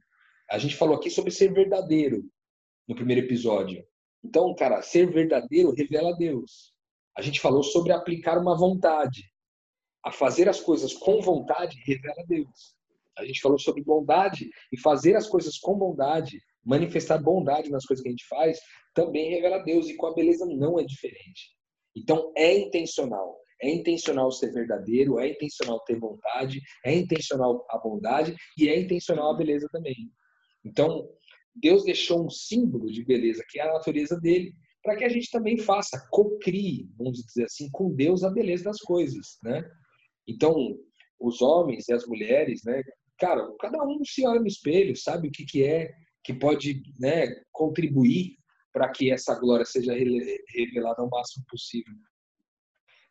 A 0.51 0.59
gente 0.59 0.77
falou 0.77 0.95
aqui 0.95 1.09
sobre 1.09 1.31
ser 1.31 1.55
verdadeiro 1.55 2.23
no 2.87 2.95
primeiro 2.95 3.25
episódio. 3.25 3.83
Então, 4.23 4.55
cara, 4.55 4.83
ser 4.83 5.11
verdadeiro 5.11 5.73
revela 5.73 6.15
Deus. 6.17 6.75
A 7.17 7.23
gente 7.23 7.41
falou 7.41 7.63
sobre 7.63 7.93
aplicar 7.93 8.37
uma 8.37 8.55
vontade. 8.55 9.23
A 10.05 10.13
fazer 10.13 10.51
as 10.51 10.61
coisas 10.61 10.93
com 10.93 11.23
vontade 11.23 11.81
revela 11.87 12.27
Deus. 12.27 12.75
A 13.17 13.25
gente 13.25 13.41
falou 13.41 13.59
sobre 13.59 13.83
bondade 13.83 14.51
e 14.71 14.79
fazer 14.79 15.17
as 15.17 15.27
coisas 15.27 15.59
com 15.59 15.79
bondade, 15.79 16.39
manifestar 16.63 17.19
bondade 17.19 17.71
nas 17.71 17.87
coisas 17.87 18.03
que 18.03 18.09
a 18.09 18.13
gente 18.13 18.27
faz, 18.27 18.59
também 18.95 19.31
revela 19.31 19.59
Deus. 19.59 19.89
E 19.89 19.97
com 19.97 20.07
a 20.07 20.15
beleza 20.15 20.45
não 20.45 20.79
é 20.79 20.85
diferente. 20.85 21.59
Então, 21.97 22.33
é 22.37 22.57
intencional. 22.57 23.39
É 23.63 23.69
intencional 23.69 24.31
ser 24.33 24.53
verdadeiro, 24.53 25.19
é 25.19 25.29
intencional 25.29 25.81
ter 25.81 25.99
vontade, 25.99 26.63
é 26.85 26.95
intencional 26.95 27.67
a 27.69 27.79
bondade 27.79 28.35
e 28.57 28.69
é 28.69 28.81
intencional 28.81 29.33
a 29.33 29.37
beleza 29.37 29.69
também. 29.71 30.11
Então, 30.65 31.09
Deus 31.55 31.85
deixou 31.85 32.25
um 32.25 32.31
símbolo 32.31 32.91
de 32.91 33.05
beleza, 33.05 33.45
que 33.49 33.61
é 33.61 33.63
a 33.63 33.73
natureza 33.73 34.19
dele, 34.19 34.55
para 34.83 34.97
que 34.97 35.05
a 35.05 35.09
gente 35.11 35.31
também 35.31 35.59
faça, 35.59 36.07
cocrie, 36.11 36.89
vamos 36.97 37.19
dizer 37.23 37.45
assim, 37.45 37.69
com 37.71 37.95
Deus 37.95 38.25
a 38.25 38.31
beleza 38.31 38.65
das 38.65 38.79
coisas, 38.79 39.37
né? 39.43 39.63
Então, 40.27 40.79
os 41.19 41.43
homens 41.43 41.87
e 41.89 41.93
as 41.93 42.07
mulheres, 42.07 42.63
né? 42.65 42.83
Cara, 43.19 43.47
cada 43.61 43.85
um 43.85 44.03
se 44.05 44.27
olha 44.27 44.41
no 44.41 44.47
espelho, 44.47 44.97
sabe 44.97 45.29
o 45.29 45.31
que, 45.31 45.45
que 45.45 45.63
é, 45.63 45.93
que 46.25 46.33
pode 46.33 46.83
né, 46.99 47.27
contribuir 47.53 48.40
para 48.73 48.89
que 48.91 49.11
essa 49.11 49.39
glória 49.39 49.65
seja 49.65 49.93
revelada 49.95 51.03
ao 51.03 51.11
máximo 51.11 51.45
possível. 51.49 51.95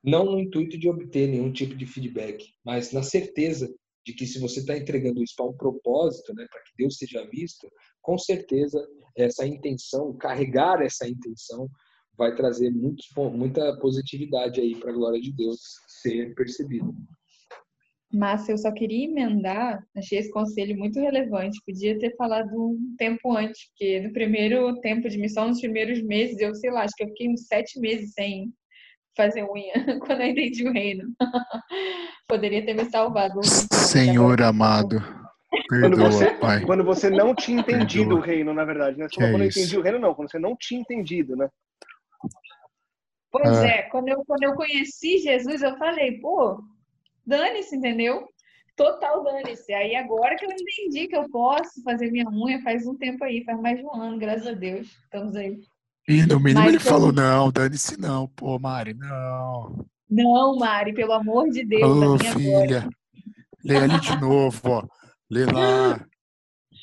Não 0.04 0.26
no 0.26 0.40
intuito 0.40 0.78
de 0.78 0.90
obter 0.90 1.28
nenhum 1.28 1.52
tipo 1.52 1.76
de 1.76 1.86
feedback, 1.86 2.46
mas 2.64 2.94
na 2.94 3.04
certeza 3.04 3.70
de 4.06 4.14
que 4.14 4.26
se 4.26 4.40
você 4.40 4.62
está 4.62 4.78
entregando 4.78 5.22
isso 5.22 5.34
para 5.36 5.46
um 5.46 5.58
propósito, 5.58 6.34
né, 6.34 6.46
para 6.50 6.62
que 6.64 6.72
Deus 6.78 6.98
seja 6.98 7.28
visto, 7.30 7.70
com 8.02 8.18
certeza 8.18 8.82
essa 9.16 9.46
intenção, 9.46 10.16
carregar 10.18 10.82
essa 10.82 11.08
intenção, 11.08 11.70
vai 12.18 12.36
trazer 12.36 12.70
muito, 12.72 13.04
muita 13.32 13.78
positividade 13.80 14.60
aí 14.60 14.76
para 14.76 14.92
a 14.92 14.94
glória 14.94 15.20
de 15.22 15.32
Deus 15.34 15.60
ser 16.02 16.34
percebida. 16.34 16.88
Márcia, 18.12 18.54
eu 18.54 18.58
só 18.58 18.72
queria 18.72 19.06
emendar, 19.06 19.84
achei 19.96 20.18
esse 20.18 20.32
conselho 20.32 20.76
muito 20.78 21.00
relevante, 21.00 21.62
podia 21.66 21.98
ter 22.00 22.16
falado 22.16 22.50
um 22.54 22.96
tempo 22.98 23.36
antes, 23.36 23.70
porque 23.70 24.00
no 24.02 24.12
primeiro 24.12 24.80
tempo 24.82 25.08
de 25.08 25.18
missão, 25.18 25.48
nos 25.48 25.62
primeiros 25.62 26.02
meses, 26.02 26.40
eu 26.40 26.56
sei 26.56 26.72
lá, 26.72 26.84
acho 26.84 26.96
que 26.96 27.04
eu 27.04 27.10
fiquei 27.10 27.30
uns 27.30 27.46
sete 27.46 27.80
meses 27.80 28.14
sem 28.14 28.52
fazer 29.16 29.44
unha, 29.44 29.74
quando 30.08 30.22
eu 30.22 30.28
entendi 30.28 30.68
o 30.68 30.74
reino. 30.74 31.04
Poderia 32.28 32.66
ter 32.66 32.74
me 32.74 32.86
salvado. 32.86 33.40
Senhor 33.44 34.42
amado. 34.42 35.00
Perdoa, 35.68 35.90
quando 35.90 35.98
você, 35.98 36.32
pai. 36.32 36.66
Quando 36.66 36.84
você 36.84 37.10
não 37.10 37.36
tinha 37.36 37.60
entendido 37.60 38.10
Perdoa. 38.10 38.20
o 38.20 38.22
reino, 38.22 38.54
na 38.54 38.66
verdade, 38.66 38.98
né? 38.98 39.08
Você 39.10 39.24
é 39.24 39.32
quando 39.32 39.42
eu 39.42 39.48
entendi 39.48 39.78
o 39.78 39.82
reino, 39.82 40.00
não. 40.00 40.14
Quando 40.14 40.32
você 40.32 40.40
não 40.40 40.56
tinha 40.56 40.82
entendido, 40.82 41.36
né? 41.36 41.50
Pois 43.32 43.64
é. 43.64 43.68
é, 43.68 43.82
quando, 43.84 44.10
eu, 44.10 44.24
quando 44.26 44.44
eu 44.44 44.54
conheci 44.54 45.20
Jesus, 45.20 45.62
eu 45.62 45.78
falei, 45.78 46.20
pô, 46.20 46.60
dane-se, 47.30 47.76
entendeu? 47.78 48.28
Total 48.76 49.24
dane-se. 49.24 49.72
Aí 49.74 49.96
agora 49.96 50.36
que 50.36 50.46
eu 50.46 50.50
entendi 50.52 51.08
que 51.08 51.16
eu 51.16 51.30
posso 51.30 51.82
fazer 51.84 52.12
minha 52.12 52.28
unha, 52.30 52.62
faz 52.62 52.86
um 52.88 52.98
tempo 52.98 53.24
aí, 53.24 53.44
faz 53.44 53.60
mais 53.62 53.78
de 53.78 53.86
um 53.86 53.94
ano, 53.94 54.18
graças 54.18 54.48
a 54.48 54.54
Deus. 54.54 54.88
Estamos 55.04 55.36
aí. 55.36 55.60
E 56.08 56.26
no 56.26 56.40
mínimo 56.40 56.62
Mas, 56.62 56.70
ele 56.70 56.80
falou, 56.80 57.14
não, 57.14 57.52
dane-se 57.52 58.00
não, 58.00 58.28
pô, 58.28 58.58
Mari, 58.58 58.96
não. 58.96 59.86
Não, 60.10 60.58
Mari, 60.58 60.94
pelo 60.94 61.14
amor 61.14 61.50
de 61.50 61.64
Deus. 61.64 61.84
Ô, 61.84 62.18
filha, 62.18 62.90
lê 63.64 63.78
ali 63.78 64.00
de 64.00 64.16
novo, 64.20 64.60
ó. 64.66 64.88
Lê 65.30 65.46
lá. 65.46 66.04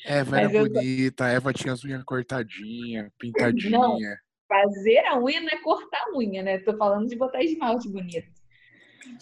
Eva 0.05 0.39
era 0.39 0.49
bonita, 0.49 1.25
a 1.25 1.29
Eva 1.29 1.51
tinha 1.51 1.73
as 1.73 1.83
unhas 1.83 2.01
cortadinhas, 2.03 3.11
pintadinha. 3.19 3.77
Não, 3.77 3.97
fazer 4.47 4.99
a 4.99 5.19
unha 5.19 5.41
não 5.41 5.49
é 5.49 5.57
cortar 5.57 6.05
a 6.07 6.17
unha, 6.17 6.41
né? 6.41 6.59
Tô 6.59 6.77
falando 6.77 7.09
de 7.09 7.17
botar 7.17 7.43
esmalte 7.43 7.89
bonito. 7.89 8.36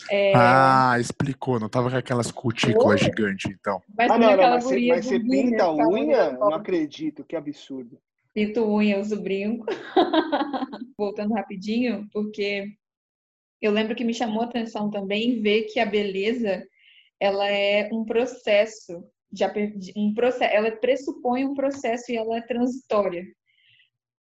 É... 0.09 0.33
Ah, 0.35 0.97
explicou. 0.99 1.59
Não 1.59 1.69
tava 1.69 1.89
com 1.89 1.97
aquelas 1.97 2.31
cutículas 2.31 2.99
gigantes, 2.99 3.51
então. 3.51 3.81
Mas, 3.97 4.11
ah, 4.11 4.17
não, 4.17 4.35
não, 4.35 4.49
mas, 4.49 4.63
você, 4.63 4.87
mas 4.87 5.05
você 5.05 5.19
pinta 5.19 5.63
a 5.63 5.73
unha? 5.73 6.31
Não 6.31 6.53
acredito, 6.53 7.23
que 7.23 7.35
absurdo. 7.35 7.99
Pinto 8.33 8.65
unha, 8.65 8.99
uso 8.99 9.21
brinco. 9.21 9.65
Voltando 10.97 11.33
rapidinho, 11.33 12.07
porque 12.11 12.67
eu 13.61 13.71
lembro 13.71 13.95
que 13.95 14.03
me 14.03 14.13
chamou 14.13 14.41
a 14.41 14.45
atenção 14.45 14.89
também 14.89 15.41
ver 15.41 15.63
que 15.63 15.79
a 15.79 15.85
beleza 15.85 16.65
ela 17.19 17.47
é 17.47 17.89
um 17.91 18.03
processo 18.03 19.03
de, 19.31 19.45
um 19.95 20.13
processo, 20.13 20.53
ela 20.53 20.71
pressupõe 20.71 21.45
um 21.45 21.53
processo 21.53 22.11
e 22.11 22.15
ela 22.15 22.37
é 22.37 22.41
transitória. 22.41 23.25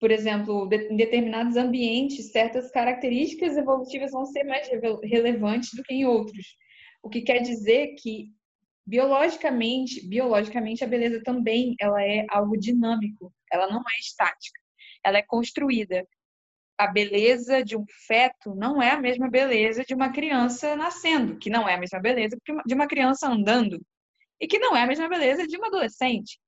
Por 0.03 0.11
exemplo, 0.11 0.69
em 0.73 0.97
determinados 0.97 1.57
ambientes, 1.57 2.33
certas 2.33 2.73
características 2.73 3.57
evolutivas 3.57 4.11
vão 4.11 4.25
ser 4.27 4.43
mais 4.43 4.69
relevantes 5.05 5.71
do 5.77 5.83
que 5.85 5.95
em 5.95 6.05
outros. 6.05 6.57
O 7.01 7.09
que 7.09 7.21
quer 7.21 7.39
dizer 7.39 7.95
que 8.01 8.33
biologicamente, 8.85 10.05
biologicamente 10.09 10.83
a 10.83 10.89
beleza 10.89 11.23
também 11.23 11.77
ela 11.81 12.03
é 12.03 12.27
algo 12.31 12.59
dinâmico, 12.59 13.33
ela 13.53 13.69
não 13.69 13.79
é 13.79 14.01
estática, 14.01 14.61
ela 15.05 15.19
é 15.19 15.23
construída. 15.23 16.05
a 16.77 16.89
beleza 16.89 17.63
de 17.63 17.77
um 17.77 17.85
feto 18.09 18.57
não 18.57 18.83
é 18.83 18.91
a 18.91 19.01
mesma 19.01 19.31
beleza 19.31 19.85
de 19.85 19.95
uma 19.95 20.11
criança 20.11 20.75
nascendo, 20.75 21.39
que 21.39 21.49
não 21.49 21.69
é 21.69 21.75
a 21.75 21.79
mesma 21.79 22.01
beleza 22.01 22.37
de 22.67 22.75
uma 22.75 22.89
criança 22.89 23.29
andando, 23.29 23.81
e 24.41 24.49
que 24.49 24.59
não 24.59 24.77
é 24.77 24.83
a 24.83 24.87
mesma 24.89 25.09
beleza 25.09 25.47
de 25.47 25.57
uma 25.57 25.69
adolescente. 25.69 26.41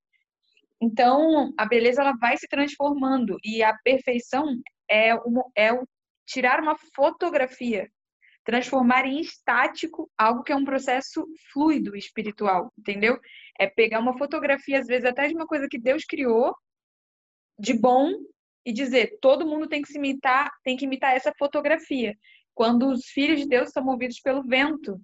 Então, 0.85 1.51
a 1.57 1.65
beleza 1.65 2.03
ela 2.03 2.13
vai 2.13 2.37
se 2.37 2.47
transformando 2.47 3.39
e 3.43 3.63
a 3.63 3.75
perfeição 3.79 4.45
é, 4.87 5.15
uma, 5.15 5.43
é 5.57 5.73
o, 5.73 5.89
tirar 6.27 6.61
uma 6.61 6.77
fotografia, 6.95 7.91
transformar 8.45 9.07
em 9.07 9.19
estático 9.19 10.11
algo 10.19 10.43
que 10.43 10.53
é 10.53 10.57
um 10.57 10.65
processo 10.65 11.27
fluido 11.51 11.97
espiritual, 11.97 12.71
entendeu? 12.79 13.19
É 13.59 13.67
pegar 13.67 13.99
uma 13.99 14.19
fotografia, 14.19 14.79
às 14.79 14.87
vezes 14.87 15.07
até 15.07 15.27
de 15.27 15.35
uma 15.35 15.47
coisa 15.47 15.67
que 15.71 15.79
Deus 15.79 16.05
criou, 16.05 16.55
de 17.59 17.73
bom, 17.73 18.11
e 18.67 18.71
dizer, 18.71 19.19
todo 19.23 19.47
mundo 19.47 19.67
tem 19.67 19.81
que 19.81 19.89
se 19.89 19.97
imitar, 19.97 20.51
tem 20.63 20.77
que 20.77 20.85
imitar 20.85 21.17
essa 21.17 21.33
fotografia. 21.39 22.15
Quando 22.55 22.91
os 22.91 23.07
filhos 23.07 23.41
de 23.41 23.49
Deus 23.49 23.71
são 23.71 23.83
movidos 23.83 24.21
pelo 24.21 24.43
vento, 24.43 25.01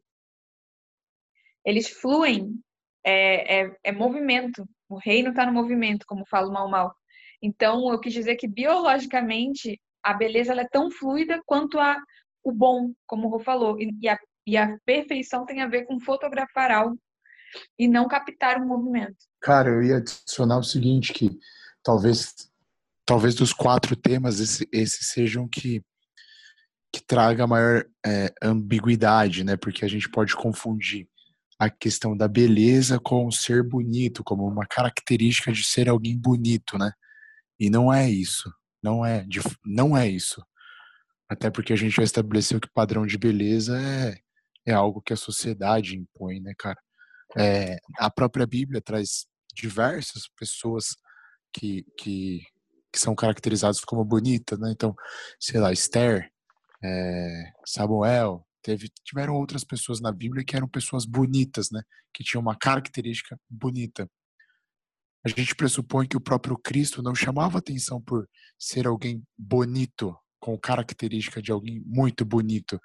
eles 1.65 1.89
fluem, 1.89 2.63
é, 3.03 3.63
é, 3.63 3.77
é 3.85 3.93
movimento. 3.93 4.69
O 4.91 4.99
reino 4.99 5.31
está 5.31 5.47
no 5.47 5.53
movimento, 5.53 6.05
como 6.05 6.27
fala 6.27 6.49
o 6.49 6.53
Mal 6.53 6.69
Mal. 6.69 6.95
Então, 7.41 7.91
eu 7.91 8.01
quis 8.01 8.13
dizer 8.13 8.35
que 8.35 8.49
biologicamente 8.49 9.81
a 10.03 10.13
beleza 10.13 10.53
é 10.53 10.69
tão 10.69 10.91
fluida 10.91 11.41
quanto 11.47 11.79
a, 11.79 11.97
o 12.43 12.53
bom, 12.53 12.93
como 13.07 13.29
o 13.29 13.31
Rô 13.31 13.39
falou. 13.39 13.79
E, 13.81 14.09
a, 14.09 14.19
e 14.47 14.57
a 14.57 14.77
perfeição 14.85 15.47
tem 15.47 15.63
a 15.63 15.69
ver 15.69 15.85
com 15.87 16.01
fotografar 16.01 16.73
algo 16.73 16.99
e 17.79 17.87
não 17.87 18.09
captar 18.09 18.61
um 18.61 18.67
movimento. 18.67 19.17
Cara, 19.41 19.71
eu 19.71 19.83
ia 19.83 19.97
adicionar 19.99 20.59
o 20.59 20.65
seguinte, 20.65 21.13
que 21.13 21.31
talvez 21.83 22.35
talvez 23.07 23.35
dos 23.35 23.53
quatro 23.53 23.97
temas 23.97 24.39
esse, 24.39 24.69
esse 24.73 25.05
seja 25.05 25.41
um 25.41 25.49
que 25.49 25.83
que 26.93 27.03
traga 27.03 27.47
maior 27.47 27.85
é, 28.05 28.33
ambiguidade, 28.43 29.45
né? 29.45 29.57
Porque 29.57 29.85
a 29.85 29.89
gente 29.89 30.09
pode 30.09 30.35
confundir 30.35 31.09
a 31.61 31.69
questão 31.69 32.17
da 32.17 32.27
beleza 32.27 32.99
com 32.99 33.31
ser 33.31 33.63
bonito, 33.63 34.25
como 34.25 34.47
uma 34.49 34.67
característica 34.67 35.53
de 35.53 35.63
ser 35.63 35.91
alguém 35.91 36.19
bonito, 36.19 36.79
né? 36.79 36.91
E 37.59 37.69
não 37.69 37.93
é 37.93 38.09
isso. 38.11 38.51
Não 38.83 39.05
é, 39.05 39.27
não 39.63 39.95
é 39.95 40.09
isso. 40.09 40.43
Até 41.29 41.51
porque 41.51 41.75
a 41.75 41.77
gente 41.77 41.95
já 41.95 42.03
estabeleceu 42.03 42.59
que 42.59 42.73
padrão 42.73 43.07
de 43.07 43.19
beleza 43.19 43.79
é, 43.79 44.17
é 44.65 44.73
algo 44.73 45.03
que 45.03 45.13
a 45.13 45.19
sociedade 45.19 45.99
impõe, 45.99 46.41
né, 46.41 46.55
cara? 46.59 46.81
É, 47.37 47.77
a 47.99 48.11
própria 48.11 48.47
Bíblia 48.47 48.81
traz 48.81 49.27
diversas 49.55 50.29
pessoas 50.39 50.97
que, 51.53 51.85
que, 51.99 52.41
que 52.91 52.99
são 52.99 53.15
caracterizadas 53.15 53.81
como 53.81 54.03
bonitas, 54.03 54.59
né? 54.59 54.71
Então, 54.73 54.95
sei 55.39 55.61
lá, 55.61 55.71
Esther, 55.75 56.31
é, 56.83 57.53
Samuel, 57.67 58.47
teve, 58.63 58.91
tiveram 59.05 59.35
outras 59.35 59.65
pessoas 59.65 60.01
na 60.01 60.13
Bíblia 60.13 60.45
que 60.45 60.57
eram 60.57 60.69
pessoas 60.69 61.05
bonitas, 61.05 61.71
né? 61.71 61.83
Que 62.13 62.25
tinham 62.25 62.43
uma 62.43 62.57
característica 62.57 63.39
bonita. 63.49 64.09
A 65.25 65.29
gente 65.29 65.55
pressupõe 65.55 66.07
que 66.07 66.17
o 66.17 66.21
próprio 66.21 66.57
Cristo 66.57 67.03
não 67.03 67.15
chamava 67.15 67.59
atenção 67.59 68.01
por 68.01 68.29
ser 68.59 68.87
alguém 68.87 69.23
bonito, 69.37 70.17
com 70.39 70.59
característica 70.59 71.43
de 71.43 71.53
alguém 71.53 71.83
muito 71.85 72.25
bonito. 72.25 72.81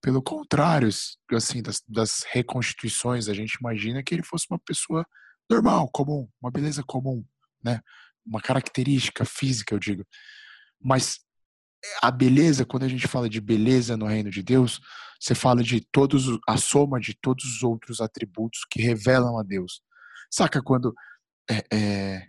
Pelo 0.00 0.22
contrário, 0.22 0.88
assim, 1.32 1.62
das, 1.62 1.82
das 1.88 2.24
reconstituições, 2.30 3.28
a 3.28 3.34
gente 3.34 3.54
imagina 3.54 4.02
que 4.02 4.14
ele 4.14 4.22
fosse 4.22 4.46
uma 4.50 4.58
pessoa 4.58 5.04
normal, 5.50 5.88
comum, 5.90 6.28
uma 6.42 6.50
beleza 6.50 6.82
comum, 6.86 7.24
né? 7.64 7.80
Uma 8.24 8.40
característica 8.40 9.24
física, 9.24 9.74
eu 9.74 9.78
digo. 9.78 10.06
Mas 10.80 11.20
a 12.02 12.10
beleza, 12.10 12.64
quando 12.64 12.84
a 12.84 12.88
gente 12.88 13.06
fala 13.06 13.28
de 13.28 13.40
beleza 13.40 13.96
no 13.96 14.06
reino 14.06 14.30
de 14.30 14.42
Deus, 14.42 14.80
você 15.20 15.34
fala 15.34 15.62
de 15.62 15.80
todos 15.80 16.38
a 16.48 16.56
soma 16.56 17.00
de 17.00 17.14
todos 17.14 17.44
os 17.44 17.62
outros 17.62 18.00
atributos 18.00 18.60
que 18.70 18.80
revelam 18.80 19.38
a 19.38 19.42
Deus. 19.42 19.80
Saca 20.30 20.62
quando 20.62 20.94
é, 21.50 21.64
é, 21.72 22.28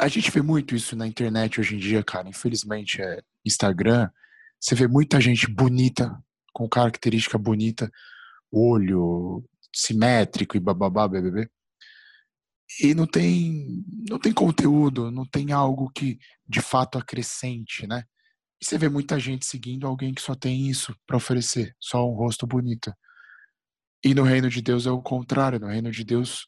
a 0.00 0.08
gente 0.08 0.30
vê 0.30 0.40
muito 0.40 0.74
isso 0.74 0.94
na 0.96 1.06
internet 1.06 1.60
hoje 1.60 1.74
em 1.74 1.78
dia, 1.78 2.02
cara. 2.02 2.28
Infelizmente, 2.28 3.02
é 3.02 3.20
Instagram. 3.44 4.08
Você 4.60 4.74
vê 4.74 4.86
muita 4.86 5.20
gente 5.20 5.46
bonita, 5.48 6.16
com 6.52 6.68
característica 6.68 7.36
bonita, 7.36 7.90
olho 8.50 9.44
simétrico 9.74 10.56
e 10.56 10.60
bababá, 10.60 11.08
bebê. 11.08 11.50
E 12.80 12.94
não 12.94 13.06
tem, 13.06 13.84
não 14.08 14.18
tem 14.18 14.32
conteúdo, 14.32 15.10
não 15.10 15.26
tem 15.26 15.52
algo 15.52 15.90
que 15.90 16.18
de 16.48 16.60
fato 16.60 16.98
acrescente, 16.98 17.86
né? 17.86 18.04
E 18.60 18.64
você 18.64 18.78
vê 18.78 18.88
muita 18.88 19.18
gente 19.18 19.44
seguindo 19.44 19.86
alguém 19.86 20.14
que 20.14 20.22
só 20.22 20.34
tem 20.34 20.68
isso 20.68 20.94
para 21.06 21.16
oferecer, 21.16 21.74
só 21.80 22.08
um 22.08 22.14
rosto 22.14 22.46
bonito. 22.46 22.92
E 24.04 24.14
no 24.14 24.22
reino 24.22 24.48
de 24.48 24.62
Deus 24.62 24.86
é 24.86 24.90
o 24.90 25.02
contrário. 25.02 25.60
No 25.60 25.68
reino 25.68 25.90
de 25.90 26.04
Deus, 26.04 26.46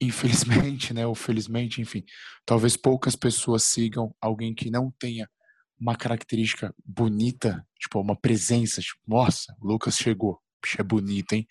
infelizmente, 0.00 0.92
né, 0.94 1.06
ou 1.06 1.14
felizmente, 1.14 1.80
enfim, 1.80 2.04
talvez 2.46 2.76
poucas 2.76 3.14
pessoas 3.14 3.62
sigam 3.64 4.14
alguém 4.20 4.54
que 4.54 4.70
não 4.70 4.92
tenha 4.98 5.28
uma 5.78 5.96
característica 5.96 6.74
bonita, 6.84 7.66
tipo, 7.78 8.00
uma 8.00 8.14
presença, 8.14 8.80
tipo, 8.80 9.00
nossa, 9.06 9.54
Lucas 9.62 9.96
chegou, 9.96 10.38
é 10.78 10.82
bonito, 10.82 11.32
hein? 11.32 11.46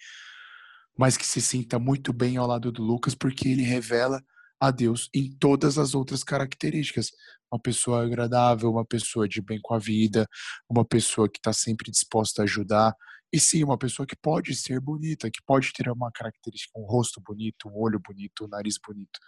Mas 1.00 1.16
que 1.16 1.26
se 1.26 1.42
sinta 1.42 1.80
muito 1.80 2.12
bem 2.12 2.36
ao 2.36 2.46
lado 2.46 2.74
do 2.74 2.84
Lucas 2.84 3.16
porque 3.16 3.48
ele 3.48 3.64
revela 3.64 4.22
a 4.60 4.70
Deus 4.70 5.10
em 5.14 5.32
todas 5.32 5.78
as 5.78 5.96
outras 5.96 6.26
características. 6.26 7.12
Uma 7.50 7.62
pessoa 7.62 8.04
agradável, 8.04 8.70
uma 8.70 8.86
pessoa 8.86 9.26
de 9.26 9.42
bem 9.42 9.62
com 9.62 9.74
a 9.74 9.80
vida, 9.80 10.28
uma 10.70 10.84
pessoa 10.84 11.30
que 11.30 11.40
está 11.40 11.54
sempre 11.54 11.90
disposta 11.90 12.42
a 12.42 12.44
ajudar, 12.44 12.94
e 13.32 13.40
sim, 13.40 13.64
uma 13.64 13.78
pessoa 13.78 14.06
que 14.06 14.16
pode 14.16 14.54
ser 14.56 14.82
bonita, 14.82 15.32
que 15.32 15.42
pode 15.46 15.72
ter 15.72 15.88
uma 15.90 16.12
característica, 16.12 16.78
um 16.78 16.84
rosto 16.84 17.22
bonito, 17.22 17.70
um 17.70 17.78
olho 17.78 18.00
bonito, 18.00 18.44
um 18.44 18.48
nariz 18.50 18.78
bonito. 18.84 19.20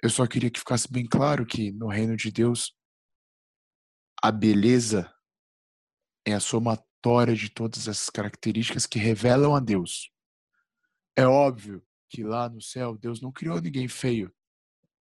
Eu 0.00 0.10
só 0.10 0.26
queria 0.28 0.50
que 0.50 0.60
ficasse 0.60 0.86
bem 0.92 1.06
claro 1.06 1.44
que 1.44 1.72
no 1.72 1.88
reino 1.88 2.16
de 2.16 2.30
Deus, 2.30 2.72
a 4.22 4.30
beleza 4.30 5.12
é 6.24 6.34
a 6.34 6.40
somatória 6.40 7.34
de 7.34 7.48
todas 7.48 7.88
essas 7.88 8.10
características 8.10 8.86
que 8.86 8.98
revelam 8.98 9.56
a 9.56 9.60
Deus. 9.60 10.11
É 11.16 11.26
óbvio 11.26 11.82
que 12.08 12.22
lá 12.22 12.48
no 12.48 12.60
céu 12.60 12.96
Deus 12.96 13.20
não 13.20 13.32
criou 13.32 13.60
ninguém 13.60 13.88
feio. 13.88 14.32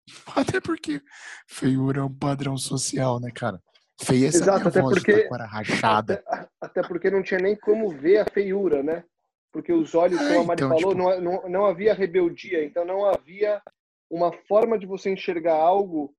Até 0.37 0.61
porque 0.61 1.03
feiura 1.47 2.01
é 2.01 2.05
um 2.05 2.15
padrão 2.15 2.57
social, 2.57 3.21
né, 3.21 3.31
cara? 3.31 3.61
Feia 4.01 4.29
essa 4.29 4.39
Exato, 4.39 4.69
até 4.69 4.83
porque, 4.83 5.27
rachada. 5.49 6.23
Até, 6.27 6.49
até, 6.61 6.83
porque 6.83 7.11
não 7.11 7.23
tinha 7.23 7.41
nem 7.41 7.57
como 7.57 7.89
ver 7.89 8.19
a 8.19 8.27
feiura, 8.27 8.83
né? 8.83 9.03
Porque 9.51 9.73
os 9.73 9.95
olhos, 9.95 10.19
como 10.19 10.41
a 10.41 10.45
Mari 10.45 10.63
então, 10.63 10.69
falou, 10.69 10.95
tipo... 10.95 10.95
não, 10.95 11.21
não, 11.21 11.49
não 11.49 11.67
havia 11.67 11.95
rebeldia, 11.95 12.63
então 12.63 12.85
não 12.85 13.07
havia 13.07 13.63
uma 14.11 14.31
forma 14.47 14.79
de 14.79 14.85
você 14.85 15.09
enxergar 15.09 15.55
algo 15.55 16.15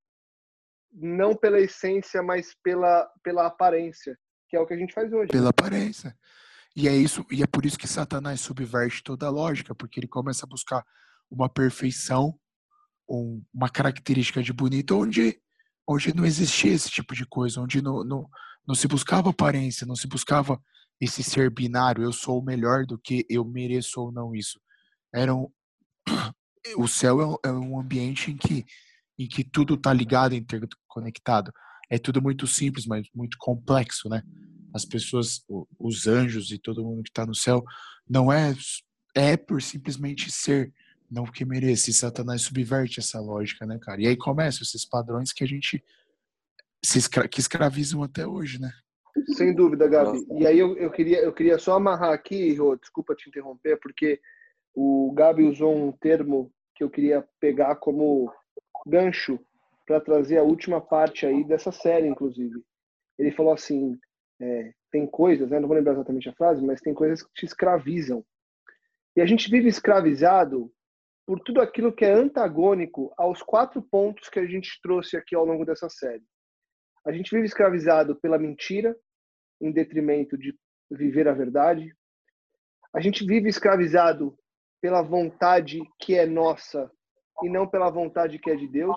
não 0.92 1.36
pela 1.36 1.60
essência, 1.60 2.24
mas 2.24 2.56
pela, 2.64 3.08
pela 3.22 3.46
aparência, 3.46 4.18
que 4.50 4.58
é 4.58 4.60
o 4.60 4.66
que 4.66 4.74
a 4.74 4.78
gente 4.78 4.94
faz 4.94 5.14
hoje. 5.14 5.32
Pela 5.32 5.50
aparência. 5.50 6.18
E 6.78 6.88
é 6.88 6.96
isso, 6.96 7.26
e 7.32 7.42
é 7.42 7.48
por 7.48 7.66
isso 7.66 7.76
que 7.76 7.88
Satanás 7.88 8.40
subverte 8.40 9.02
toda 9.04 9.26
a 9.26 9.32
lógica, 9.32 9.74
porque 9.74 10.00
ele 10.00 10.08
começa 10.08 10.46
a 10.46 10.50
buscar 10.50 10.86
uma 11.28 11.50
perfeição, 11.50 12.40
uma 13.52 13.68
característica 13.68 14.44
de 14.44 14.54
bonito 14.54 14.96
onde 14.96 15.42
onde 15.90 16.14
não 16.14 16.24
existia 16.24 16.74
esse 16.74 16.92
tipo 16.92 17.16
de 17.16 17.26
coisa, 17.26 17.62
onde 17.62 17.82
não, 17.82 18.04
não, 18.04 18.30
não 18.68 18.76
se 18.76 18.88
buscava 18.88 19.30
aparência, 19.32 19.88
não 19.88 19.96
se 19.96 20.06
buscava 20.06 20.62
esse 21.00 21.24
ser 21.24 21.50
binário, 21.50 22.04
eu 22.04 22.12
sou 22.12 22.40
o 22.40 22.44
melhor 22.44 22.86
do 22.86 23.00
que 23.00 23.26
eu 23.30 23.44
mereço 23.44 24.02
ou 24.02 24.12
não 24.12 24.36
isso. 24.36 24.60
Era 25.12 25.34
um, 25.34 25.50
o 26.78 26.88
céu 26.88 27.40
é, 27.44 27.50
é 27.50 27.52
um 27.52 27.80
ambiente 27.80 28.30
em 28.30 28.38
que, 28.38 28.66
em 29.18 29.28
que 29.28 29.44
tudo 29.44 29.76
está 29.76 29.94
ligado, 29.94 30.36
interconectado. 30.36 31.52
É 31.90 31.98
tudo 31.98 32.22
muito 32.22 32.46
simples, 32.46 32.86
mas 32.86 33.08
muito 33.16 33.38
complexo, 33.40 34.10
né? 34.10 34.22
As 34.78 34.86
pessoas, 34.86 35.44
os 35.78 36.08
anjos 36.08 36.52
e 36.52 36.58
todo 36.58 36.84
mundo 36.84 37.04
que 37.04 37.10
está 37.10 37.26
no 37.26 37.36
céu, 37.36 37.64
não 38.10 38.32
é 38.32 38.56
é 39.14 39.36
por 39.36 39.62
simplesmente 39.62 40.32
ser, 40.32 40.72
não 41.10 41.24
porque 41.24 41.44
merece. 41.44 41.92
E 41.92 41.94
Satanás 41.94 42.44
subverte 42.44 43.00
essa 43.00 43.20
lógica, 43.20 43.66
né, 43.66 43.80
cara? 43.82 44.02
E 44.02 44.08
aí 44.08 44.16
começam 44.16 44.62
esses 44.62 44.86
padrões 44.86 45.34
que 45.34 45.44
a 45.44 45.48
gente 45.48 45.84
se 46.84 47.00
escra 47.00 47.28
que 47.28 47.40
escravizam 47.40 48.04
até 48.04 48.26
hoje, 48.26 48.62
né? 48.62 48.72
Sem 49.36 49.54
dúvida, 49.54 49.88
Gabi. 49.88 50.26
E 50.38 50.46
aí 50.46 50.60
eu, 50.60 50.78
eu, 50.78 50.92
queria, 50.92 51.20
eu 51.20 51.34
queria 51.34 51.58
só 51.58 51.74
amarrar 51.74 52.14
aqui, 52.14 52.54
Rô, 52.54 52.76
desculpa 52.76 53.16
te 53.16 53.28
interromper, 53.28 53.80
porque 53.80 54.22
o 54.76 55.12
Gabi 55.16 55.44
usou 55.44 55.76
um 55.76 55.92
termo 55.92 56.52
que 56.76 56.84
eu 56.84 56.90
queria 56.90 57.28
pegar 57.40 57.78
como 57.78 58.32
gancho 58.86 59.40
para 59.88 60.00
trazer 60.00 60.38
a 60.38 60.44
última 60.44 60.80
parte 60.80 61.26
aí 61.26 61.44
dessa 61.44 61.72
série, 61.72 62.08
inclusive. 62.08 62.62
Ele 63.18 63.32
falou 63.32 63.54
assim, 63.54 63.98
é, 64.40 64.74
tem 64.92 65.08
coisas, 65.08 65.50
né, 65.50 65.60
não 65.60 65.68
vou 65.68 65.76
lembrar 65.76 65.94
exatamente 65.94 66.30
a 66.30 66.34
frase, 66.34 66.64
mas 66.64 66.82
tem 66.82 66.94
coisas 66.94 67.24
que 67.24 67.34
te 67.34 67.46
escravizam. 67.46 68.24
E 69.16 69.22
a 69.22 69.26
gente 69.26 69.50
vive 69.50 69.68
escravizado 69.68 70.72
por 71.26 71.40
tudo 71.40 71.60
aquilo 71.60 71.92
que 71.92 72.06
é 72.06 72.14
antagônico 72.14 73.14
aos 73.18 73.42
quatro 73.42 73.82
pontos 73.82 74.30
que 74.30 74.40
a 74.40 74.46
gente 74.46 74.80
trouxe 74.82 75.18
aqui 75.18 75.36
ao 75.36 75.46
longo 75.46 75.66
dessa 75.66 75.90
série. 75.90 76.24
A 77.06 77.12
gente 77.12 77.34
vive 77.34 77.46
escravizado 77.46 78.16
pela 78.16 78.38
mentira, 78.38 78.96
em 79.60 79.72
detrimento 79.72 80.38
de 80.38 80.58
viver 80.90 81.28
a 81.28 81.34
verdade. 81.34 81.94
A 82.94 83.02
gente 83.02 83.26
vive 83.26 83.50
escravizado 83.50 84.38
pela 84.82 85.02
vontade 85.02 85.82
que 86.00 86.16
é 86.16 86.26
nossa 86.26 86.90
e 87.44 87.50
não 87.50 87.68
pela 87.68 87.90
vontade 87.90 88.40
que 88.40 88.50
é 88.50 88.56
de 88.56 88.68
Deus. 88.68 88.96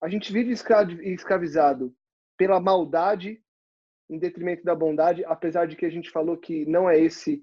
A 0.00 0.08
gente 0.08 0.32
vive 0.32 0.52
escravizado 1.04 1.94
pela 2.36 2.58
maldade 2.58 3.42
em 4.10 4.18
detrimento 4.18 4.64
da 4.64 4.74
bondade, 4.74 5.24
apesar 5.24 5.66
de 5.66 5.76
que 5.76 5.86
a 5.86 5.90
gente 5.90 6.10
falou 6.10 6.36
que 6.36 6.66
não 6.66 6.88
é 6.88 6.98
esse 6.98 7.42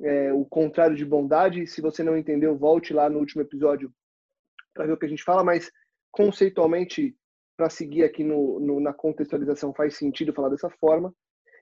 é, 0.00 0.32
o 0.32 0.44
contrário 0.44 0.96
de 0.96 1.04
bondade. 1.04 1.66
Se 1.66 1.80
você 1.80 2.02
não 2.02 2.16
entendeu, 2.16 2.56
volte 2.56 2.92
lá 2.92 3.08
no 3.08 3.18
último 3.18 3.42
episódio 3.42 3.92
para 4.72 4.86
ver 4.86 4.92
o 4.92 4.96
que 4.96 5.06
a 5.06 5.08
gente 5.08 5.22
fala, 5.22 5.44
mas 5.44 5.70
conceitualmente, 6.10 7.16
para 7.56 7.70
seguir 7.70 8.04
aqui 8.04 8.24
no, 8.24 8.58
no, 8.58 8.80
na 8.80 8.92
contextualização, 8.92 9.72
faz 9.74 9.96
sentido 9.96 10.32
falar 10.32 10.48
dessa 10.48 10.70
forma. 10.70 11.14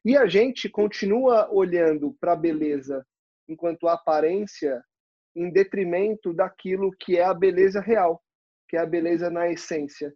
E 0.05 0.17
a 0.17 0.27
gente 0.27 0.69
continua 0.69 1.49
olhando 1.53 2.17
para 2.21 2.33
a 2.33 2.37
beleza 2.37 3.05
enquanto 3.49 3.87
aparência 3.87 4.83
em 5.37 5.51
detrimento 5.51 6.33
daquilo 6.33 6.91
que 6.99 7.17
é 7.17 7.25
a 7.25 7.35
beleza 7.35 7.81
real, 7.81 8.23
que 8.69 8.77
é 8.77 8.81
a 8.81 8.87
beleza 8.87 9.31
na 9.31 9.51
essência, 9.51 10.13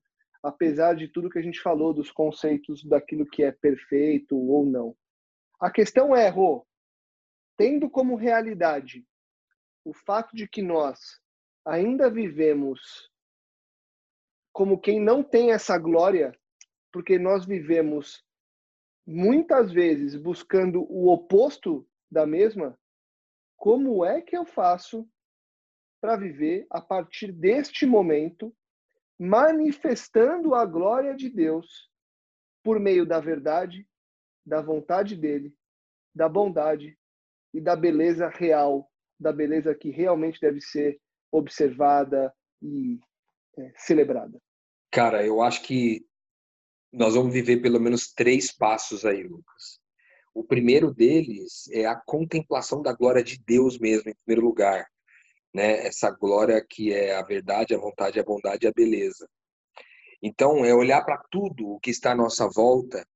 apesar 0.47 0.95
de 0.95 1.09
tudo 1.09 1.29
que 1.29 1.39
a 1.39 1.43
gente 1.43 1.61
falou 1.61 1.93
dos 1.93 2.11
conceitos 2.11 2.85
daquilo 2.85 3.27
que 3.27 3.43
é 3.43 3.51
perfeito 3.51 4.39
ou 4.39 4.65
não. 4.65 4.97
A 5.59 5.71
questão 5.71 6.15
é, 6.15 6.29
Rô, 6.29 6.65
tendo 7.57 7.91
como 7.91 8.15
realidade 8.15 9.05
o 9.85 9.93
fato 9.93 10.37
de 10.37 10.49
que 10.49 10.63
nós 10.63 11.21
ainda 11.65 12.09
vivemos 12.09 13.11
como 14.53 14.81
quem 14.81 15.01
não 15.01 15.23
tem 15.23 15.53
essa 15.53 15.77
glória, 15.77 16.33
porque 16.93 17.19
nós 17.19 17.45
vivemos 17.45 18.25
muitas 19.07 19.71
vezes 19.73 20.17
buscando 20.17 20.83
o 20.91 21.13
oposto 21.13 21.87
da 22.11 22.25
mesma, 22.25 22.79
como 23.57 24.05
é 24.05 24.23
que 24.23 24.37
eu 24.37 24.47
faço 24.47 25.09
para 26.01 26.17
viver 26.17 26.67
a 26.71 26.81
partir 26.81 27.33
deste 27.33 27.85
momento, 27.85 28.55
manifestando 29.19 30.55
a 30.55 30.65
glória 30.65 31.15
de 31.15 31.29
Deus 31.29 31.91
por 32.63 32.79
meio 32.79 33.07
da 33.07 33.21
verdade, 33.21 33.87
da 34.45 34.61
vontade 34.61 35.17
dele, 35.17 35.55
da 36.15 36.29
bondade 36.29 36.99
e 37.53 37.61
da 37.61 37.75
beleza 37.75 38.29
real, 38.29 38.91
da 39.19 39.33
beleza 39.33 39.75
que 39.75 39.91
realmente 39.91 40.41
deve 40.41 40.61
ser 40.61 41.01
observada 41.31 42.33
e 42.63 42.99
é, 43.57 43.73
celebrada? 43.77 44.39
Cara, 44.91 45.25
eu 45.25 45.43
acho 45.43 45.63
que 45.63 46.07
nós 46.93 47.15
vamos 47.15 47.33
viver 47.33 47.59
pelo 47.59 47.81
menos 47.81 48.13
três 48.13 48.53
passos 48.53 49.05
aí, 49.05 49.23
Lucas. 49.23 49.81
O 50.35 50.45
primeiro 50.45 50.93
deles 50.93 51.69
é 51.71 51.87
a 51.87 51.97
contemplação 51.97 52.83
da 52.83 52.93
glória 52.93 53.23
de 53.23 53.39
Deus 53.39 53.79
mesmo, 53.79 54.11
em 54.11 54.15
primeiro 54.25 54.47
lugar. 54.47 54.87
Né? 55.57 55.87
Essa 55.87 56.11
glória 56.11 56.63
que 56.63 56.93
é 56.93 57.15
a 57.17 57.23
verdade, 57.23 57.75
a 57.75 57.79
vontade, 57.79 58.21
a 58.21 58.23
bondade 58.23 58.67
e 58.67 58.69
a 58.69 58.73
beleza. 58.73 59.27
Então, 60.23 60.67
é 60.67 60.75
olhar 60.75 61.03
para 61.03 61.17
tudo 61.31 61.67
o 61.67 61.81
que 61.81 61.89
está 61.89 62.13
à 62.13 62.15
nossa 62.15 62.47
volta 62.47 63.09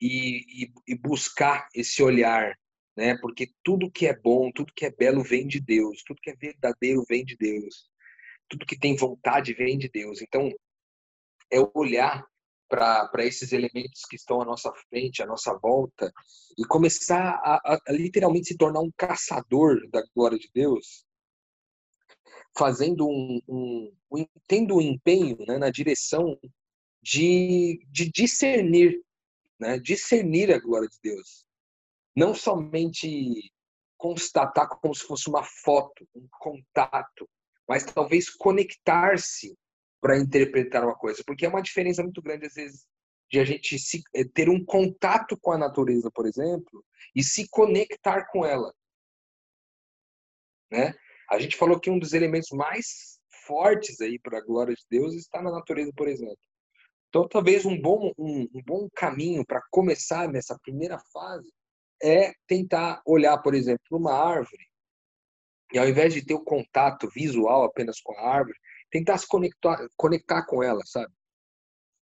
e, 0.00 0.62
e, 0.64 0.72
e, 0.86 0.94
buscar 0.94 1.66
esse 1.74 2.00
olhar, 2.00 2.56
né? 2.96 3.18
Porque 3.20 3.50
tudo 3.64 3.90
que 3.90 4.06
é 4.06 4.16
bom, 4.16 4.52
tudo 4.52 4.72
que 4.76 4.86
é 4.86 4.92
belo 4.92 5.24
vem 5.24 5.44
de 5.44 5.60
Deus, 5.60 6.04
tudo 6.06 6.20
que 6.22 6.30
é 6.30 6.36
verdadeiro 6.36 7.02
vem 7.08 7.24
de 7.24 7.36
Deus, 7.36 7.90
tudo 8.48 8.64
que 8.64 8.78
tem 8.78 8.94
vontade 8.94 9.52
vem 9.52 9.76
de 9.76 9.88
Deus. 9.88 10.22
Então, 10.22 10.52
é 11.50 11.58
olhar 11.74 12.24
para 12.68 13.24
esses 13.24 13.50
elementos 13.50 14.02
que 14.08 14.14
estão 14.14 14.40
à 14.40 14.44
nossa 14.44 14.72
frente, 14.88 15.20
à 15.20 15.26
nossa 15.26 15.52
volta, 15.58 16.12
e 16.56 16.64
começar 16.64 17.40
a, 17.42 17.56
a, 17.56 17.80
a, 17.88 17.92
literalmente 17.92 18.46
se 18.46 18.56
tornar 18.56 18.82
um 18.82 18.92
caçador 18.96 19.80
da 19.90 20.00
glória 20.14 20.38
de 20.38 20.48
Deus, 20.54 21.07
fazendo 22.58 23.08
um, 23.08 23.40
um, 23.46 23.96
um 24.10 24.26
tendo 24.48 24.76
um 24.76 24.80
empenho 24.80 25.38
né, 25.46 25.58
na 25.58 25.70
direção 25.70 26.36
de, 27.00 27.80
de 27.88 28.10
discernir, 28.10 29.00
né, 29.60 29.78
discernir 29.78 30.52
a 30.52 30.58
glória 30.58 30.88
de 30.88 30.98
Deus, 31.00 31.46
não 32.16 32.34
somente 32.34 33.52
constatar 33.96 34.68
como 34.68 34.92
se 34.92 35.04
fosse 35.04 35.28
uma 35.28 35.44
foto, 35.44 36.06
um 36.14 36.26
contato, 36.40 37.28
mas 37.68 37.84
talvez 37.84 38.28
conectar-se 38.28 39.56
para 40.00 40.18
interpretar 40.18 40.84
uma 40.84 40.96
coisa, 40.96 41.22
porque 41.24 41.46
é 41.46 41.48
uma 41.48 41.62
diferença 41.62 42.02
muito 42.02 42.20
grande 42.20 42.46
às 42.46 42.54
vezes 42.54 42.86
de 43.30 43.38
a 43.38 43.44
gente 43.44 43.78
se, 43.78 44.02
eh, 44.14 44.24
ter 44.24 44.48
um 44.48 44.64
contato 44.64 45.36
com 45.36 45.52
a 45.52 45.58
natureza, 45.58 46.10
por 46.10 46.26
exemplo, 46.26 46.84
e 47.14 47.22
se 47.22 47.46
conectar 47.48 48.26
com 48.30 48.44
ela, 48.44 48.72
né? 50.70 50.94
A 51.30 51.38
gente 51.38 51.56
falou 51.56 51.78
que 51.78 51.90
um 51.90 51.98
dos 51.98 52.12
elementos 52.12 52.50
mais 52.50 53.18
fortes 53.46 54.00
aí 54.00 54.18
para 54.18 54.38
a 54.38 54.44
glória 54.44 54.74
de 54.74 54.84
Deus 54.90 55.14
está 55.14 55.42
na 55.42 55.50
natureza, 55.50 55.92
por 55.96 56.08
exemplo. 56.08 56.38
Então, 57.08 57.26
talvez 57.26 57.64
um 57.64 57.80
bom 57.80 58.12
um, 58.18 58.48
um 58.54 58.62
bom 58.64 58.88
caminho 58.94 59.44
para 59.44 59.62
começar 59.70 60.28
nessa 60.28 60.58
primeira 60.58 60.98
fase 61.12 61.50
é 62.02 62.32
tentar 62.46 63.00
olhar, 63.06 63.38
por 63.38 63.54
exemplo, 63.54 63.82
uma 63.90 64.12
árvore 64.12 64.68
e 65.72 65.78
ao 65.78 65.88
invés 65.88 66.14
de 66.14 66.24
ter 66.24 66.34
o 66.34 66.44
contato 66.44 67.08
visual 67.10 67.64
apenas 67.64 68.00
com 68.00 68.16
a 68.16 68.22
árvore, 68.22 68.56
tentar 68.90 69.18
se 69.18 69.26
conectar, 69.26 69.86
conectar 69.96 70.46
com 70.46 70.62
ela, 70.62 70.80
sabe? 70.86 71.12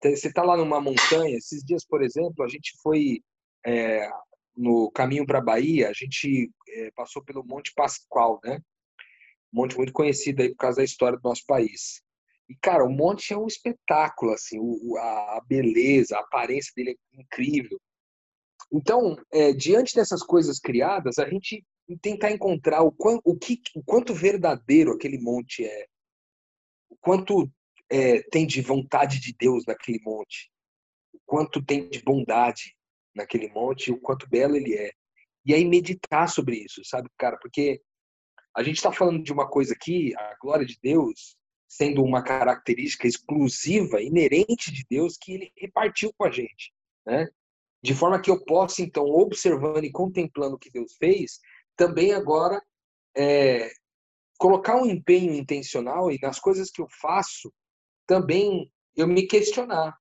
Você 0.02 0.28
está 0.28 0.42
lá 0.42 0.56
numa 0.56 0.80
montanha, 0.80 1.36
esses 1.36 1.64
dias, 1.64 1.84
por 1.84 2.02
exemplo, 2.02 2.44
a 2.44 2.48
gente 2.48 2.76
foi 2.82 3.22
é, 3.64 4.08
no 4.54 4.90
caminho 4.90 5.26
para 5.26 5.38
a 5.38 5.42
Bahia, 5.42 5.88
a 5.88 5.92
gente 5.92 6.50
é, 6.68 6.90
passou 6.94 7.24
pelo 7.24 7.44
Monte 7.44 7.72
Pascoal, 7.74 8.38
né? 8.44 8.60
Monte 9.56 9.76
muito 9.76 9.92
conhecido 9.92 10.42
aí 10.42 10.50
por 10.50 10.58
causa 10.58 10.76
da 10.76 10.84
história 10.84 11.18
do 11.18 11.26
nosso 11.26 11.42
país. 11.46 12.02
E, 12.48 12.54
cara, 12.56 12.84
o 12.84 12.90
monte 12.90 13.32
é 13.32 13.36
um 13.36 13.46
espetáculo, 13.46 14.32
assim, 14.32 14.58
o, 14.60 14.96
a 14.98 15.42
beleza, 15.48 16.16
a 16.16 16.20
aparência 16.20 16.72
dele 16.76 16.96
é 17.14 17.20
incrível. 17.20 17.80
Então, 18.70 19.16
é, 19.32 19.52
diante 19.52 19.94
dessas 19.94 20.22
coisas 20.22 20.58
criadas, 20.58 21.18
a 21.18 21.28
gente 21.28 21.64
tentar 22.02 22.32
encontrar 22.32 22.82
o, 22.82 22.92
quanto, 22.92 23.22
o, 23.24 23.36
que, 23.36 23.60
o 23.74 23.82
quanto 23.82 24.12
verdadeiro 24.12 24.92
aquele 24.92 25.18
monte 25.18 25.64
é, 25.64 25.86
o 26.90 26.96
quanto 27.00 27.50
é, 27.90 28.22
tem 28.24 28.46
de 28.46 28.60
vontade 28.60 29.20
de 29.20 29.34
Deus 29.38 29.64
naquele 29.66 30.00
monte, 30.04 30.50
o 31.12 31.18
quanto 31.24 31.64
tem 31.64 31.88
de 31.88 32.02
bondade 32.02 32.76
naquele 33.14 33.48
monte, 33.48 33.90
o 33.90 34.00
quanto 34.00 34.28
belo 34.28 34.56
ele 34.56 34.74
é. 34.74 34.90
E 35.44 35.54
aí 35.54 35.64
meditar 35.64 36.28
sobre 36.28 36.56
isso, 36.58 36.82
sabe, 36.84 37.08
cara? 37.16 37.38
Porque 37.38 37.80
a 38.56 38.62
gente 38.62 38.76
está 38.76 38.90
falando 38.90 39.22
de 39.22 39.32
uma 39.32 39.46
coisa 39.46 39.74
aqui, 39.74 40.14
a 40.16 40.36
glória 40.40 40.64
de 40.64 40.78
Deus, 40.82 41.36
sendo 41.68 42.02
uma 42.02 42.22
característica 42.22 43.06
exclusiva, 43.06 44.00
inerente 44.00 44.72
de 44.72 44.84
Deus, 44.88 45.18
que 45.20 45.34
ele 45.34 45.52
repartiu 45.56 46.10
com 46.16 46.24
a 46.24 46.30
gente, 46.30 46.72
né? 47.04 47.28
De 47.82 47.94
forma 47.94 48.20
que 48.20 48.30
eu 48.30 48.42
possa, 48.44 48.80
então, 48.80 49.04
observando 49.04 49.84
e 49.84 49.92
contemplando 49.92 50.56
o 50.56 50.58
que 50.58 50.70
Deus 50.70 50.96
fez, 50.96 51.38
também 51.76 52.12
agora 52.12 52.62
é, 53.14 53.70
colocar 54.38 54.76
um 54.76 54.86
empenho 54.86 55.34
intencional 55.34 56.10
e 56.10 56.18
nas 56.20 56.38
coisas 56.38 56.70
que 56.70 56.80
eu 56.80 56.88
faço 57.00 57.52
também 58.06 58.72
eu 58.96 59.06
me 59.06 59.26
questionar. 59.26 59.94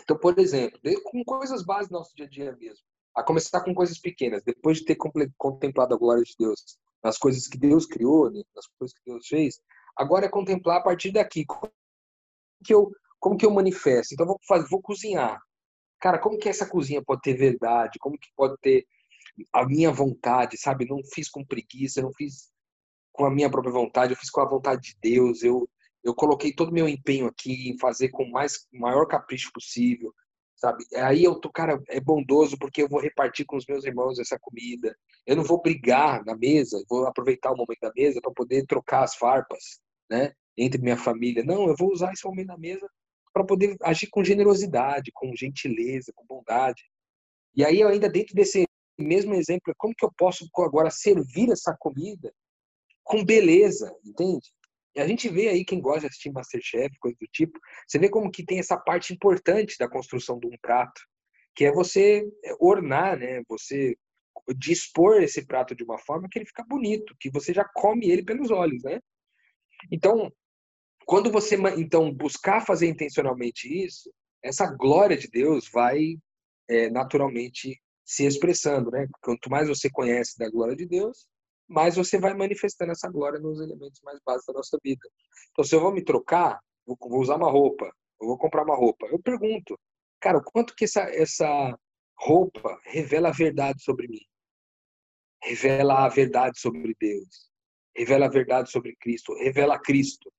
Então, 0.00 0.16
por 0.16 0.38
exemplo, 0.38 0.78
com 1.02 1.24
coisas 1.24 1.64
básicas 1.64 1.88
do 1.88 1.98
nosso 1.98 2.14
dia 2.14 2.26
a 2.26 2.28
dia 2.28 2.56
mesmo, 2.56 2.84
a 3.14 3.24
começar 3.24 3.62
com 3.62 3.74
coisas 3.74 3.98
pequenas, 3.98 4.44
depois 4.44 4.78
de 4.78 4.84
ter 4.84 4.96
contemplado 5.36 5.94
a 5.94 5.98
glória 5.98 6.22
de 6.22 6.34
Deus, 6.38 6.78
nas 7.06 7.18
coisas 7.18 7.46
que 7.46 7.56
Deus 7.56 7.86
criou, 7.86 8.30
né, 8.30 8.42
nas 8.54 8.66
coisas 8.78 8.96
que 8.96 9.02
Deus 9.06 9.26
fez, 9.28 9.60
agora 9.96 10.26
é 10.26 10.28
contemplar 10.28 10.78
a 10.78 10.82
partir 10.82 11.12
daqui 11.12 11.44
como 11.46 11.72
que 12.64 12.74
eu 12.74 12.90
como 13.18 13.36
que 13.36 13.46
eu 13.46 13.50
manifesto. 13.50 14.12
Então 14.12 14.26
vou 14.26 14.38
fazer, 14.46 14.68
vou 14.68 14.80
cozinhar. 14.82 15.40
Cara, 16.00 16.18
como 16.18 16.38
que 16.38 16.48
essa 16.48 16.68
cozinha 16.68 17.02
pode 17.02 17.22
ter 17.22 17.34
verdade? 17.34 17.98
Como 17.98 18.18
que 18.18 18.28
pode 18.36 18.56
ter 18.60 18.86
a 19.52 19.64
minha 19.64 19.90
vontade, 19.90 20.58
sabe? 20.58 20.86
Não 20.86 21.00
fiz 21.12 21.28
com 21.28 21.44
preguiça, 21.44 22.02
não 22.02 22.12
fiz 22.12 22.50
com 23.12 23.24
a 23.24 23.30
minha 23.30 23.50
própria 23.50 23.72
vontade, 23.72 24.12
eu 24.12 24.18
fiz 24.18 24.30
com 24.30 24.40
a 24.42 24.48
vontade 24.48 24.82
de 24.82 24.96
Deus, 25.00 25.42
eu, 25.42 25.68
eu 26.04 26.14
coloquei 26.14 26.52
todo 26.52 26.68
o 26.68 26.74
meu 26.74 26.88
empenho 26.88 27.26
aqui 27.26 27.70
em 27.70 27.78
fazer 27.78 28.10
com 28.10 28.28
mais, 28.28 28.66
maior 28.72 29.06
capricho 29.06 29.50
possível, 29.52 30.12
sabe? 30.56 30.84
Aí 30.94 31.22
eu 31.24 31.38
tô, 31.38 31.50
cara, 31.50 31.82
é 31.88 32.00
bondoso 32.00 32.58
porque 32.58 32.82
eu 32.82 32.88
vou 32.88 33.00
repartir 33.00 33.46
com 33.46 33.56
os 33.56 33.66
meus 33.66 33.84
irmãos 33.84 34.18
essa 34.18 34.38
comida. 34.40 34.96
Eu 35.26 35.36
não 35.36 35.44
vou 35.44 35.60
brigar 35.60 36.24
na 36.24 36.36
mesa, 36.36 36.82
vou 36.88 37.06
aproveitar 37.06 37.52
o 37.52 37.56
momento 37.56 37.80
da 37.80 37.92
mesa 37.94 38.20
para 38.20 38.32
poder 38.32 38.64
trocar 38.66 39.04
as 39.04 39.14
farpas, 39.14 39.80
né? 40.10 40.32
Entre 40.56 40.80
minha 40.80 40.96
família. 40.96 41.44
Não, 41.44 41.68
eu 41.68 41.76
vou 41.76 41.92
usar 41.92 42.12
esse 42.12 42.24
momento 42.24 42.48
da 42.48 42.58
mesa 42.58 42.88
para 43.32 43.44
poder 43.44 43.76
agir 43.82 44.08
com 44.08 44.24
generosidade, 44.24 45.12
com 45.12 45.36
gentileza, 45.36 46.12
com 46.14 46.24
bondade. 46.26 46.82
E 47.54 47.64
aí, 47.64 47.82
ainda 47.82 48.08
dentro 48.08 48.34
desse 48.34 48.66
mesmo 48.98 49.34
exemplo, 49.34 49.74
como 49.76 49.94
que 49.94 50.04
eu 50.04 50.12
posso 50.16 50.48
agora 50.58 50.90
servir 50.90 51.50
essa 51.50 51.76
comida 51.78 52.32
com 53.04 53.24
beleza, 53.24 53.94
entende? 54.04 54.50
A 54.96 55.06
gente 55.06 55.28
vê 55.28 55.48
aí 55.48 55.64
quem 55.64 55.80
gosta 55.80 56.00
de 56.00 56.06
assistir 56.06 56.32
Masterchef, 56.32 56.98
coisa 56.98 57.16
do 57.20 57.26
tipo, 57.26 57.58
você 57.86 57.98
vê 57.98 58.08
como 58.08 58.30
que 58.30 58.44
tem 58.44 58.58
essa 58.58 58.76
parte 58.76 59.12
importante 59.12 59.76
da 59.78 59.88
construção 59.88 60.38
de 60.38 60.46
um 60.46 60.56
prato, 60.60 61.00
que 61.54 61.64
é 61.64 61.72
você 61.72 62.26
ornar, 62.60 63.18
né? 63.18 63.42
Você 63.48 63.96
dispor 64.56 65.22
esse 65.22 65.44
prato 65.44 65.74
de 65.74 65.82
uma 65.82 65.98
forma 65.98 66.28
que 66.30 66.38
ele 66.38 66.46
fica 66.46 66.64
bonito, 66.64 67.16
que 67.18 67.30
você 67.30 67.52
já 67.52 67.64
come 67.64 68.10
ele 68.10 68.22
pelos 68.22 68.50
olhos, 68.50 68.82
né? 68.82 69.00
Então, 69.90 70.32
quando 71.04 71.30
você 71.30 71.56
então 71.76 72.12
buscar 72.12 72.64
fazer 72.64 72.86
intencionalmente 72.86 73.66
isso, 73.66 74.12
essa 74.42 74.66
glória 74.66 75.16
de 75.16 75.28
Deus 75.28 75.68
vai 75.72 76.16
é, 76.68 76.90
naturalmente 76.90 77.80
se 78.04 78.24
expressando, 78.24 78.90
né? 78.90 79.08
Quanto 79.20 79.50
mais 79.50 79.68
você 79.68 79.90
conhece 79.90 80.38
da 80.38 80.48
glória 80.48 80.76
de 80.76 80.86
Deus, 80.86 81.26
mais 81.68 81.96
você 81.96 82.18
vai 82.18 82.34
manifestando 82.34 82.92
essa 82.92 83.10
glória 83.10 83.38
nos 83.38 83.60
elementos 83.60 84.00
mais 84.02 84.18
básicos 84.24 84.46
da 84.46 84.58
nossa 84.58 84.78
vida. 84.82 85.08
Então, 85.50 85.64
se 85.64 85.74
eu 85.74 85.80
vou 85.80 85.92
me 85.92 86.04
trocar, 86.04 86.60
vou, 86.86 86.96
vou 87.00 87.20
usar 87.20 87.36
uma 87.36 87.50
roupa, 87.50 87.86
eu 88.20 88.28
vou 88.28 88.38
comprar 88.38 88.64
uma 88.64 88.76
roupa, 88.76 89.06
eu 89.06 89.18
pergunto, 89.20 89.78
cara, 90.20 90.38
o 90.38 90.42
quanto 90.42 90.74
que 90.74 90.84
essa, 90.84 91.02
essa 91.02 91.78
roupa 92.18 92.78
revela 92.84 93.28
a 93.28 93.32
verdade 93.32 93.82
sobre 93.82 94.08
mim? 94.08 94.24
Revela 95.42 96.04
a 96.04 96.08
verdade 96.08 96.58
sobre 96.58 96.94
Deus. 96.98 97.50
Revela 97.96 98.26
a 98.26 98.30
verdade 98.30 98.70
sobre 98.70 98.96
Cristo. 98.96 99.34
Revela 99.34 99.78
Cristo. 99.78 100.30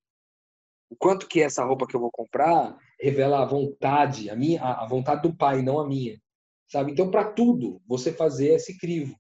O 0.90 0.96
quanto 0.96 1.28
que 1.28 1.42
essa 1.42 1.64
roupa 1.64 1.86
que 1.88 1.96
eu 1.96 2.00
vou 2.00 2.12
comprar 2.12 2.78
revela 3.00 3.42
a 3.42 3.46
vontade, 3.46 4.30
a 4.30 4.36
minha, 4.36 4.62
a 4.62 4.88
vontade 4.88 5.22
do 5.22 5.36
Pai, 5.36 5.62
não 5.62 5.80
a 5.80 5.88
minha. 5.88 6.20
Sabe? 6.68 6.92
Então, 6.92 7.10
para 7.10 7.32
tudo, 7.32 7.82
você 7.88 8.12
fazer 8.12 8.54
esse 8.56 8.78
crivo. 8.78 9.16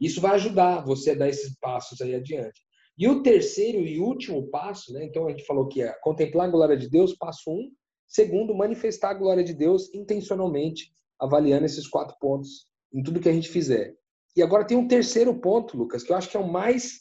Isso 0.00 0.20
vai 0.20 0.32
ajudar 0.32 0.84
você 0.84 1.10
a 1.10 1.14
dar 1.14 1.28
esses 1.28 1.54
passos 1.58 2.00
aí 2.00 2.14
adiante. 2.14 2.60
E 2.96 3.06
o 3.08 3.22
terceiro 3.22 3.80
e 3.80 4.00
último 4.00 4.48
passo, 4.48 4.92
né? 4.92 5.04
Então 5.04 5.26
a 5.26 5.30
gente 5.30 5.44
falou 5.44 5.68
que 5.68 5.82
é 5.82 5.92
contemplar 6.00 6.48
a 6.48 6.50
glória 6.50 6.76
de 6.76 6.88
Deus, 6.88 7.14
passo 7.14 7.50
um. 7.50 7.70
Segundo, 8.06 8.54
manifestar 8.54 9.10
a 9.10 9.14
glória 9.14 9.44
de 9.44 9.54
Deus 9.54 9.92
intencionalmente, 9.94 10.92
avaliando 11.18 11.66
esses 11.66 11.86
quatro 11.86 12.16
pontos 12.18 12.66
em 12.92 13.02
tudo 13.02 13.20
que 13.20 13.28
a 13.28 13.32
gente 13.32 13.48
fizer. 13.48 13.94
E 14.36 14.42
agora 14.42 14.66
tem 14.66 14.76
um 14.76 14.88
terceiro 14.88 15.38
ponto, 15.38 15.76
Lucas, 15.76 16.02
que 16.02 16.12
eu 16.12 16.16
acho 16.16 16.28
que 16.28 16.36
é 16.36 16.40
o 16.40 16.50
mais, 16.50 17.00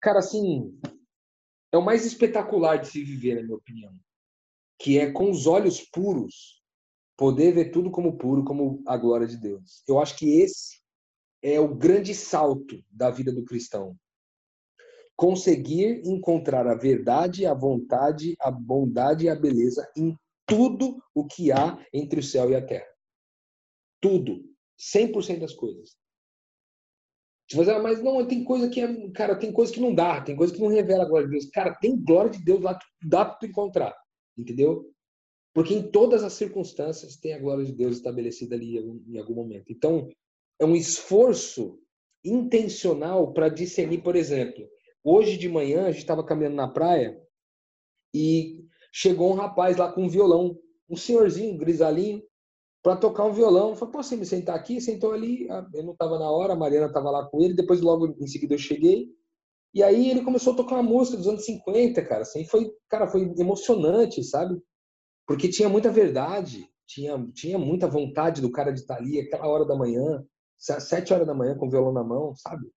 cara, 0.00 0.18
assim, 0.18 0.78
é 1.72 1.78
o 1.78 1.84
mais 1.84 2.04
espetacular 2.04 2.76
de 2.76 2.88
se 2.88 3.02
viver, 3.02 3.36
na 3.36 3.42
minha 3.42 3.56
opinião, 3.56 3.92
que 4.78 4.98
é 4.98 5.10
com 5.10 5.30
os 5.30 5.46
olhos 5.46 5.80
puros 5.80 6.62
poder 7.16 7.52
ver 7.52 7.70
tudo 7.70 7.90
como 7.90 8.18
puro, 8.18 8.44
como 8.44 8.82
a 8.86 8.96
glória 8.96 9.26
de 9.26 9.36
Deus. 9.36 9.82
Eu 9.86 10.00
acho 10.00 10.16
que 10.16 10.40
esse 10.40 10.81
é 11.42 11.58
o 11.58 11.74
grande 11.74 12.14
salto 12.14 12.82
da 12.90 13.10
vida 13.10 13.32
do 13.32 13.44
cristão. 13.44 13.96
Conseguir 15.16 16.02
encontrar 16.04 16.66
a 16.66 16.74
verdade, 16.74 17.44
a 17.44 17.52
vontade, 17.52 18.34
a 18.40 18.50
bondade 18.50 19.26
e 19.26 19.28
a 19.28 19.34
beleza 19.34 19.90
em 19.96 20.16
tudo 20.46 21.02
o 21.14 21.26
que 21.26 21.50
há 21.50 21.78
entre 21.92 22.20
o 22.20 22.22
céu 22.22 22.50
e 22.50 22.54
a 22.54 22.64
terra. 22.64 22.86
Tudo. 24.00 24.42
100% 24.78 25.40
das 25.40 25.54
coisas. 25.54 25.96
Você 27.48 27.56
vai 27.56 27.66
dizer, 27.66 27.82
mas 27.82 28.02
não, 28.02 28.26
tem 28.26 28.42
coisa 28.44 28.68
que 28.68 28.80
é, 28.80 29.10
cara, 29.10 29.36
tem 29.36 29.52
coisa 29.52 29.72
que 29.72 29.80
não 29.80 29.94
dá, 29.94 30.22
tem 30.22 30.34
coisa 30.34 30.52
que 30.54 30.60
não 30.60 30.68
revela 30.68 31.04
a 31.04 31.08
glória 31.08 31.26
de 31.26 31.32
Deus. 31.32 31.50
Cara, 31.50 31.74
tem 31.74 32.02
glória 32.02 32.30
de 32.30 32.42
Deus 32.42 32.60
lá, 32.62 32.78
dá 33.04 33.24
para 33.24 33.48
encontrar, 33.48 33.94
entendeu? 34.36 34.90
Porque 35.54 35.74
em 35.74 35.90
todas 35.90 36.24
as 36.24 36.32
circunstâncias 36.32 37.16
tem 37.16 37.34
a 37.34 37.38
glória 37.38 37.64
de 37.64 37.72
Deus 37.72 37.96
estabelecida 37.96 38.54
ali 38.54 38.78
em 38.78 39.18
algum 39.18 39.34
momento. 39.34 39.70
Então, 39.70 40.08
é 40.60 40.64
um 40.64 40.76
esforço 40.76 41.78
intencional 42.24 43.32
para 43.32 43.48
discernir, 43.48 44.02
por 44.02 44.16
exemplo, 44.16 44.68
hoje 45.02 45.36
de 45.36 45.48
manhã 45.48 45.86
a 45.86 45.90
gente 45.90 46.00
estava 46.00 46.24
caminhando 46.24 46.56
na 46.56 46.68
praia 46.68 47.20
e 48.14 48.64
chegou 48.92 49.30
um 49.30 49.36
rapaz 49.36 49.76
lá 49.76 49.92
com 49.92 50.04
um 50.04 50.08
violão, 50.08 50.58
um 50.88 50.96
senhorzinho 50.96 51.56
grisalinho, 51.56 52.22
para 52.82 52.96
tocar 52.96 53.24
um 53.24 53.32
violão. 53.32 53.70
Eu 53.70 53.76
falei, 53.76 53.92
posso 53.92 54.16
me 54.16 54.26
sentar 54.26 54.56
aqui? 54.56 54.80
Sentou 54.80 55.12
ali, 55.12 55.46
eu 55.72 55.82
não 55.84 55.92
estava 55.92 56.18
na 56.18 56.30
hora, 56.30 56.52
a 56.52 56.56
Mariana 56.56 56.86
estava 56.86 57.10
lá 57.10 57.24
com 57.26 57.40
ele, 57.40 57.54
depois 57.54 57.80
logo 57.80 58.14
em 58.20 58.26
seguida 58.26 58.54
eu 58.54 58.58
cheguei. 58.58 59.08
E 59.74 59.82
aí 59.82 60.10
ele 60.10 60.22
começou 60.22 60.52
a 60.52 60.56
tocar 60.56 60.74
uma 60.74 60.82
música 60.82 61.16
dos 61.16 61.26
anos 61.26 61.46
50, 61.46 62.04
cara, 62.04 62.22
assim, 62.22 62.44
foi, 62.44 62.70
cara, 62.90 63.08
foi 63.08 63.22
emocionante, 63.38 64.22
sabe? 64.22 64.60
Porque 65.26 65.48
tinha 65.48 65.68
muita 65.68 65.90
verdade, 65.90 66.68
tinha, 66.86 67.16
tinha 67.32 67.58
muita 67.58 67.88
vontade 67.88 68.42
do 68.42 68.52
cara 68.52 68.70
de 68.70 68.80
estar 68.80 68.96
ali 68.96 69.18
aquela 69.18 69.46
hora 69.46 69.64
da 69.64 69.74
manhã, 69.74 70.22
sete 70.62 71.12
horas 71.12 71.26
da 71.26 71.34
manhã 71.34 71.56
com 71.56 71.66
o 71.66 71.70
violão 71.70 71.92
na 71.92 72.04
mão, 72.04 72.34
sabe? 72.36 72.70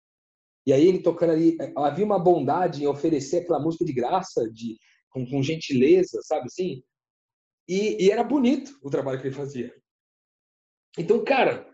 E 0.64 0.72
aí 0.72 0.86
ele 0.86 1.02
tocando 1.02 1.32
ali, 1.32 1.56
é, 1.60 1.72
havia 1.76 2.04
uma 2.04 2.18
bondade 2.18 2.82
em 2.82 2.86
oferecer 2.86 3.38
aquela 3.38 3.60
música 3.60 3.84
de 3.84 3.92
graça, 3.92 4.48
de 4.50 4.78
com, 5.10 5.26
com 5.28 5.42
gentileza, 5.42 6.20
sabe 6.22 6.46
assim? 6.46 6.82
E, 7.68 8.04
e, 8.04 8.10
era 8.10 8.22
bonito 8.22 8.78
o 8.82 8.90
trabalho 8.90 9.20
que 9.20 9.26
ele 9.26 9.34
fazia. 9.34 9.74
Então, 10.96 11.24
cara, 11.24 11.68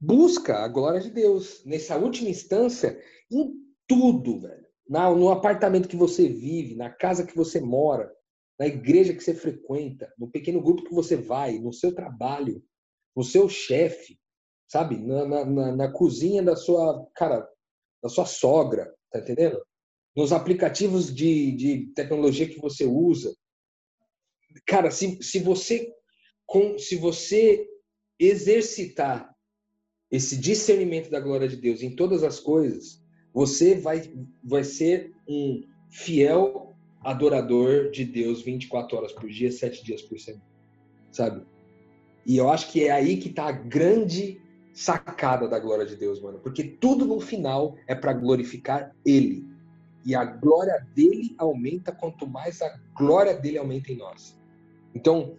busca 0.00 0.58
a 0.58 0.68
glória 0.68 1.00
de 1.00 1.10
Deus 1.10 1.64
nessa 1.64 1.96
última 1.96 2.28
instância 2.28 3.00
em 3.30 3.52
tudo, 3.86 4.40
velho. 4.40 4.66
Na, 4.88 5.10
no 5.10 5.30
apartamento 5.30 5.88
que 5.88 5.96
você 5.96 6.28
vive, 6.28 6.74
na 6.74 6.90
casa 6.90 7.26
que 7.26 7.36
você 7.36 7.60
mora, 7.60 8.12
na 8.58 8.66
igreja 8.66 9.14
que 9.14 9.22
você 9.22 9.34
frequenta, 9.34 10.12
no 10.18 10.30
pequeno 10.30 10.62
grupo 10.62 10.84
que 10.84 10.94
você 10.94 11.16
vai, 11.16 11.58
no 11.58 11.72
seu 11.72 11.94
trabalho, 11.94 12.62
no 13.14 13.22
seu 13.22 13.48
chefe, 13.48 14.18
sabe? 14.68 14.98
Na, 14.98 15.44
na, 15.44 15.76
na, 15.76 15.92
cozinha 15.92 16.42
da 16.42 16.54
sua, 16.54 17.06
cara, 17.14 17.48
da 18.02 18.08
sua 18.08 18.26
sogra, 18.26 18.94
tá 19.10 19.18
entendendo? 19.18 19.60
Nos 20.14 20.32
aplicativos 20.32 21.12
de, 21.12 21.52
de 21.52 21.86
tecnologia 21.94 22.48
que 22.48 22.60
você 22.60 22.84
usa. 22.84 23.34
Cara, 24.66 24.90
se, 24.90 25.18
se 25.22 25.38
você 25.38 25.92
com, 26.46 26.78
se 26.78 26.96
você 26.96 27.66
exercitar 28.18 29.34
esse 30.10 30.36
discernimento 30.36 31.10
da 31.10 31.20
glória 31.20 31.48
de 31.48 31.56
Deus 31.56 31.82
em 31.82 31.94
todas 31.94 32.22
as 32.22 32.40
coisas, 32.40 33.02
você 33.32 33.74
vai, 33.74 34.10
vai 34.42 34.64
ser 34.64 35.12
um 35.28 35.62
fiel 35.90 36.74
adorador 37.04 37.90
de 37.90 38.04
Deus 38.04 38.42
24 38.42 38.96
horas 38.96 39.12
por 39.12 39.28
dia, 39.28 39.52
7 39.52 39.84
dias 39.84 40.02
por 40.02 40.18
semana. 40.18 40.44
Sabe? 41.12 41.46
E 42.26 42.36
eu 42.36 42.50
acho 42.50 42.72
que 42.72 42.84
é 42.84 42.90
aí 42.90 43.18
que 43.18 43.28
está 43.28 43.46
a 43.48 43.52
grande 43.52 44.40
sacada 44.78 45.48
da 45.48 45.58
glória 45.58 45.84
de 45.84 45.96
Deus, 45.96 46.22
mano. 46.22 46.38
Porque 46.38 46.62
tudo 46.62 47.04
no 47.04 47.18
final 47.18 47.74
é 47.88 47.96
para 47.96 48.12
glorificar 48.12 48.94
Ele. 49.04 49.44
E 50.06 50.14
a 50.14 50.24
glória 50.24 50.86
dele 50.94 51.34
aumenta 51.36 51.90
quanto 51.90 52.28
mais 52.28 52.62
a 52.62 52.78
glória 52.96 53.34
dele 53.34 53.58
aumenta 53.58 53.90
em 53.90 53.96
nós. 53.96 54.38
Então, 54.94 55.34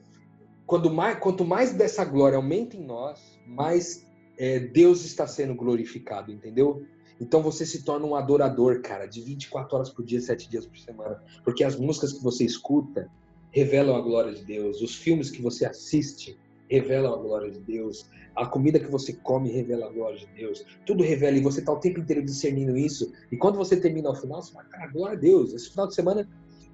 quando 0.65 0.91
mais, 0.91 1.17
quanto 1.19 1.45
mais 1.45 1.71
dessa 1.71 2.03
glória 2.03 2.35
aumenta 2.35 2.75
em 2.75 2.83
nós, 2.83 3.39
mais 3.47 4.05
é, 4.37 4.59
Deus 4.59 5.05
está 5.05 5.25
sendo 5.25 5.55
glorificado, 5.55 6.33
entendeu? 6.33 6.85
Então 7.17 7.41
você 7.41 7.65
se 7.65 7.83
torna 7.83 8.05
um 8.05 8.15
adorador, 8.15 8.81
cara, 8.81 9.05
de 9.05 9.21
24 9.21 9.73
horas 9.73 9.89
por 9.89 10.03
dia, 10.03 10.19
7 10.19 10.49
dias 10.49 10.65
por 10.65 10.77
semana. 10.77 11.23
Porque 11.45 11.63
as 11.63 11.77
músicas 11.77 12.11
que 12.11 12.21
você 12.21 12.43
escuta 12.43 13.09
revelam 13.51 13.95
a 13.95 14.01
glória 14.01 14.33
de 14.33 14.43
Deus, 14.43 14.81
os 14.81 14.95
filmes 14.95 15.31
que 15.31 15.41
você 15.41 15.65
assiste 15.65 16.37
revelam 16.69 17.13
a 17.13 17.17
glória 17.17 17.51
de 17.51 17.59
Deus, 17.59 18.09
a 18.35 18.45
comida 18.45 18.79
que 18.79 18.89
você 18.89 19.13
come 19.13 19.49
revela 19.49 19.87
a 19.87 19.89
glória 19.89 20.19
de 20.19 20.27
Deus. 20.27 20.65
Tudo 20.85 21.03
revela 21.03 21.37
e 21.37 21.41
você 21.41 21.59
está 21.59 21.71
o 21.71 21.79
tempo 21.79 21.99
inteiro 21.99 22.23
discernindo 22.23 22.77
isso. 22.77 23.11
E 23.31 23.37
quando 23.37 23.57
você 23.57 23.75
termina 23.75 24.09
ao 24.09 24.15
final, 24.15 24.41
você 24.41 24.53
fala, 24.53 24.65
cara, 24.65 24.87
glória 24.87 25.17
a 25.17 25.19
Deus. 25.19 25.53
Esse 25.53 25.69
final 25.71 25.87
de 25.87 25.95
semana, 25.95 26.27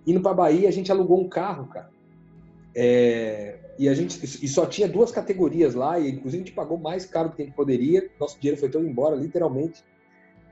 indo 0.06 0.22
para 0.22 0.34
Bahia, 0.34 0.68
a 0.68 0.72
gente 0.72 0.92
alugou 0.92 1.20
um 1.20 1.30
carro, 1.30 1.68
cara. 1.68 1.90
É, 2.76 3.58
e 3.80 3.88
a 3.88 3.94
gente 3.94 4.22
e 4.24 4.48
só 4.48 4.66
tinha 4.66 4.88
duas 4.88 5.12
categorias 5.12 5.74
lá, 5.74 5.98
e 5.98 6.12
inclusive 6.12 6.44
a 6.44 6.46
gente 6.46 6.56
pagou 6.56 6.78
mais 6.78 7.06
caro 7.06 7.30
do 7.30 7.36
que 7.36 7.42
a 7.42 7.46
gente 7.46 7.56
poderia. 7.56 8.10
Nosso 8.20 8.40
dinheiro 8.40 8.60
foi 8.60 8.70
todo 8.70 8.86
embora, 8.86 9.16
literalmente. 9.16 9.84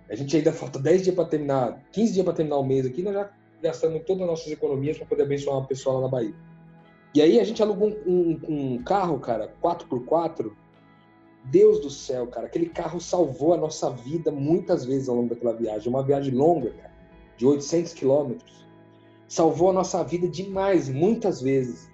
A 0.10 0.16
gente 0.16 0.36
ainda 0.36 0.52
falta 0.52 0.80
10 0.80 1.04
dias 1.04 1.16
para 1.16 1.26
terminar, 1.26 1.84
15 1.92 2.14
dias 2.14 2.26
para 2.26 2.34
terminar 2.34 2.58
o 2.58 2.66
mês 2.66 2.86
aqui, 2.86 3.02
nós 3.02 3.14
já 3.14 3.30
gastamos 3.62 4.04
todas 4.06 4.24
as 4.24 4.30
nossas 4.30 4.52
economias 4.52 4.98
para 4.98 5.08
poder 5.08 5.24
abençoar 5.24 5.58
uma 5.58 5.68
pessoa 5.68 5.96
lá 5.96 6.02
na 6.02 6.08
Bahia. 6.08 6.34
E 7.14 7.22
aí 7.22 7.40
a 7.40 7.44
gente 7.44 7.62
alugou 7.62 7.90
um, 8.08 8.40
um, 8.48 8.84
carro, 8.84 9.20
cara, 9.20 9.54
4x4, 9.62 10.52
Deus 11.46 11.80
do 11.80 11.90
céu, 11.90 12.26
cara, 12.28 12.48
aquele 12.48 12.68
carro 12.68 13.00
salvou 13.00 13.54
a 13.54 13.58
nossa 13.58 13.90
vida 13.92 14.32
muitas 14.32 14.86
vezes 14.86 15.08
ao 15.08 15.16
longo 15.18 15.30
daquela 15.30 15.54
viagem. 15.54 15.90
Uma 15.90 16.04
viagem 16.04 16.34
longa, 16.34 16.72
cara, 16.72 16.92
de 17.38 17.46
800 17.46 17.94
quilômetros. 17.94 18.66
Salvou 19.28 19.70
a 19.70 19.74
nossa 19.74 20.04
vida 20.04 20.28
demais, 20.28 20.90
muitas 20.90 21.42
vezes. 21.42 21.92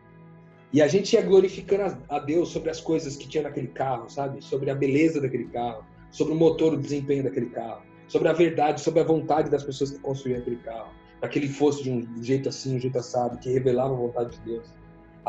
E 0.72 0.82
a 0.82 0.88
gente 0.88 1.14
ia 1.14 1.22
glorificando 1.22 1.98
a 2.08 2.20
Deus 2.20 2.50
sobre 2.50 2.70
as 2.70 2.80
coisas 2.80 3.18
que 3.18 3.28
tinha 3.28 3.44
naquele 3.44 3.68
carro, 3.68 4.10
sabe? 4.10 4.42
Sobre 4.44 4.70
a 4.70 4.76
beleza 4.76 5.20
daquele 5.20 5.46
carro, 5.46 5.84
sobre 6.12 6.34
o 6.34 6.38
motor, 6.38 6.74
o 6.74 6.78
desempenho 6.78 7.24
daquele 7.24 7.50
carro, 7.50 7.82
sobre 8.08 8.30
a 8.30 8.34
verdade, 8.34 8.80
sobre 8.80 9.00
a 9.02 9.04
vontade 9.04 9.50
das 9.50 9.64
pessoas 9.64 9.92
que 9.92 10.00
construíam 10.00 10.40
aquele 10.40 10.58
carro. 10.58 10.92
Para 11.20 11.28
que 11.28 11.40
ele 11.40 11.50
fosse 11.50 11.84
de 11.84 11.92
um 11.92 12.24
jeito 12.24 12.48
assim, 12.48 12.76
um 12.76 12.80
jeito 12.80 12.98
assado, 12.98 13.38
que 13.40 13.50
revelava 13.50 13.94
a 13.94 13.98
vontade 13.98 14.38
de 14.38 14.42
Deus. 14.42 14.79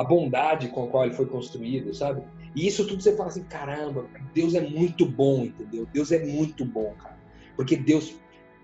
A 0.01 0.05
bondade 0.05 0.69
com 0.69 0.85
a 0.85 0.87
qual 0.89 1.05
ele 1.05 1.15
foi 1.15 1.27
construído, 1.27 1.93
sabe? 1.93 2.23
E 2.55 2.67
isso 2.67 2.87
tudo 2.87 3.03
você 3.03 3.15
fala 3.15 3.29
assim, 3.29 3.43
caramba, 3.45 4.07
Deus 4.35 4.55
é 4.55 4.61
muito 4.61 5.05
bom, 5.05 5.45
entendeu? 5.45 5.87
Deus 5.93 6.11
é 6.11 6.25
muito 6.25 6.65
bom, 6.65 6.95
cara. 6.99 7.19
Porque 7.55 7.77
Deus 7.77 8.15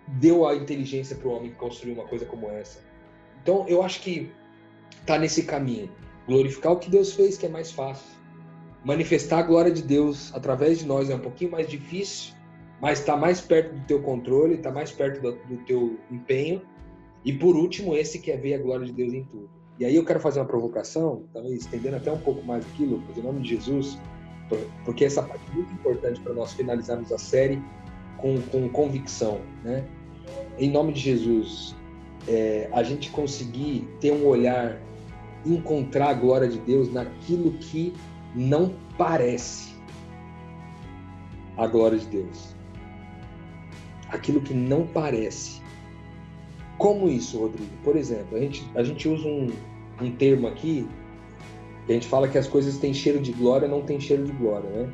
deu 0.09 0.47
a 0.47 0.55
inteligência 0.55 1.15
para 1.17 1.29
o 1.29 1.33
homem 1.33 1.53
construir 1.53 1.93
uma 1.93 2.07
coisa 2.07 2.25
como 2.25 2.49
essa. 2.51 2.81
Então, 3.43 3.67
eu 3.69 3.83
acho 3.83 4.01
que 4.01 4.33
tá 5.05 5.19
nesse 5.19 5.43
caminho. 5.43 5.91
Glorificar 6.27 6.73
o 6.73 6.79
que 6.79 6.89
Deus 6.91 7.13
fez, 7.13 7.37
que 7.37 7.45
é 7.45 7.49
mais 7.49 7.71
fácil. 7.71 8.17
Manifestar 8.83 9.41
a 9.41 9.43
glória 9.43 9.71
de 9.71 9.83
Deus 9.83 10.35
através 10.35 10.79
de 10.79 10.87
nós 10.87 11.11
é 11.11 11.15
um 11.15 11.21
pouquinho 11.21 11.51
mais 11.51 11.69
difícil, 11.69 12.35
mas 12.81 13.01
está 13.01 13.17
mais 13.17 13.41
perto 13.41 13.75
do 13.75 13.85
teu 13.85 14.01
controle, 14.03 14.55
está 14.55 14.71
mais 14.71 14.91
perto 14.91 15.21
do, 15.21 15.33
do, 15.45 15.59
teu 15.65 15.99
empenho. 16.11 16.63
E 17.25 17.33
por 17.33 17.57
último, 17.57 17.95
esse 17.95 18.21
quer 18.21 18.41
ver 18.41 18.55
a 18.55 18.59
glória 18.59 18.87
de 18.87 18.93
Deus 18.93 19.13
em 19.13 19.25
tudo. 19.25 19.51
E 19.79 19.85
aí 19.85 19.95
eu 19.95 20.05
quero 20.05 20.21
fazer 20.21 20.41
uma 20.41 20.47
provocação, 20.47 21.25
talvez 21.33 21.61
estendendo 21.61 21.97
até 21.97 22.11
um 22.11 22.19
pouco 22.19 22.43
mais 22.45 22.65
aqui, 22.67 22.85
Lucas, 22.85 23.17
em 23.17 23.23
nome 23.23 23.41
de 23.41 23.51
Jesus, 23.51 23.99
porque 24.85 25.05
essa 25.05 25.23
parte 25.23 25.43
é 25.51 25.55
muito 25.55 25.73
importante 25.73 26.21
para 26.21 26.33
nós 26.33 26.53
finalizarmos 26.53 27.13
a 27.13 27.19
série 27.19 27.63
com, 28.17 28.41
com 28.43 28.69
convicção, 28.69 29.41
né? 29.63 29.87
Em 30.59 30.71
nome 30.71 30.93
de 30.93 31.01
Jesus, 31.01 31.77
é, 32.27 32.69
a 32.73 32.83
gente 32.83 33.11
conseguir 33.11 33.87
ter 34.01 34.13
um 34.13 34.27
olhar, 34.27 34.81
encontrar 35.45 36.11
a 36.11 36.15
glória 36.15 36.49
de 36.49 36.59
Deus 36.59 36.93
naquilo 36.93 37.53
que 37.53 37.93
não 38.35 38.75
parece 38.97 39.75
a 41.57 41.67
glória 41.67 41.99
de 41.99 42.07
Deus. 42.07 42.55
Aquilo 44.09 44.41
que 44.41 44.55
não 44.55 44.87
parece. 44.87 45.61
Como 46.79 47.09
isso, 47.09 47.39
Rodrigo? 47.39 47.71
Por 47.83 47.97
exemplo, 47.97 48.37
a 48.37 48.41
gente, 48.41 48.69
a 48.75 48.83
gente 48.83 49.09
usa 49.09 49.27
um, 49.27 49.51
um 50.01 50.11
termo 50.11 50.47
aqui 50.47 50.87
que 51.87 51.93
a 51.93 51.95
gente 51.95 52.09
fala 52.09 52.27
que 52.27 52.37
as 52.37 52.49
coisas 52.49 52.79
têm 52.79 52.93
cheiro 52.93 53.21
de 53.21 53.33
glória, 53.33 53.69
não 53.69 53.83
tem 53.83 54.01
cheiro 54.01 54.25
de 54.25 54.33
glória, 54.33 54.69
né? 54.69 54.93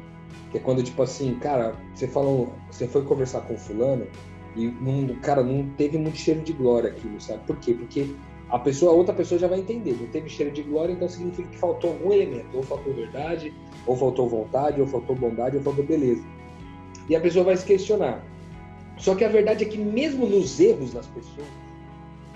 Que 0.51 0.59
é 0.59 0.61
quando, 0.61 0.83
tipo 0.83 1.03
assim, 1.03 1.35
cara, 1.37 1.75
você 1.95 2.07
falou, 2.07 2.53
você 2.71 2.87
foi 2.87 3.03
conversar 3.03 3.41
com 3.43 3.57
fulano 3.57 4.07
e, 4.55 4.67
não, 4.67 5.15
cara, 5.17 5.43
não 5.43 5.67
teve 5.71 5.97
muito 5.97 6.19
cheiro 6.19 6.43
de 6.43 6.53
glória 6.53 6.91
aquilo, 6.91 7.19
sabe? 7.19 7.41
Por 7.47 7.57
quê? 7.57 7.73
Porque 7.73 8.15
a 8.51 8.59
pessoa, 8.59 8.93
a 8.93 8.95
outra 8.95 9.15
pessoa 9.15 9.39
já 9.39 9.49
vai 9.49 9.61
entender, 9.61 9.97
não 9.99 10.07
teve 10.09 10.29
cheiro 10.29 10.53
de 10.53 10.63
glória, 10.63 10.93
então 10.93 11.09
significa 11.09 11.49
que 11.49 11.57
faltou 11.57 11.93
algum 11.93 12.13
elemento, 12.13 12.55
ou 12.55 12.63
faltou 12.63 12.93
verdade, 12.93 13.53
ou 13.87 13.97
faltou 13.97 14.29
vontade, 14.29 14.79
ou 14.79 14.87
faltou 14.87 15.17
bondade, 15.17 15.57
ou 15.57 15.63
faltou 15.63 15.83
beleza. 15.83 16.23
E 17.09 17.17
a 17.17 17.21
pessoa 17.21 17.47
vai 17.47 17.57
se 17.57 17.65
questionar. 17.65 18.23
Só 18.99 19.15
que 19.15 19.25
a 19.25 19.29
verdade 19.29 19.65
é 19.65 19.67
que 19.67 19.79
mesmo 19.79 20.27
nos 20.27 20.61
erros 20.61 20.93
das 20.93 21.07
pessoas, 21.07 21.47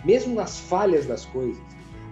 mesmo 0.06 0.34
nas 0.36 0.58
falhas 0.60 1.04
das 1.04 1.26
coisas, 1.26 1.60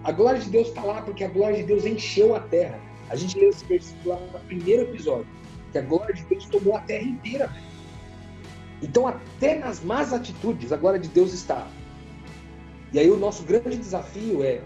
a 0.03 0.11
glória 0.11 0.39
de 0.39 0.49
Deus 0.49 0.67
está 0.67 0.83
lá 0.83 1.01
porque 1.01 1.23
a 1.23 1.29
glória 1.29 1.57
de 1.57 1.63
Deus 1.63 1.85
encheu 1.85 2.35
a 2.35 2.41
terra. 2.41 2.77
A 3.09 3.15
gente 3.15 3.39
leu 3.39 3.49
esse 3.49 3.63
versículo 3.65 4.15
lá 4.15 4.19
no 4.19 4.39
primeiro 4.41 4.83
episódio, 4.83 5.27
que 5.71 5.77
a 5.77 5.81
glória 5.81 6.13
de 6.13 6.23
Deus 6.25 6.45
tomou 6.45 6.75
a 6.75 6.81
terra 6.81 7.03
inteira. 7.03 7.51
Então, 8.83 9.07
até 9.07 9.57
nas 9.57 9.81
más 9.81 10.11
atitudes, 10.11 10.71
a 10.73 10.77
glória 10.77 10.99
de 10.99 11.07
Deus 11.07 11.33
está. 11.33 11.67
E 12.91 12.99
aí, 12.99 13.09
o 13.09 13.17
nosso 13.17 13.43
grande 13.43 13.77
desafio 13.77 14.43
é, 14.43 14.61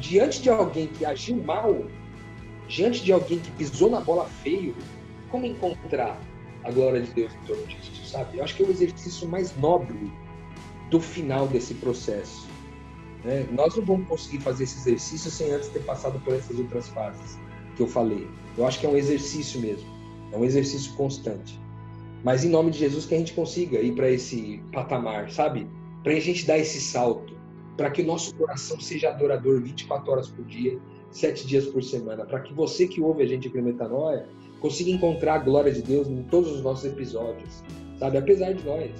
diante 0.00 0.40
de 0.40 0.48
alguém 0.48 0.86
que 0.86 1.04
agiu 1.04 1.36
mal, 1.36 1.84
diante 2.68 3.02
de 3.02 3.12
alguém 3.12 3.40
que 3.40 3.50
pisou 3.52 3.90
na 3.90 4.00
bola 4.00 4.26
feio, 4.42 4.74
como 5.30 5.44
encontrar 5.44 6.18
a 6.64 6.70
glória 6.70 7.02
de 7.02 7.10
Deus 7.12 7.32
em 7.34 7.46
torno 7.46 7.66
disso, 7.66 8.06
sabe? 8.06 8.38
Eu 8.38 8.44
acho 8.44 8.54
que 8.54 8.62
é 8.62 8.66
o 8.66 8.70
exercício 8.70 9.28
mais 9.28 9.54
nobre 9.56 10.10
do 10.90 11.00
final 11.00 11.46
desse 11.46 11.74
processo. 11.74 12.47
Né? 13.24 13.46
Nós 13.52 13.76
não 13.76 13.84
vamos 13.84 14.08
conseguir 14.08 14.40
fazer 14.40 14.64
esse 14.64 14.78
exercício 14.78 15.30
sem 15.30 15.52
antes 15.52 15.68
ter 15.68 15.80
passado 15.80 16.18
por 16.20 16.34
essas 16.34 16.58
outras 16.58 16.88
fases 16.88 17.38
que 17.76 17.82
eu 17.82 17.86
falei. 17.86 18.28
Eu 18.56 18.66
acho 18.66 18.80
que 18.80 18.86
é 18.86 18.88
um 18.88 18.96
exercício 18.96 19.60
mesmo, 19.60 19.88
é 20.32 20.36
um 20.36 20.44
exercício 20.44 20.92
constante. 20.94 21.58
Mas 22.24 22.44
em 22.44 22.48
nome 22.48 22.70
de 22.70 22.78
Jesus 22.78 23.06
que 23.06 23.14
a 23.14 23.18
gente 23.18 23.32
consiga 23.32 23.80
ir 23.80 23.92
para 23.92 24.10
esse 24.10 24.62
patamar, 24.72 25.30
sabe? 25.30 25.68
Para 26.02 26.12
a 26.12 26.20
gente 26.20 26.46
dar 26.46 26.58
esse 26.58 26.80
salto, 26.80 27.34
para 27.76 27.90
que 27.90 28.02
o 28.02 28.06
nosso 28.06 28.34
coração 28.34 28.80
seja 28.80 29.10
adorador 29.10 29.60
24 29.62 30.10
horas 30.10 30.28
por 30.28 30.44
dia, 30.44 30.78
7 31.12 31.46
dias 31.46 31.66
por 31.66 31.82
semana, 31.82 32.24
para 32.24 32.40
que 32.40 32.52
você 32.52 32.86
que 32.86 33.00
ouve 33.00 33.22
a 33.22 33.26
gente 33.26 33.48
no 33.48 33.62
Metanoia 33.62 34.26
consiga 34.60 34.90
encontrar 34.90 35.34
a 35.34 35.38
glória 35.38 35.72
de 35.72 35.82
Deus 35.82 36.08
em 36.08 36.22
todos 36.24 36.50
os 36.50 36.62
nossos 36.62 36.84
episódios, 36.84 37.62
sabe? 37.98 38.18
Apesar 38.18 38.52
de 38.52 38.64
nós. 38.64 38.90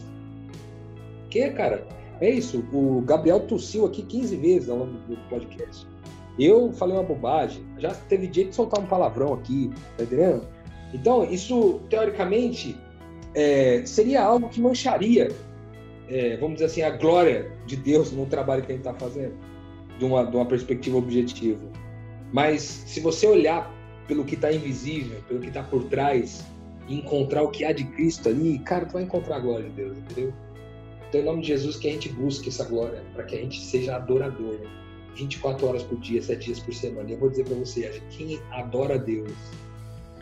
Que, 1.28 1.50
cara, 1.50 1.86
é 2.20 2.30
isso. 2.30 2.64
O 2.72 3.00
Gabriel 3.02 3.40
tossiu 3.40 3.86
aqui 3.86 4.02
15 4.02 4.36
vezes 4.36 4.68
ao 4.68 4.78
longo 4.78 4.92
do 4.92 5.16
podcast. 5.28 5.86
Eu 6.38 6.72
falei 6.72 6.96
uma 6.96 7.02
bobagem. 7.02 7.64
Já 7.78 7.94
teve 7.94 8.26
dia 8.26 8.44
de 8.44 8.54
soltar 8.54 8.80
um 8.80 8.86
palavrão 8.86 9.34
aqui, 9.34 9.70
tá 9.96 10.04
entendendo? 10.04 10.46
Então, 10.94 11.24
isso, 11.24 11.80
teoricamente, 11.90 12.76
é, 13.34 13.82
seria 13.84 14.22
algo 14.22 14.48
que 14.48 14.60
mancharia, 14.60 15.28
é, 16.08 16.36
vamos 16.36 16.54
dizer 16.54 16.66
assim, 16.66 16.82
a 16.82 16.90
glória 16.90 17.52
de 17.66 17.76
Deus 17.76 18.12
no 18.12 18.24
trabalho 18.26 18.62
que 18.62 18.72
a 18.72 18.74
gente 18.74 18.86
está 18.86 18.94
fazendo, 18.94 19.34
de 19.98 20.04
uma, 20.04 20.24
de 20.24 20.36
uma 20.36 20.46
perspectiva 20.46 20.96
objetiva. 20.96 21.60
Mas, 22.32 22.62
se 22.62 23.00
você 23.00 23.26
olhar 23.26 23.70
pelo 24.06 24.24
que 24.24 24.34
está 24.34 24.50
invisível, 24.52 25.20
pelo 25.28 25.40
que 25.40 25.48
está 25.48 25.62
por 25.62 25.84
trás, 25.84 26.44
e 26.88 26.96
encontrar 26.96 27.42
o 27.42 27.50
que 27.50 27.64
há 27.64 27.72
de 27.72 27.84
Cristo 27.84 28.28
ali, 28.28 28.58
cara, 28.60 28.86
tu 28.86 28.94
vai 28.94 29.02
encontrar 29.02 29.36
a 29.36 29.40
glória 29.40 29.68
de 29.68 29.76
Deus, 29.76 29.98
entendeu? 29.98 30.32
Então, 31.08 31.20
em 31.20 31.24
nome 31.24 31.42
de 31.42 31.48
Jesus, 31.48 31.76
que 31.76 31.88
a 31.88 31.92
gente 31.92 32.08
busque 32.10 32.48
essa 32.48 32.64
glória, 32.64 33.02
para 33.14 33.24
que 33.24 33.34
a 33.34 33.38
gente 33.38 33.60
seja 33.60 33.96
adorador. 33.96 34.58
24 35.14 35.66
horas 35.66 35.82
por 35.82 35.98
dia, 35.98 36.22
7 36.22 36.44
dias 36.44 36.60
por 36.60 36.72
semana. 36.72 37.08
E 37.08 37.12
eu 37.14 37.18
vou 37.18 37.28
dizer 37.28 37.44
para 37.44 37.56
você, 37.56 38.00
quem 38.10 38.38
adora 38.52 38.94
a 38.94 38.98
Deus 38.98 39.32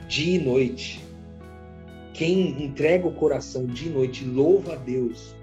dia 0.08 0.36
e 0.36 0.38
noite, 0.38 1.04
quem 2.14 2.62
entrega 2.62 3.06
o 3.06 3.12
coração 3.12 3.66
dia 3.66 3.90
e 3.90 3.92
noite, 3.92 4.24
louva 4.24 4.74
a 4.74 4.76
Deus 4.76 5.34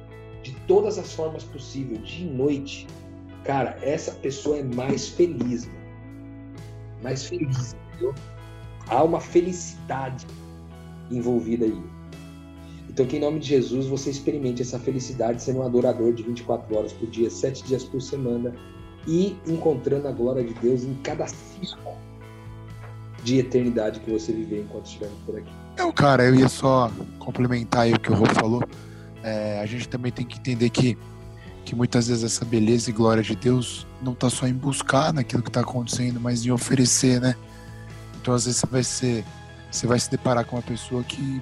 de 0.42 0.52
todas 0.68 0.98
as 0.98 1.14
formas 1.14 1.44
possíveis, 1.44 2.02
dia 2.08 2.26
e 2.26 2.30
noite, 2.30 2.88
cara, 3.44 3.78
essa 3.82 4.12
pessoa 4.12 4.58
é 4.58 4.64
mais 4.64 5.10
feliz, 5.10 5.70
mais 7.02 7.26
feliz, 7.26 7.76
entendeu? 7.90 8.16
Há 8.88 9.04
uma 9.04 9.20
felicidade 9.20 10.26
envolvida 11.12 11.66
aí. 11.66 11.93
Então, 12.94 13.08
que 13.08 13.18
em 13.18 13.20
nome 13.20 13.40
de 13.40 13.48
Jesus 13.48 13.88
você 13.88 14.12
experimente 14.12 14.62
essa 14.62 14.78
felicidade 14.78 15.42
sendo 15.42 15.60
um 15.60 15.64
adorador 15.64 16.14
de 16.14 16.22
24 16.22 16.78
horas 16.78 16.94
por 16.94 17.10
dia, 17.10 17.28
7 17.28 17.64
dias 17.64 17.84
por 17.84 18.00
semana 18.00 18.54
e 19.08 19.36
encontrando 19.48 20.08
a 20.08 20.12
glória 20.12 20.44
de 20.44 20.54
Deus 20.54 20.84
em 20.84 20.94
cada 21.02 21.26
ciclo 21.26 21.98
de 23.24 23.40
eternidade 23.40 24.00
que 24.00 24.12
você 24.12 24.32
viver 24.32 24.62
enquanto 24.62 24.86
estivermos 24.86 25.18
por 25.26 25.36
aqui. 25.36 25.52
Então, 25.74 25.92
cara, 25.92 26.24
eu 26.24 26.36
ia 26.36 26.48
só 26.48 26.92
complementar 27.18 27.92
o 27.92 28.00
que 28.00 28.12
o 28.12 28.14
Rô 28.14 28.26
falou. 28.28 28.64
É, 29.24 29.60
a 29.60 29.66
gente 29.66 29.90
também 29.90 30.12
tem 30.12 30.24
que 30.24 30.38
entender 30.38 30.70
que, 30.70 30.96
que 31.66 31.74
muitas 31.74 32.10
vezes 32.10 32.24
essa 32.24 32.46
beleza 32.46 32.92
e 32.92 32.94
glória 32.94 33.24
de 33.24 33.36
Deus 33.36 33.88
não 34.04 34.14
está 34.14 34.30
só 34.30 34.46
em 34.46 34.54
buscar 34.54 35.12
naquilo 35.12 35.42
que 35.42 35.50
está 35.50 35.62
acontecendo, 35.62 36.20
mas 36.20 36.46
em 36.46 36.52
oferecer, 36.52 37.20
né? 37.20 37.36
Então, 38.22 38.36
às 38.36 38.46
vezes 38.46 38.60
você 38.60 38.68
vai 38.68 38.84
ser, 38.84 39.26
você 39.72 39.88
vai 39.88 40.00
se 40.00 40.12
deparar 40.12 40.46
com 40.46 40.58
uma 40.58 40.62
pessoa 40.62 41.04
que 41.04 41.42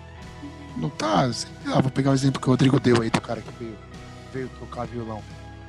não 0.77 0.89
tá. 0.89 1.31
Sei 1.31 1.49
lá, 1.65 1.79
vou 1.81 1.91
pegar 1.91 2.11
o 2.11 2.13
exemplo 2.13 2.41
que 2.41 2.47
o 2.47 2.51
Rodrigo 2.51 2.79
deu 2.79 3.01
aí 3.01 3.09
do 3.09 3.21
cara 3.21 3.41
que 3.41 3.51
veio, 3.59 3.77
veio 4.33 4.49
tocar 4.59 4.85
violão. 4.85 5.21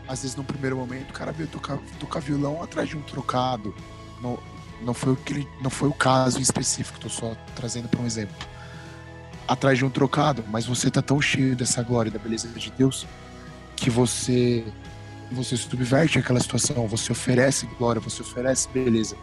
Às 0.09 0.23
vezes, 0.23 0.37
no 0.37 0.45
primeiro 0.45 0.77
momento, 0.77 1.11
o 1.11 1.13
cara 1.13 1.33
veio 1.33 1.49
tocar, 1.49 1.79
tocar 1.99 2.21
violão 2.21 2.63
atrás 2.63 2.89
de 2.89 2.97
um 2.97 3.03
trocado. 3.03 3.75
Não, 4.21 4.39
não, 4.83 4.95
foi 4.95 5.13
o 5.13 5.17
que 5.17 5.33
ele, 5.33 5.49
não 5.61 5.71
foi 5.71 5.89
o 5.89 5.95
caso 5.95 6.39
em 6.39 6.43
específico, 6.43 6.99
tô 6.99 7.09
só 7.09 7.37
trazendo 7.55 7.89
para 7.89 8.01
um 8.01 8.07
exemplo. 8.07 8.37
Atrás 9.47 9.79
de 9.79 9.85
um 9.85 9.91
trocado, 9.91 10.45
mas 10.49 10.67
você 10.67 10.91
tá 10.91 11.03
tão 11.03 11.21
cheio 11.21 11.57
dessa 11.57 11.83
glória 11.83 12.09
e 12.09 12.13
da 12.13 12.19
beleza 12.19 12.49
de 12.49 12.71
Deus 12.73 13.07
que 13.77 13.91
você 13.91 14.65
você 15.33 15.57
subverte 15.57 16.19
aquela 16.19 16.39
situação, 16.39 16.87
você 16.87 17.11
oferece 17.11 17.67
glória, 17.79 18.01
você 18.01 18.21
oferece 18.21 18.69
beleza. 18.69 19.17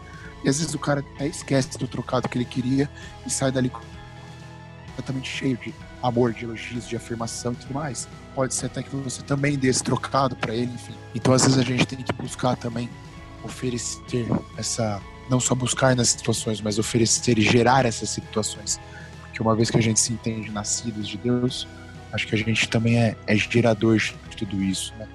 E 0.44 0.48
às 0.48 0.58
vezes 0.58 0.74
o 0.74 0.78
cara 0.78 1.04
até 1.14 1.28
esquece 1.28 1.78
do 1.78 1.86
trocado 1.86 2.28
que 2.28 2.36
ele 2.36 2.44
queria 2.44 2.90
e 3.24 3.30
sai 3.30 3.52
dali 3.52 3.70
completamente 4.90 5.28
cheio 5.28 5.56
de 5.56 5.74
amor, 6.02 6.32
de 6.32 6.44
elogios, 6.44 6.88
de 6.88 6.96
afirmação 6.96 7.52
e 7.52 7.56
tudo 7.56 7.74
mais. 7.74 8.08
Pode 8.34 8.54
ser 8.54 8.66
até 8.66 8.82
que 8.82 8.94
você 8.94 9.22
também 9.22 9.58
dê 9.58 9.68
esse 9.68 9.82
trocado 9.82 10.36
para 10.36 10.54
ele, 10.54 10.72
enfim. 10.72 10.94
Então, 11.14 11.32
às 11.32 11.42
vezes, 11.42 11.58
a 11.58 11.62
gente 11.62 11.86
tem 11.86 12.02
que 12.02 12.12
buscar 12.12 12.56
também 12.56 12.88
oferecer 13.44 14.26
essa. 14.56 15.00
Não 15.28 15.38
só 15.38 15.54
buscar 15.54 15.94
nas 15.94 16.08
situações, 16.08 16.60
mas 16.60 16.78
oferecer 16.78 17.38
e 17.38 17.42
gerar 17.42 17.86
essas 17.86 18.10
situações. 18.10 18.80
Porque 19.22 19.40
uma 19.40 19.54
vez 19.54 19.70
que 19.70 19.78
a 19.78 19.82
gente 19.82 20.00
se 20.00 20.12
entende 20.12 20.50
nascidos 20.50 21.06
de 21.06 21.16
Deus, 21.16 21.68
acho 22.12 22.26
que 22.26 22.34
a 22.34 22.38
gente 22.38 22.68
também 22.68 22.98
é, 22.98 23.16
é 23.26 23.36
gerador 23.36 23.96
de 23.98 24.36
tudo 24.36 24.60
isso, 24.60 24.92
né? 24.98 25.08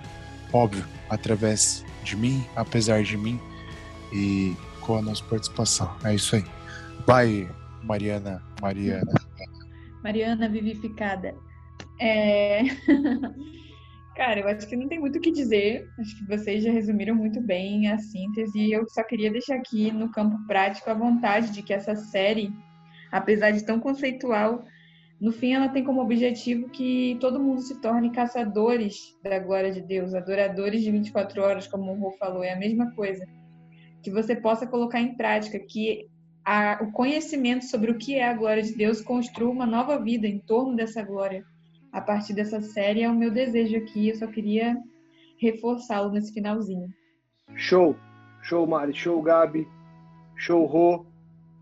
Óbvio, 0.54 0.86
através 1.10 1.84
de 2.04 2.16
mim, 2.16 2.46
apesar 2.56 3.04
de 3.04 3.18
mim 3.18 3.40
e 4.14 4.56
com 4.80 4.98
a 4.98 5.02
nossa 5.02 5.24
participação. 5.24 5.94
É 6.04 6.16
isso 6.16 6.36
aí. 6.36 6.46
Vai, 7.06 7.50
Mariana, 7.84 8.42
Mariana. 8.62 9.25
Mariana 10.06 10.48
Vivificada. 10.48 11.36
É... 12.00 12.62
Cara, 14.16 14.40
eu 14.40 14.48
acho 14.48 14.68
que 14.68 14.76
não 14.76 14.88
tem 14.88 15.00
muito 15.00 15.18
o 15.18 15.22
que 15.22 15.32
dizer. 15.32 15.90
Acho 16.00 16.16
que 16.20 16.28
vocês 16.28 16.64
já 16.64 16.72
resumiram 16.72 17.16
muito 17.16 17.42
bem 17.42 17.88
a 17.88 17.98
síntese. 17.98 18.72
Eu 18.72 18.88
só 18.88 19.04
queria 19.04 19.32
deixar 19.32 19.56
aqui 19.56 19.92
no 19.92 20.12
campo 20.12 20.38
prático 20.46 20.92
a 20.92 20.94
vontade 20.94 21.52
de 21.52 21.64
que 21.64 21.74
essa 21.74 21.96
série, 21.96 22.54
apesar 23.12 23.50
de 23.50 23.66
tão 23.66 23.80
conceitual, 23.80 24.64
no 25.20 25.32
fim 25.32 25.54
ela 25.54 25.70
tem 25.70 25.84
como 25.84 26.02
objetivo 26.02 26.70
que 26.70 27.18
todo 27.20 27.44
mundo 27.44 27.62
se 27.62 27.82
torne 27.82 28.12
caçadores 28.12 29.18
da 29.24 29.40
glória 29.40 29.72
de 29.72 29.82
Deus, 29.82 30.14
adoradores 30.14 30.84
de 30.84 30.92
24 30.92 31.42
horas, 31.42 31.68
como 31.68 31.92
o 31.92 32.00
Rô 32.00 32.12
falou, 32.12 32.44
é 32.44 32.54
a 32.54 32.60
mesma 32.60 32.94
coisa. 32.94 33.26
Que 34.04 34.12
você 34.12 34.36
possa 34.36 34.68
colocar 34.68 35.02
em 35.02 35.18
prática, 35.18 35.58
que 35.60 36.08
a, 36.46 36.78
o 36.82 36.92
conhecimento 36.92 37.66
sobre 37.66 37.90
o 37.90 37.98
que 37.98 38.16
é 38.16 38.30
a 38.30 38.34
glória 38.34 38.62
de 38.62 38.76
Deus 38.76 39.02
construa 39.02 39.52
uma 39.52 39.66
nova 39.66 39.98
vida 40.00 40.28
em 40.28 40.40
torno 40.40 40.76
dessa 40.76 41.02
glória. 41.02 41.44
A 41.92 42.00
partir 42.00 42.34
dessa 42.34 42.62
série 42.62 43.02
é 43.02 43.10
o 43.10 43.16
meu 43.16 43.32
desejo 43.32 43.78
aqui, 43.78 44.10
eu 44.10 44.16
só 44.16 44.28
queria 44.28 44.78
reforçá-lo 45.42 46.12
nesse 46.12 46.32
finalzinho. 46.34 46.88
Show! 47.56 47.96
Show, 48.44 48.68
Mari, 48.68 48.94
show, 48.94 49.20
Gabi, 49.24 49.68
show, 50.36 50.66
Rô. 50.66 51.04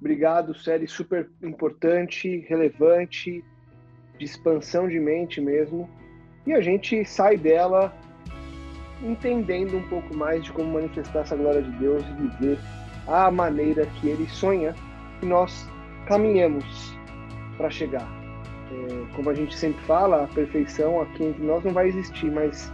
Obrigado, 0.02 0.54
série 0.54 0.86
super 0.86 1.32
importante, 1.42 2.46
relevante, 2.50 3.42
de 4.18 4.26
expansão 4.26 4.90
de 4.90 5.00
mente 5.00 5.40
mesmo. 5.40 5.90
E 6.46 6.52
a 6.52 6.60
gente 6.60 7.06
sai 7.06 7.38
dela 7.38 7.96
entendendo 9.02 9.78
um 9.78 9.88
pouco 9.88 10.14
mais 10.14 10.44
de 10.44 10.52
como 10.52 10.74
manifestar 10.74 11.22
essa 11.22 11.38
glória 11.38 11.62
de 11.62 11.72
Deus 11.78 12.04
e 12.04 12.14
viver 12.28 12.60
a 13.08 13.30
maneira 13.30 13.86
que 13.86 14.08
Ele 14.08 14.28
sonha 14.30 14.74
que 15.20 15.26
nós 15.26 15.68
caminhamos 16.06 16.94
para 17.58 17.70
chegar. 17.70 18.08
É, 18.72 19.16
como 19.16 19.30
a 19.30 19.34
gente 19.34 19.56
sempre 19.56 19.82
fala, 19.86 20.24
a 20.24 20.28
perfeição 20.28 21.02
aqui 21.02 21.24
entre 21.24 21.44
nós 21.44 21.64
não 21.64 21.72
vai 21.72 21.88
existir, 21.88 22.32
mas 22.32 22.72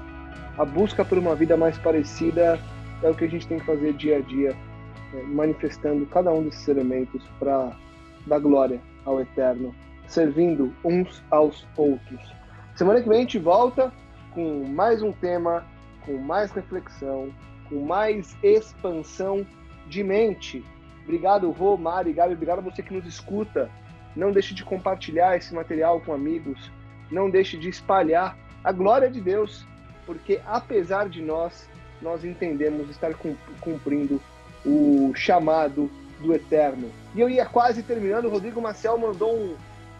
a 0.58 0.66
busca 0.66 1.04
por 1.04 1.18
uma 1.18 1.36
vida 1.36 1.58
mais 1.58 1.78
parecida 1.78 2.60
é 3.04 3.10
o 3.10 3.16
que 3.16 3.26
a 3.26 3.30
gente 3.30 3.48
tem 3.48 3.60
que 3.60 3.66
fazer 3.66 3.94
dia 3.94 4.18
a 4.18 4.22
dia 4.22 4.56
é, 5.14 5.24
manifestando 5.24 6.06
cada 6.08 6.32
um 6.32 6.44
desses 6.44 6.68
elementos 6.68 7.24
para 7.40 7.76
dar 8.28 8.40
glória 8.40 8.80
ao 9.06 9.20
Eterno, 9.20 9.74
servindo 10.08 10.74
uns 10.84 11.24
aos 11.32 11.68
outros. 11.76 12.34
Semana 12.76 13.02
que 13.02 13.10
vem 13.10 13.20
a 13.20 13.22
gente 13.22 13.40
volta 13.40 13.92
com 14.34 14.66
mais 14.68 15.02
um 15.02 15.12
tema, 15.12 15.66
com 16.06 16.18
mais 16.18 16.52
reflexão, 16.52 17.30
com 17.68 17.86
mais 17.86 18.38
expansão 18.44 19.46
de 19.90 20.04
mente. 20.04 20.64
Obrigado, 21.04 21.50
Rô, 21.52 21.76
Mari, 21.76 22.14
Gabi, 22.14 22.34
obrigado 22.34 22.60
a 22.60 22.62
você 22.62 22.84
que 22.84 22.94
nos 22.94 23.06
escuta. 23.06 23.70
Não 24.16 24.32
deixe 24.32 24.54
de 24.54 24.64
compartilhar 24.64 25.36
esse 25.36 25.54
material 25.54 26.00
com 26.02 26.14
amigos. 26.14 26.72
Não 27.12 27.30
deixe 27.30 27.58
de 27.58 27.68
espalhar 27.68 28.38
a 28.64 28.72
glória 28.72 29.10
de 29.10 29.20
Deus, 29.20 29.66
porque 30.06 30.40
apesar 30.46 31.10
de 31.10 31.22
nós, 31.22 31.68
nós 32.02 32.24
entendemos 32.24 32.90
estar 32.90 33.14
cumprindo 33.60 34.22
o 34.66 35.12
chamado 35.16 35.90
do 36.20 36.34
Eterno. 36.34 36.92
E 37.16 37.20
eu 37.20 37.30
ia 37.30 37.46
quase 37.46 37.82
terminando, 37.82 38.26
o 38.26 38.30
Rodrigo 38.30 38.62
Maciel 38.62 38.98
mandou 38.98 39.36
um, 39.36 39.56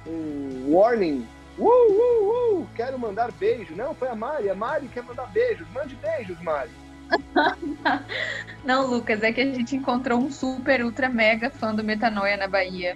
um 0.06 0.76
warning. 0.76 1.26
Uh, 1.58 1.66
uh, 1.66 2.60
uh, 2.60 2.68
quero 2.76 2.98
mandar 3.00 3.32
beijo. 3.32 3.76
Não, 3.76 3.94
foi 3.94 4.08
a 4.08 4.16
Mari. 4.16 4.50
A 4.50 4.56
Mari 4.56 4.88
quer 4.88 5.04
mandar 5.04 5.26
beijos. 5.28 5.68
Mande 5.74 5.96
beijos, 5.96 6.40
Mari. 6.42 6.70
Não, 8.64 8.88
Lucas, 8.88 9.24
é 9.24 9.32
que 9.32 9.42
a 9.42 9.46
gente 9.46 9.76
encontrou 9.76 10.20
um 10.20 10.32
super, 10.32 10.84
ultra, 10.84 11.10
mega 11.10 11.50
fã 11.50 11.74
do 11.74 11.84
Metanoia 11.84 12.38
na 12.38 12.48
Bahia. 12.48 12.96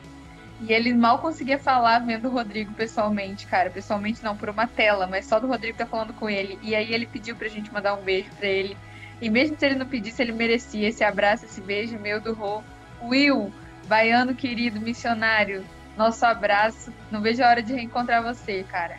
E 0.62 0.72
ele 0.72 0.94
mal 0.94 1.20
conseguia 1.20 1.58
falar 1.58 2.00
vendo 2.00 2.28
o 2.28 2.32
Rodrigo 2.32 2.74
pessoalmente, 2.74 3.46
cara. 3.48 3.70
Pessoalmente 3.70 4.24
não, 4.24 4.38
por 4.38 4.50
uma 4.50 4.68
tela, 4.68 5.08
mas 5.08 5.26
só 5.26 5.40
do 5.40 5.48
Rodrigo 5.48 5.78
tá 5.78 5.86
falando 5.86 6.14
com 6.14 6.30
ele. 6.30 6.58
E 6.62 6.76
aí 6.76 6.94
ele 6.94 7.06
pediu 7.06 7.36
pra 7.36 7.50
gente 7.50 7.74
mandar 7.74 7.96
um 7.96 8.02
beijo 8.02 8.30
pra 8.38 8.48
ele. 8.48 8.78
E 9.22 9.30
mesmo 9.30 9.58
se 9.58 9.66
ele 9.66 9.76
não 9.76 9.86
pedisse, 9.86 10.22
ele 10.22 10.32
merecia 10.32 10.88
esse 10.88 11.04
abraço, 11.04 11.46
esse 11.46 11.60
beijo 11.60 12.00
meu 12.00 12.22
do 12.22 12.34
Rô. 12.34 12.62
Will, 13.02 13.52
baiano 13.88 14.34
querido, 14.36 14.80
missionário, 14.80 15.66
nosso 15.98 16.26
abraço. 16.26 16.94
Não 17.12 17.22
vejo 17.22 17.44
a 17.44 17.50
hora 17.50 17.62
de 17.62 17.74
reencontrar 17.74 18.24
você, 18.24 18.64
cara. 18.64 18.98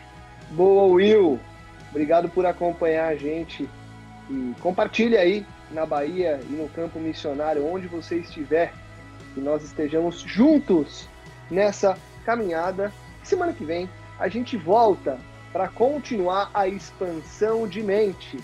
Boa, 0.51 0.93
Will. 0.93 1.39
Obrigado 1.89 2.29
por 2.29 2.45
acompanhar 2.45 3.07
a 3.07 3.15
gente. 3.15 3.67
E 4.29 4.53
compartilhe 4.59 5.17
aí 5.17 5.45
na 5.71 5.85
Bahia 5.85 6.39
e 6.49 6.53
no 6.53 6.67
campo 6.69 6.99
missionário, 6.99 7.65
onde 7.65 7.87
você 7.87 8.17
estiver, 8.17 8.73
que 9.33 9.41
nós 9.41 9.63
estejamos 9.63 10.21
juntos 10.21 11.07
nessa 11.49 11.97
caminhada. 12.25 12.91
Semana 13.23 13.53
que 13.53 13.65
vem 13.65 13.89
a 14.19 14.27
gente 14.27 14.55
volta 14.57 15.19
para 15.51 15.67
continuar 15.67 16.49
a 16.53 16.67
expansão 16.67 17.67
de 17.67 17.81
mente. 17.81 18.39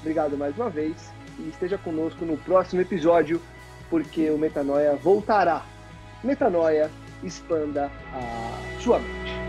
Obrigado 0.00 0.36
mais 0.36 0.56
uma 0.56 0.70
vez 0.70 1.10
e 1.38 1.48
esteja 1.48 1.76
conosco 1.78 2.24
no 2.24 2.36
próximo 2.36 2.80
episódio, 2.80 3.40
porque 3.90 4.30
o 4.30 4.38
Metanoia 4.38 4.94
voltará. 4.94 5.64
Metanoia, 6.22 6.90
expanda 7.22 7.90
a 8.12 8.80
sua 8.80 8.98
mente. 8.98 9.45